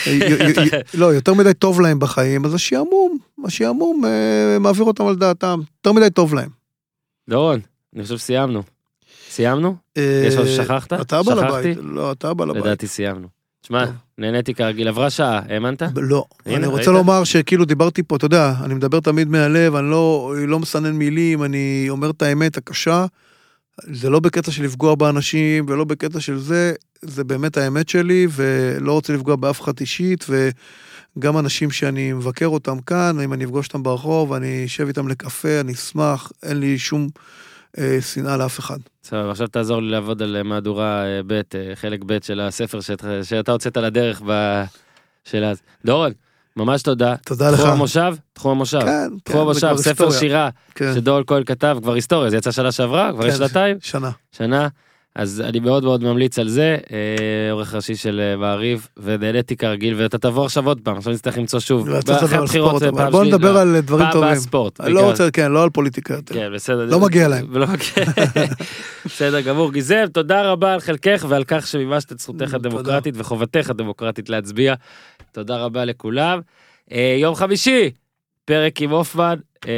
לא, 0.95 1.07
יותר 1.15 1.35
מדי 1.35 1.55
טוב 1.55 1.81
להם 1.81 1.99
בחיים, 1.99 2.45
אז 2.45 2.55
השעמום, 2.55 3.19
השעמום 3.45 4.03
מעביר 4.61 4.85
אותם 4.85 5.07
על 5.07 5.17
דעתם, 5.17 5.61
יותר 5.79 5.93
מדי 5.93 6.11
טוב 6.11 6.35
להם. 6.35 6.49
דורון, 7.31 7.61
אני 7.95 8.03
חושב 8.03 8.17
סיימנו. 8.17 8.63
סיימנו? 9.39 9.77
יש 9.97 10.35
משהו 10.35 10.47
ששכחת? 10.47 10.93
אתה 10.93 11.23
בעל? 11.23 11.39
הבית, 11.39 11.79
לא, 11.83 12.13
אתה 12.13 12.35
בעל 12.35 12.51
הבית. 12.51 12.63
לדעתי 12.65 12.87
סיימנו. 12.87 13.29
תשמע. 13.61 13.85
נהניתי 14.19 14.55
כרגיל, 14.55 14.89
עברה 14.89 15.11
שעה, 15.11 15.41
האמנת? 15.49 15.83
לא, 15.97 16.25
אני 16.47 16.67
רוצה? 16.67 16.91
לומר 16.91 17.25
שכאילו 17.25 17.65
דיברתי 17.65 18.03
פה, 18.03 18.17
אתה 18.17 18.27
יודע, 18.27 18.55
אני 18.65 18.75
מדבר 18.75 19.01
תמיד 19.01 19.29
מהלב, 19.29 19.75
אני 19.75 19.91
לא, 19.91 20.35
לא 20.39 20.59
מסנן 20.59 20.93
מילים, 20.93 21.45
אני 21.45 21.87
אומר 21.89 22.11
את 22.11 22.23
האמת 22.23 22.57
הקשה. 22.57 23.07
זה 23.83 24.11
לא 24.11 24.21
בקטע 24.21 24.51
של 24.51 24.65
לפגוע 24.65 24.95
באנשים 24.95 25.67
ולא 25.69 25.85
בקטע 25.85 26.21
של 26.21 26.39
זה, 26.39 26.73
זה 27.03 27.25
באמת 27.25 27.57
האמת 27.57 27.89
שלי, 27.89 28.27
ולא 28.31 28.93
רוצה 28.93 29.13
לפגוע 29.13 29.37
באף 29.37 29.61
אחד 29.61 29.81
אישית, 29.81 30.25
וגם 30.29 31.39
אנשים 31.39 31.71
שאני 31.71 32.13
מבקר 32.13 32.47
אותם 32.47 32.81
כאן, 32.81 33.21
אם 33.21 33.33
אני 33.33 33.45
אפגוש 33.45 33.67
אותם 33.67 33.83
ברחוב, 33.83 34.33
אני 34.33 34.65
אשב 34.67 34.87
איתם 34.87 35.09
לקפה, 35.09 35.61
אני 35.61 35.73
אשמח, 35.73 36.33
אין 36.43 36.61
לי 36.61 36.79
שום 36.79 37.03
אה, 37.03 37.23
שנאה 38.01 38.37
לאף 38.37 38.59
אחד. 38.59 38.79
סבבה, 39.05 39.31
עכשיו 39.31 39.49
תעזור 39.49 39.83
לי 39.83 39.91
לעבוד 39.91 40.23
על 40.23 40.37
אה, 40.37 40.43
מהדורה 40.43 41.05
אה, 41.05 41.21
ב', 41.27 41.33
אה, 41.33 41.43
חלק 41.75 42.01
ב' 42.07 42.19
של 42.23 42.41
הספר 42.41 42.81
שאת- 42.81 43.05
שאתה 43.23 43.53
הוצאת 43.53 43.77
לדרך 43.77 44.23
ב... 44.27 44.63
של 45.25 45.45
אז. 45.45 45.61
דורון, 45.85 46.13
ממש 46.57 46.83
תודה. 46.83 47.15
תודה 47.27 47.51
לך. 47.51 47.59
תחום 47.61 47.71
המושב? 47.71 48.15
תחום 48.33 48.51
המושב. 48.51 48.81
כן, 48.81 48.87
כן, 48.87 49.19
תחום 49.25 49.41
המושב, 49.41 49.77
ספר. 49.77 50.11
שירה 50.11 50.49
כן, 50.75 50.95
שדורון 50.95 51.23
כהן 51.27 51.45
כתב, 51.45 51.79
כבר 51.83 51.93
היסטוריה, 51.93 52.31
זה 52.31 52.37
יצא 52.37 52.51
שנה 52.51 52.73
שעברה, 52.73 53.11
כבר 53.13 53.23
כן, 53.23 53.29
יש 53.29 53.35
שנתיים, 53.35 53.77
שנה. 53.81 54.11
שנה. 54.33 54.69
אז 55.15 55.41
אני 55.41 55.61
מאוד 55.61 55.85
מאוד 55.85 56.05
ממליץ 56.05 56.39
על 56.39 56.49
זה, 56.49 56.77
אה, 56.93 57.53
עורך 57.53 57.75
ראשי 57.75 57.97
של 57.97 58.21
אה, 58.21 58.37
מעריב, 58.37 58.89
ונהניתי 58.97 59.57
כרגיל, 59.57 59.95
ואתה 59.97 60.19
תבוא 60.19 60.45
עכשיו 60.45 60.67
עוד 60.67 60.81
פעם, 60.81 60.97
עכשיו 60.97 61.13
נצטרך 61.13 61.39
למצוא 61.39 61.61
שוב. 61.61 61.89
אחרי 61.89 62.39
הבחירות 62.39 62.83
פעם 62.97 63.13
בוא 63.13 63.25
נדבר 63.25 63.53
לא. 63.53 63.61
על 63.61 63.81
דברים 63.81 64.05
פעם 64.05 64.13
טובים. 64.13 64.29
הבאה 64.29 64.41
ספורט. 64.41 64.81
אני 64.81 64.93
לא. 64.93 65.11
רוצה, 65.11 65.31
כן, 65.31 65.53
לא 65.53 65.63
על 65.63 65.71
פוליטיקה 65.71 66.15
יותר. 66.15 66.35
כן, 66.35 66.51
בסדר. 66.55 66.85
לא 66.85 67.01
מגיע 67.01 67.29
להם. 67.29 67.57
לא. 67.57 67.67
בסדר 69.05 69.41
גמור. 69.41 69.73
גיזם, 69.73 70.05
תודה 70.13 70.51
רבה 70.53 70.73
על 70.73 70.81
חלקך 70.81 71.27
ועל 71.29 71.45
כך 71.45 71.67
שמימשת 71.67 72.13
את 72.13 72.19
זכותך. 72.19 72.55
הדמוקרטית 72.55 73.15
וחובתך 73.17 73.71
הדמוקרטית 73.71 74.29
להצביע. 74.29 74.75
תודה 75.33 75.57
רבה 75.57 75.85
לכולם. 75.85 76.41
אה, 76.93 77.17
יום 77.21 77.35
חמישי, 77.35 77.91
פרק 78.45 78.83
עם 78.83 78.91
הופמן, 78.91 79.35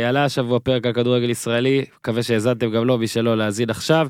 עלה 0.09 0.25
השבוע 0.25 0.59
פרק 0.59 0.87
על 0.87 0.93
כדורגל 0.93 1.31
ישראלי, 1.31 1.85
מקווה 2.01 2.23
שהאזנתם 2.23 2.71
גם 2.71 2.85
לו, 2.85 2.99
מי 2.99 3.07
שלא, 3.07 3.37
להאזין 3.37 3.71
עכשיו. 3.71 4.09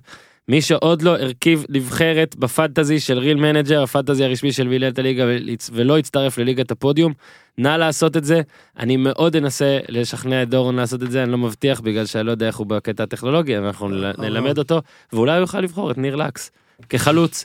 מי 0.50 0.62
שעוד 0.62 1.02
לא 1.02 1.10
הרכיב 1.10 1.64
נבחרת 1.68 2.36
בפנטזי 2.36 3.00
של 3.00 3.18
Real 3.18 3.36
Manager, 3.36 3.82
הפנטזי 3.82 4.24
הרשמי 4.24 4.52
של 4.52 4.68
מילת 4.68 4.98
הליגה 4.98 5.24
ולא 5.72 5.98
הצטרף 5.98 6.38
לליגת 6.38 6.70
הפודיום, 6.70 7.12
נא 7.58 7.68
לעשות 7.68 8.16
את 8.16 8.24
זה. 8.24 8.40
אני 8.78 8.96
מאוד 8.96 9.36
אנסה 9.36 9.78
לשכנע 9.88 10.42
את 10.42 10.48
דורון 10.48 10.76
לעשות 10.76 11.02
את 11.02 11.10
זה, 11.10 11.22
אני 11.22 11.32
לא 11.32 11.38
מבטיח 11.38 11.80
בגלל 11.80 12.06
שאני 12.06 12.26
לא 12.26 12.30
יודע 12.30 12.46
איך 12.46 12.56
הוא 12.56 12.66
בקטע 12.66 13.02
הטכנולוגי, 13.02 13.56
אנחנו 13.58 13.88
נל- 13.88 14.04
אבל- 14.04 14.28
נלמד 14.28 14.58
אותו, 14.58 14.80
ואולי 15.12 15.32
הוא 15.32 15.40
יוכל 15.40 15.60
לבחור 15.60 15.90
את 15.90 15.98
ניר 15.98 16.16
לקס 16.16 16.50
כחלוץ. 16.88 17.44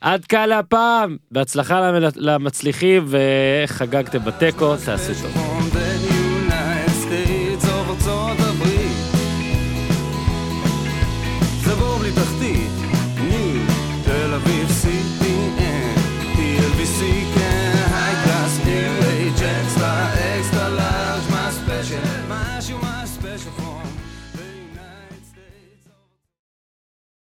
עד 0.00 0.24
כאן 0.24 0.48
להפעם, 0.48 1.16
בהצלחה 1.30 1.80
למ- 1.80 2.08
למצליחים 2.16 3.06
וחגגתם 3.08 4.18
בתיקו, 4.24 4.76
תעשו 4.76 5.12
טוב. 5.22 5.59